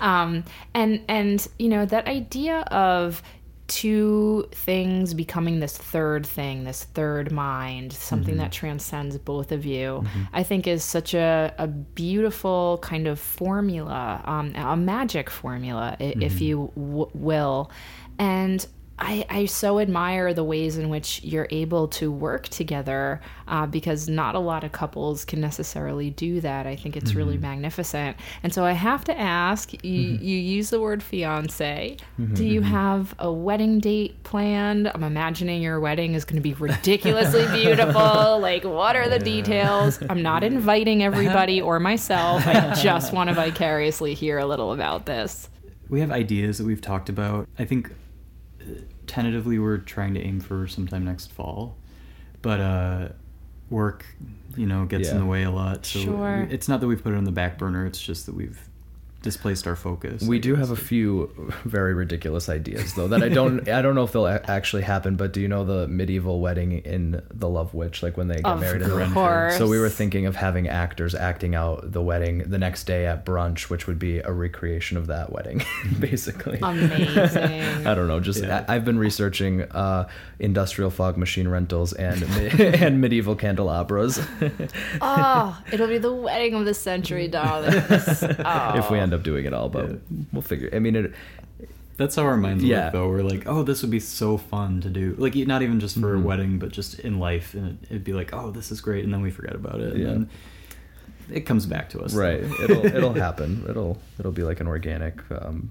um, 0.00 0.42
and 0.72 1.02
and 1.08 1.46
you 1.58 1.68
know 1.68 1.84
that 1.84 2.06
idea 2.08 2.60
of 2.70 3.22
two 3.70 4.48
things 4.50 5.14
becoming 5.14 5.60
this 5.60 5.76
third 5.78 6.26
thing, 6.26 6.64
this 6.64 6.82
third 6.82 7.30
mind, 7.30 7.92
something 7.92 8.34
mm-hmm. 8.34 8.42
that 8.42 8.52
transcends 8.52 9.16
both 9.16 9.52
of 9.52 9.64
you, 9.64 10.02
mm-hmm. 10.04 10.22
I 10.32 10.42
think 10.42 10.66
is 10.66 10.82
such 10.82 11.14
a, 11.14 11.54
a 11.56 11.68
beautiful 11.68 12.80
kind 12.82 13.06
of 13.06 13.20
formula, 13.20 14.22
um, 14.24 14.54
a 14.56 14.76
magic 14.76 15.30
formula, 15.30 15.96
i 16.00 16.02
if 16.02 16.34
mm-hmm. 16.34 16.44
you 16.44 16.72
w- 16.74 17.10
will. 17.14 17.70
And 18.18 18.66
I, 19.00 19.24
I 19.30 19.44
so 19.46 19.80
admire 19.80 20.34
the 20.34 20.44
ways 20.44 20.76
in 20.76 20.90
which 20.90 21.22
you're 21.24 21.48
able 21.50 21.88
to 21.88 22.12
work 22.12 22.48
together 22.48 23.20
uh, 23.48 23.66
because 23.66 24.08
not 24.08 24.34
a 24.34 24.38
lot 24.38 24.62
of 24.62 24.72
couples 24.72 25.24
can 25.24 25.40
necessarily 25.40 26.10
do 26.10 26.40
that. 26.42 26.66
I 26.66 26.76
think 26.76 26.96
it's 26.96 27.14
really 27.14 27.34
mm-hmm. 27.34 27.42
magnificent. 27.42 28.18
And 28.42 28.52
so 28.52 28.64
I 28.64 28.72
have 28.72 29.04
to 29.04 29.18
ask 29.18 29.72
you, 29.72 29.78
mm-hmm. 29.78 30.24
you 30.24 30.36
use 30.36 30.70
the 30.70 30.80
word 30.80 31.02
fiance. 31.02 31.96
Mm-hmm, 32.20 32.34
do 32.34 32.44
you 32.44 32.60
have 32.60 33.14
a 33.18 33.32
wedding 33.32 33.80
date 33.80 34.22
planned? 34.22 34.90
I'm 34.94 35.02
imagining 35.02 35.62
your 35.62 35.80
wedding 35.80 36.14
is 36.14 36.26
going 36.26 36.36
to 36.36 36.42
be 36.42 36.54
ridiculously 36.54 37.46
beautiful. 37.52 38.38
Like, 38.38 38.64
what 38.64 38.96
are 38.96 39.08
the 39.08 39.18
details? 39.18 39.98
I'm 40.10 40.22
not 40.22 40.44
inviting 40.44 41.02
everybody 41.02 41.60
or 41.60 41.80
myself. 41.80 42.46
I 42.46 42.74
just 42.82 43.14
want 43.14 43.28
to 43.28 43.34
vicariously 43.34 44.12
hear 44.12 44.38
a 44.38 44.46
little 44.46 44.72
about 44.72 45.06
this. 45.06 45.48
we 45.88 46.00
have 46.00 46.10
ideas 46.10 46.58
that 46.58 46.66
we've 46.66 46.82
talked 46.82 47.08
about. 47.08 47.48
I 47.58 47.64
think 47.64 47.90
tentatively 49.10 49.58
we're 49.58 49.78
trying 49.78 50.14
to 50.14 50.20
aim 50.20 50.38
for 50.40 50.68
sometime 50.68 51.04
next 51.04 51.32
fall, 51.32 51.76
but 52.42 52.60
uh, 52.60 53.08
work, 53.68 54.06
you 54.56 54.66
know, 54.66 54.84
gets 54.86 55.08
in 55.10 55.18
the 55.18 55.26
way 55.26 55.42
a 55.42 55.50
lot. 55.50 55.84
So 55.84 55.98
Sure. 55.98 56.46
it's 56.48 56.68
not 56.68 56.80
that 56.80 56.86
we've 56.86 57.02
put 57.02 57.12
it 57.12 57.16
on 57.16 57.24
the 57.24 57.32
back 57.32 57.58
burner. 57.58 57.84
It's 57.86 58.00
just 58.00 58.26
that 58.26 58.34
we've 58.36 58.68
displaced 59.22 59.66
our 59.66 59.76
focus. 59.76 60.22
We 60.22 60.38
do 60.38 60.54
have 60.54 60.70
a 60.70 60.76
few 60.76 61.52
very 61.64 61.92
ridiculous 61.94 62.48
ideas 62.48 62.94
though 62.94 63.08
that 63.08 63.22
I 63.22 63.28
don't 63.28 63.68
I 63.78 63.82
don't 63.82 63.94
know 63.94 64.04
if 64.04 64.12
they'll 64.12 64.26
a- 64.26 64.40
actually 64.48 64.82
happen. 64.82 65.16
But 65.16 65.32
do 65.32 65.40
you 65.40 65.48
know 65.48 65.64
the 65.64 65.86
medieval 65.88 66.40
wedding 66.40 66.72
in 66.72 67.22
The 67.32 67.48
Love 67.48 67.74
Witch, 67.74 68.02
like 68.02 68.16
when 68.16 68.28
they 68.28 68.36
get 68.36 68.46
Of 68.46 68.60
married? 68.60 68.82
in 68.82 68.88
the- 68.88 69.06
course. 69.12 69.58
So 69.58 69.68
we 69.68 69.78
were 69.78 69.90
thinking 69.90 70.26
of 70.26 70.36
having 70.36 70.68
actors 70.68 71.14
acting 71.14 71.54
out 71.54 71.92
the 71.92 72.00
wedding 72.02 72.48
the 72.50 72.58
next 72.58 72.84
day 72.84 73.06
at 73.06 73.26
brunch, 73.26 73.68
which 73.70 73.86
would 73.86 73.98
be 73.98 74.18
a 74.20 74.32
recreation 74.32 74.96
of 74.96 75.06
that 75.08 75.32
wedding, 75.32 75.62
basically. 76.00 76.58
Amazing. 76.62 77.86
I 77.86 77.94
don't 77.94 78.08
know. 78.08 78.20
Just 78.20 78.42
Yeah. 78.42 78.64
I, 78.68 78.76
I've 78.76 78.84
been 78.84 78.98
researching 78.98 79.62
uh, 79.62 80.08
industrial 80.38 80.90
fog 80.90 81.16
machine 81.16 81.46
rentals 81.48 81.92
and 81.92 82.20
me- 82.36 82.50
and 82.78 83.00
medieval 83.00 83.36
candelabras. 83.36 84.18
Oh, 85.02 85.62
it'll 85.72 85.88
be 85.88 85.98
the 85.98 86.12
wedding 86.12 86.54
of 86.54 86.64
the 86.64 86.74
century, 86.74 87.28
darling. 87.28 87.74
Oh. 87.74 88.72
if 88.76 88.90
we 88.90 88.98
end 88.98 89.09
up 89.14 89.22
doing 89.22 89.44
it 89.44 89.52
all, 89.54 89.68
but 89.68 89.98
we'll 90.32 90.42
figure. 90.42 90.70
I 90.72 90.78
mean, 90.78 90.96
it, 90.96 91.12
That's 91.96 92.16
how 92.16 92.22
our 92.22 92.36
minds 92.36 92.64
Yeah. 92.64 92.84
work, 92.84 92.92
though. 92.94 93.08
We're 93.10 93.22
like, 93.22 93.46
oh, 93.46 93.62
this 93.62 93.82
would 93.82 93.90
be 93.90 94.00
so 94.00 94.38
fun 94.38 94.80
to 94.80 94.88
do. 94.88 95.14
Like, 95.18 95.34
not 95.36 95.60
even 95.62 95.80
just 95.80 95.96
for 96.00 96.14
Mm-hmm. 96.14 96.22
a 96.24 96.26
wedding, 96.26 96.58
but 96.58 96.70
just 96.72 96.98
in 97.00 97.18
life. 97.18 97.52
And 97.54 97.68
it, 97.82 97.86
it'd 97.90 98.04
be 98.04 98.14
like, 98.14 98.32
oh, 98.32 98.50
this 98.50 98.70
is 98.70 98.80
great. 98.80 99.04
And 99.04 99.12
then 99.12 99.20
we 99.20 99.30
forget 99.30 99.54
about 99.54 99.80
it. 99.80 99.92
And 99.92 99.98
Yeah. 100.00 100.06
then 100.06 100.30
it 101.30 101.40
comes 101.42 101.66
back 101.66 101.90
to 101.90 102.00
us. 102.00 102.14
right. 102.14 102.40
It'll 102.62 102.86
it'll 102.96 103.12
happen. 103.12 103.66
It'll 103.68 103.98
it'll 104.18 104.32
be 104.32 104.42
like 104.44 104.60
an 104.60 104.66
organic. 104.66 105.20
Um, 105.30 105.70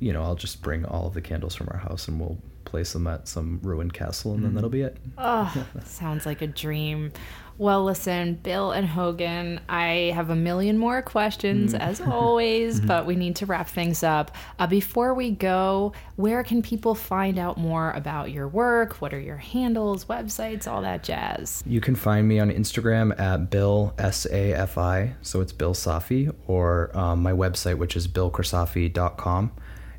you 0.00 0.12
know, 0.12 0.22
I'll 0.22 0.36
just 0.36 0.62
bring 0.62 0.84
all 0.84 1.06
of 1.06 1.14
the 1.14 1.20
candles 1.22 1.54
from 1.54 1.68
our 1.70 1.78
house 1.78 2.06
and 2.08 2.20
we'll 2.20 2.38
place 2.64 2.92
them 2.92 3.06
at 3.06 3.28
some 3.28 3.60
ruined 3.62 3.92
castle, 3.92 4.34
and 4.34 4.44
then 4.44 4.54
that'll 4.54 4.70
be 4.70 4.82
it. 4.82 4.96
Oh, 5.18 5.66
sounds 5.84 6.26
like 6.26 6.42
a 6.42 6.46
dream. 6.46 7.12
Well, 7.58 7.84
listen, 7.84 8.34
Bill 8.42 8.72
and 8.72 8.86
Hogan, 8.86 9.60
I 9.68 10.10
have 10.14 10.30
a 10.30 10.34
million 10.34 10.78
more 10.78 11.02
questions 11.02 11.74
as 11.74 12.00
always, 12.00 12.80
but 12.80 13.06
we 13.06 13.14
need 13.14 13.36
to 13.36 13.46
wrap 13.46 13.68
things 13.68 14.02
up. 14.02 14.34
Uh, 14.58 14.66
before 14.66 15.12
we 15.12 15.30
go, 15.30 15.92
where 16.16 16.42
can 16.42 16.62
people 16.62 16.94
find 16.94 17.38
out 17.38 17.58
more 17.58 17.92
about 17.92 18.32
your 18.32 18.48
work? 18.48 19.00
What 19.02 19.12
are 19.12 19.20
your 19.20 19.36
handles, 19.36 20.06
websites, 20.06 20.66
all 20.66 20.80
that 20.82 21.04
jazz? 21.04 21.62
You 21.66 21.80
can 21.80 21.94
find 21.94 22.26
me 22.26 22.40
on 22.40 22.50
Instagram 22.50 23.18
at 23.20 23.50
Bill 23.50 23.94
S 23.98 24.26
A 24.26 24.54
F 24.54 24.78
I, 24.78 25.14
so 25.20 25.40
it's 25.40 25.52
Bill 25.52 25.74
Safi, 25.74 26.34
or 26.46 26.90
um, 26.96 27.22
my 27.22 27.32
website, 27.32 27.76
which 27.76 27.96
is 27.96 28.08
billcrisafi.com. 28.08 29.52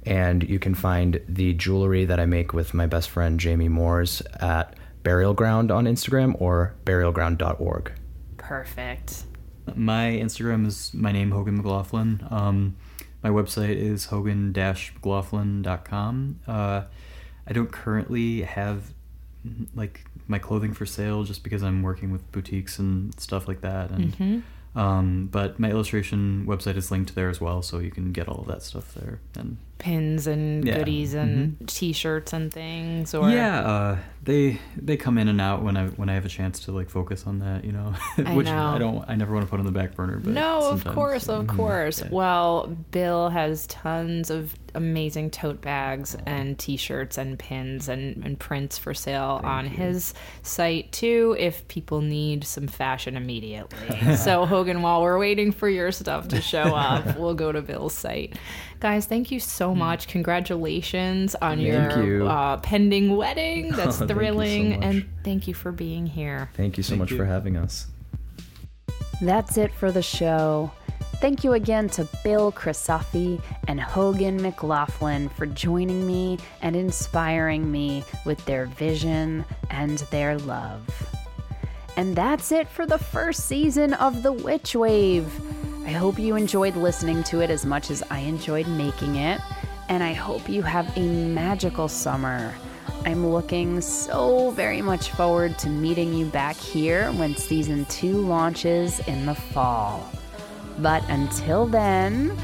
And 0.05 0.43
you 0.43 0.59
can 0.59 0.75
find 0.75 1.21
the 1.27 1.53
jewelry 1.53 2.05
that 2.05 2.19
I 2.19 2.25
make 2.25 2.53
with 2.53 2.73
my 2.73 2.85
best 2.85 3.09
friend 3.09 3.39
Jamie 3.39 3.69
Moores 3.69 4.21
at 4.39 4.75
Burial 5.03 5.33
Ground 5.33 5.71
on 5.71 5.85
Instagram 5.85 6.39
or 6.41 6.75
burialground.org. 6.85 7.93
Perfect. 8.37 9.23
My 9.75 10.11
Instagram 10.11 10.67
is 10.67 10.93
my 10.93 11.13
name 11.13 11.31
Hogan 11.31 11.55
McLaughlin. 11.55 12.27
Um, 12.29 12.75
my 13.21 13.29
website 13.29 13.77
is 13.77 14.05
hogan-mclaughlin.com. 14.05 16.39
Uh, 16.45 16.81
I 17.47 17.53
don't 17.53 17.71
currently 17.71 18.41
have 18.41 18.93
like 19.75 20.05
my 20.27 20.39
clothing 20.39 20.73
for 20.73 20.85
sale 20.85 21.23
just 21.23 21.43
because 21.43 21.63
I'm 21.63 21.83
working 21.83 22.11
with 22.11 22.29
boutiques 22.31 22.79
and 22.79 23.17
stuff 23.19 23.47
like 23.47 23.61
that. 23.61 23.91
And 23.91 24.43
um, 24.75 25.29
but 25.31 25.59
my 25.59 25.69
illustration 25.69 26.45
website 26.47 26.75
is 26.77 26.91
linked 26.91 27.15
there 27.15 27.29
as 27.29 27.39
well, 27.39 27.61
so 27.61 27.79
you 27.79 27.91
can 27.91 28.11
get 28.11 28.27
all 28.27 28.41
of 28.41 28.47
that 28.47 28.63
stuff 28.63 28.93
there. 28.93 29.19
And 29.37 29.57
Pins 29.79 30.27
and 30.27 30.65
Yeah. 30.65 30.77
goodies 30.77 31.13
and 31.13 31.57
t-shirts 31.67 32.31
and 32.31 32.53
things 32.53 33.13
or 33.13 33.29
yeah, 33.29 33.59
uh, 33.61 33.97
they 34.23 34.61
they 34.77 34.95
come 34.95 35.17
in 35.17 35.27
and 35.27 35.41
out 35.41 35.61
when 35.61 35.75
I 35.75 35.87
when 35.87 36.07
I 36.07 36.13
have 36.13 36.23
a 36.25 36.29
chance 36.29 36.59
to 36.65 36.71
like 36.71 36.89
focus 36.89 37.27
on 37.27 37.39
that, 37.39 37.65
you 37.65 37.73
know, 37.73 37.93
I 38.25 38.33
which 38.33 38.45
know. 38.47 38.67
I 38.75 38.77
don't 38.77 39.03
I 39.09 39.15
never 39.15 39.33
want 39.33 39.45
to 39.45 39.49
put 39.49 39.59
on 39.59 39.65
the 39.65 39.73
back 39.73 39.95
burner. 39.95 40.19
But 40.19 40.31
No, 40.33 40.69
of 40.69 40.85
course, 40.85 41.25
so- 41.25 41.35
of 41.41 41.47
course. 41.47 42.01
Yeah. 42.01 42.07
Well, 42.11 42.67
Bill 42.91 43.29
has 43.29 43.67
tons 43.67 44.29
of 44.29 44.53
amazing 44.75 45.29
tote 45.29 45.61
bags 45.61 46.15
and 46.25 46.57
t-shirts 46.57 47.17
and 47.19 47.37
pins 47.37 47.89
and, 47.89 48.23
and 48.25 48.39
prints 48.39 48.75
for 48.77 48.93
sale 48.93 49.39
on 49.43 49.65
his 49.65 50.13
site 50.43 50.91
too 50.91 51.35
if 51.37 51.67
people 51.67 51.99
need 52.01 52.43
some 52.45 52.67
fashion 52.67 53.17
immediately. 53.17 54.15
so 54.15 54.45
Hogan, 54.45 54.81
while 54.81 55.01
we're 55.01 55.19
waiting 55.19 55.51
for 55.51 55.67
your 55.69 55.91
stuff 55.91 56.29
to 56.29 56.39
show 56.41 56.61
up, 56.61 57.17
we'll 57.19 57.35
go 57.35 57.51
to 57.51 57.61
Bill's 57.61 57.93
site. 57.93 58.35
Guys, 58.83 59.05
thank 59.05 59.31
you 59.31 59.39
so 59.39 59.73
much. 59.73 60.09
Congratulations 60.09 61.35
on 61.35 61.55
Thank 61.55 61.95
your 61.95 62.03
you. 62.03 62.27
Uh, 62.27 62.57
pending 62.57 63.15
wedding. 63.15 63.69
That's 63.69 63.97
Thank 63.97 64.09
so 64.09 64.13
thrilling. 64.13 64.83
and 64.83 65.05
thank 65.23 65.47
you 65.47 65.53
for 65.53 65.71
being 65.71 66.05
here. 66.05 66.49
Thank 66.55 66.75
you 66.75 66.83
so 66.83 66.89
Thank 66.89 66.99
much 66.99 67.11
you. 67.11 67.15
for 67.15 67.23
having 67.23 67.55
us. 67.55 67.87
That's 69.21 69.55
it 69.55 69.73
for 69.73 69.89
the 69.93 70.01
show. 70.01 70.69
Thank 71.21 71.45
you 71.45 71.53
again 71.53 71.87
to 71.91 72.05
Bill 72.25 72.51
Crisafi 72.51 73.41
and 73.69 73.79
Hogan 73.79 74.41
McLaughlin 74.41 75.29
for 75.29 75.45
joining 75.45 76.05
me 76.05 76.37
and 76.61 76.75
inspiring 76.75 77.71
me 77.71 78.03
with 78.25 78.43
their 78.43 78.65
vision 78.65 79.45
and 79.69 79.99
their 80.11 80.37
love. 80.39 80.81
And 81.95 82.17
that's 82.17 82.51
it 82.51 82.67
for 82.67 82.85
the 82.85 82.99
first 82.99 83.45
season 83.45 83.93
of 83.93 84.23
The 84.23 84.33
Witch 84.33 84.75
Wave. 84.75 85.31
I 85.85 85.91
hope 85.91 86.17
you 86.17 86.37
enjoyed 86.37 86.77
listening 86.77 87.23
to 87.23 87.41
it 87.41 87.49
as 87.49 87.65
much 87.65 87.91
as 87.91 88.01
I 88.09 88.19
enjoyed 88.19 88.67
making 88.67 89.17
it, 89.17 89.41
and 89.89 90.01
I 90.01 90.13
hope 90.13 90.47
you 90.47 90.61
have 90.61 90.97
a 90.97 91.01
magical 91.01 91.89
summer. 91.89 92.53
I'm 93.05 93.27
looking 93.27 93.81
so 93.81 94.51
very 94.51 94.81
much 94.81 95.09
forward 95.11 95.57
to 95.59 95.69
meeting 95.69 96.13
you 96.13 96.25
back 96.27 96.55
here 96.55 97.11
when 97.11 97.35
season 97.35 97.83
two 97.85 98.13
launches 98.13 99.01
in 99.07 99.25
the 99.25 99.35
fall. 99.35 100.09
But 100.79 101.03
until 101.09 101.65
then, 101.65 102.35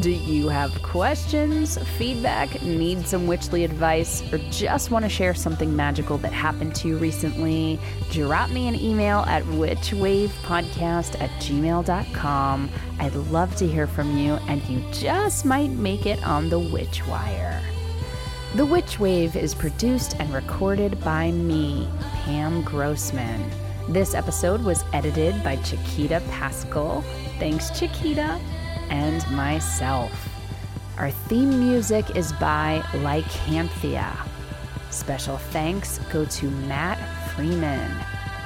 do 0.00 0.10
you 0.10 0.48
have 0.48 0.82
questions, 0.82 1.78
feedback, 1.96 2.60
need 2.62 3.06
some 3.06 3.26
witchly 3.26 3.64
advice, 3.64 4.22
or 4.32 4.38
just 4.50 4.90
want 4.90 5.04
to 5.04 5.08
share 5.08 5.32
something 5.32 5.74
magical 5.74 6.18
that 6.18 6.32
happened 6.32 6.74
to 6.76 6.88
you 6.88 6.96
recently? 6.98 7.78
Drop 8.10 8.50
me 8.50 8.68
an 8.68 8.74
email 8.74 9.20
at 9.20 9.42
witchwavepodcast 9.44 11.20
at 11.20 11.30
gmail.com. 11.40 12.70
I'd 12.98 13.14
love 13.14 13.54
to 13.56 13.66
hear 13.66 13.86
from 13.86 14.18
you, 14.18 14.34
and 14.48 14.62
you 14.64 14.84
just 14.92 15.44
might 15.44 15.70
make 15.70 16.04
it 16.04 16.22
on 16.26 16.50
the 16.50 16.58
Witch 16.58 17.06
Wire. 17.06 17.62
The 18.56 18.66
Witch 18.66 18.98
Wave 18.98 19.36
is 19.36 19.54
produced 19.54 20.16
and 20.18 20.32
recorded 20.34 21.00
by 21.02 21.30
me, 21.30 21.88
Pam 22.00 22.62
Grossman. 22.62 23.50
This 23.88 24.14
episode 24.14 24.62
was 24.62 24.82
edited 24.92 25.42
by 25.44 25.56
Chiquita 25.56 26.20
Pascal. 26.30 27.02
Thanks, 27.38 27.70
Chiquita, 27.78 28.40
and 28.90 29.28
myself. 29.30 30.28
Our 30.98 31.10
theme 31.10 31.50
music 31.50 32.16
is 32.16 32.32
by 32.34 32.82
Lycanthia. 32.92 34.14
Special 34.90 35.36
thanks 35.36 35.98
go 36.10 36.24
to 36.24 36.50
Matt 36.50 36.98
Freeman. 37.30 37.90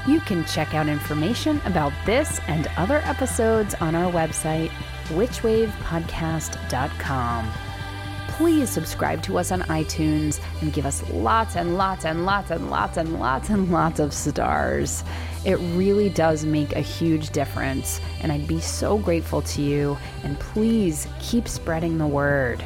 You 0.07 0.21
can 0.21 0.45
check 0.47 0.75
out 0.75 0.89
information 0.89 1.61
about 1.65 1.93
this 2.07 2.41
and 2.49 2.67
other 2.77 3.03
episodes 3.05 3.75
on 3.81 3.95
our 3.95 4.11
website, 4.13 4.71
witchwavepodcast.com 5.09 7.53
please 8.41 8.71
subscribe 8.71 9.23
to 9.23 9.37
us 9.37 9.53
on 9.53 9.61
iTunes 9.65 10.41
and 10.63 10.73
give 10.73 10.87
us 10.87 11.07
lots 11.11 11.57
and 11.57 11.77
lots 11.77 12.07
and 12.07 12.25
lots 12.25 12.51
and 12.51 12.71
lots 12.71 12.97
and 12.97 13.21
lots 13.21 13.51
and 13.51 13.71
lots 13.71 14.01
of 14.01 14.15
stars. 14.15 15.05
It 15.45 15.57
really 15.75 16.11
does 16.11 16.45
make 16.45 16.77
a 16.77 16.81
huge 16.81 17.31
difference, 17.31 18.01
and 18.21 18.31
I'd 18.31 18.47
be 18.47 18.61
so 18.61 18.99
grateful 18.99 19.43
to 19.43 19.63
you. 19.63 19.97
And 20.23 20.39
please 20.39 21.09
keep 21.19 21.49
spreading 21.49 21.97
the 21.99 22.07
word. 22.07 22.63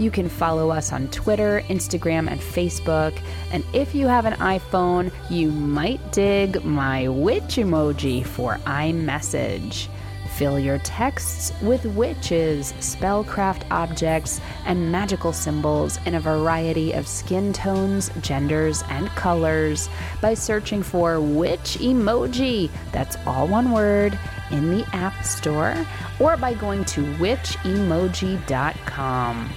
You 0.00 0.10
can 0.10 0.28
follow 0.28 0.70
us 0.70 0.92
on 0.92 1.08
Twitter, 1.08 1.62
Instagram, 1.68 2.28
and 2.30 2.40
Facebook. 2.40 3.16
And 3.52 3.62
if 3.74 3.94
you 3.94 4.06
have 4.06 4.24
an 4.24 4.32
iPhone, 4.34 5.12
you 5.28 5.50
might 5.50 6.00
dig 6.10 6.64
my 6.64 7.06
witch 7.08 7.56
emoji 7.56 8.24
for 8.24 8.54
iMessage. 8.64 9.88
Fill 10.36 10.58
your 10.58 10.78
texts 10.78 11.52
with 11.60 11.84
witches, 11.84 12.72
spellcraft 12.74 13.64
objects, 13.70 14.40
and 14.64 14.90
magical 14.90 15.34
symbols 15.34 15.98
in 16.06 16.14
a 16.14 16.20
variety 16.20 16.92
of 16.92 17.06
skin 17.06 17.52
tones, 17.52 18.10
genders, 18.22 18.82
and 18.88 19.10
colors 19.10 19.90
by 20.22 20.32
searching 20.32 20.82
for 20.82 21.20
Witch 21.20 21.76
Emoji. 21.80 22.70
That's 22.90 23.18
all 23.26 23.48
one 23.48 23.72
word 23.72 24.18
in 24.50 24.70
the 24.70 24.86
App 24.94 25.22
Store 25.24 25.76
or 26.18 26.38
by 26.38 26.54
going 26.54 26.86
to 26.86 27.02
witchemoji.com. 27.16 29.50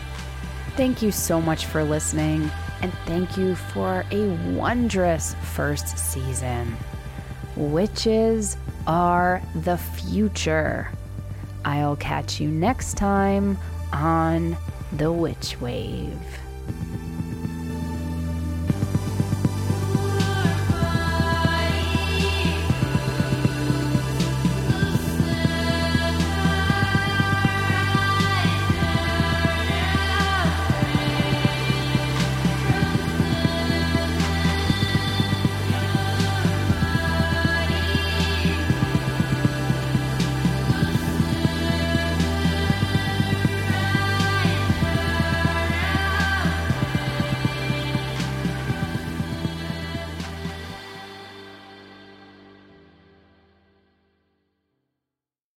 Thank 0.75 1.01
you 1.01 1.11
so 1.11 1.39
much 1.39 1.65
for 1.67 1.83
listening, 1.83 2.51
and 2.81 2.91
thank 3.05 3.37
you 3.37 3.55
for 3.55 4.03
a 4.11 4.29
wondrous 4.53 5.35
first 5.53 5.97
season. 5.97 6.75
Witches 7.55 8.57
are 8.87 9.41
the 9.55 9.77
future. 9.77 10.89
I'll 11.65 11.95
catch 11.95 12.39
you 12.39 12.49
next 12.49 12.95
time 12.95 13.57
on 13.91 14.57
The 14.93 15.11
Witch 15.11 15.59
Wave. 15.61 16.42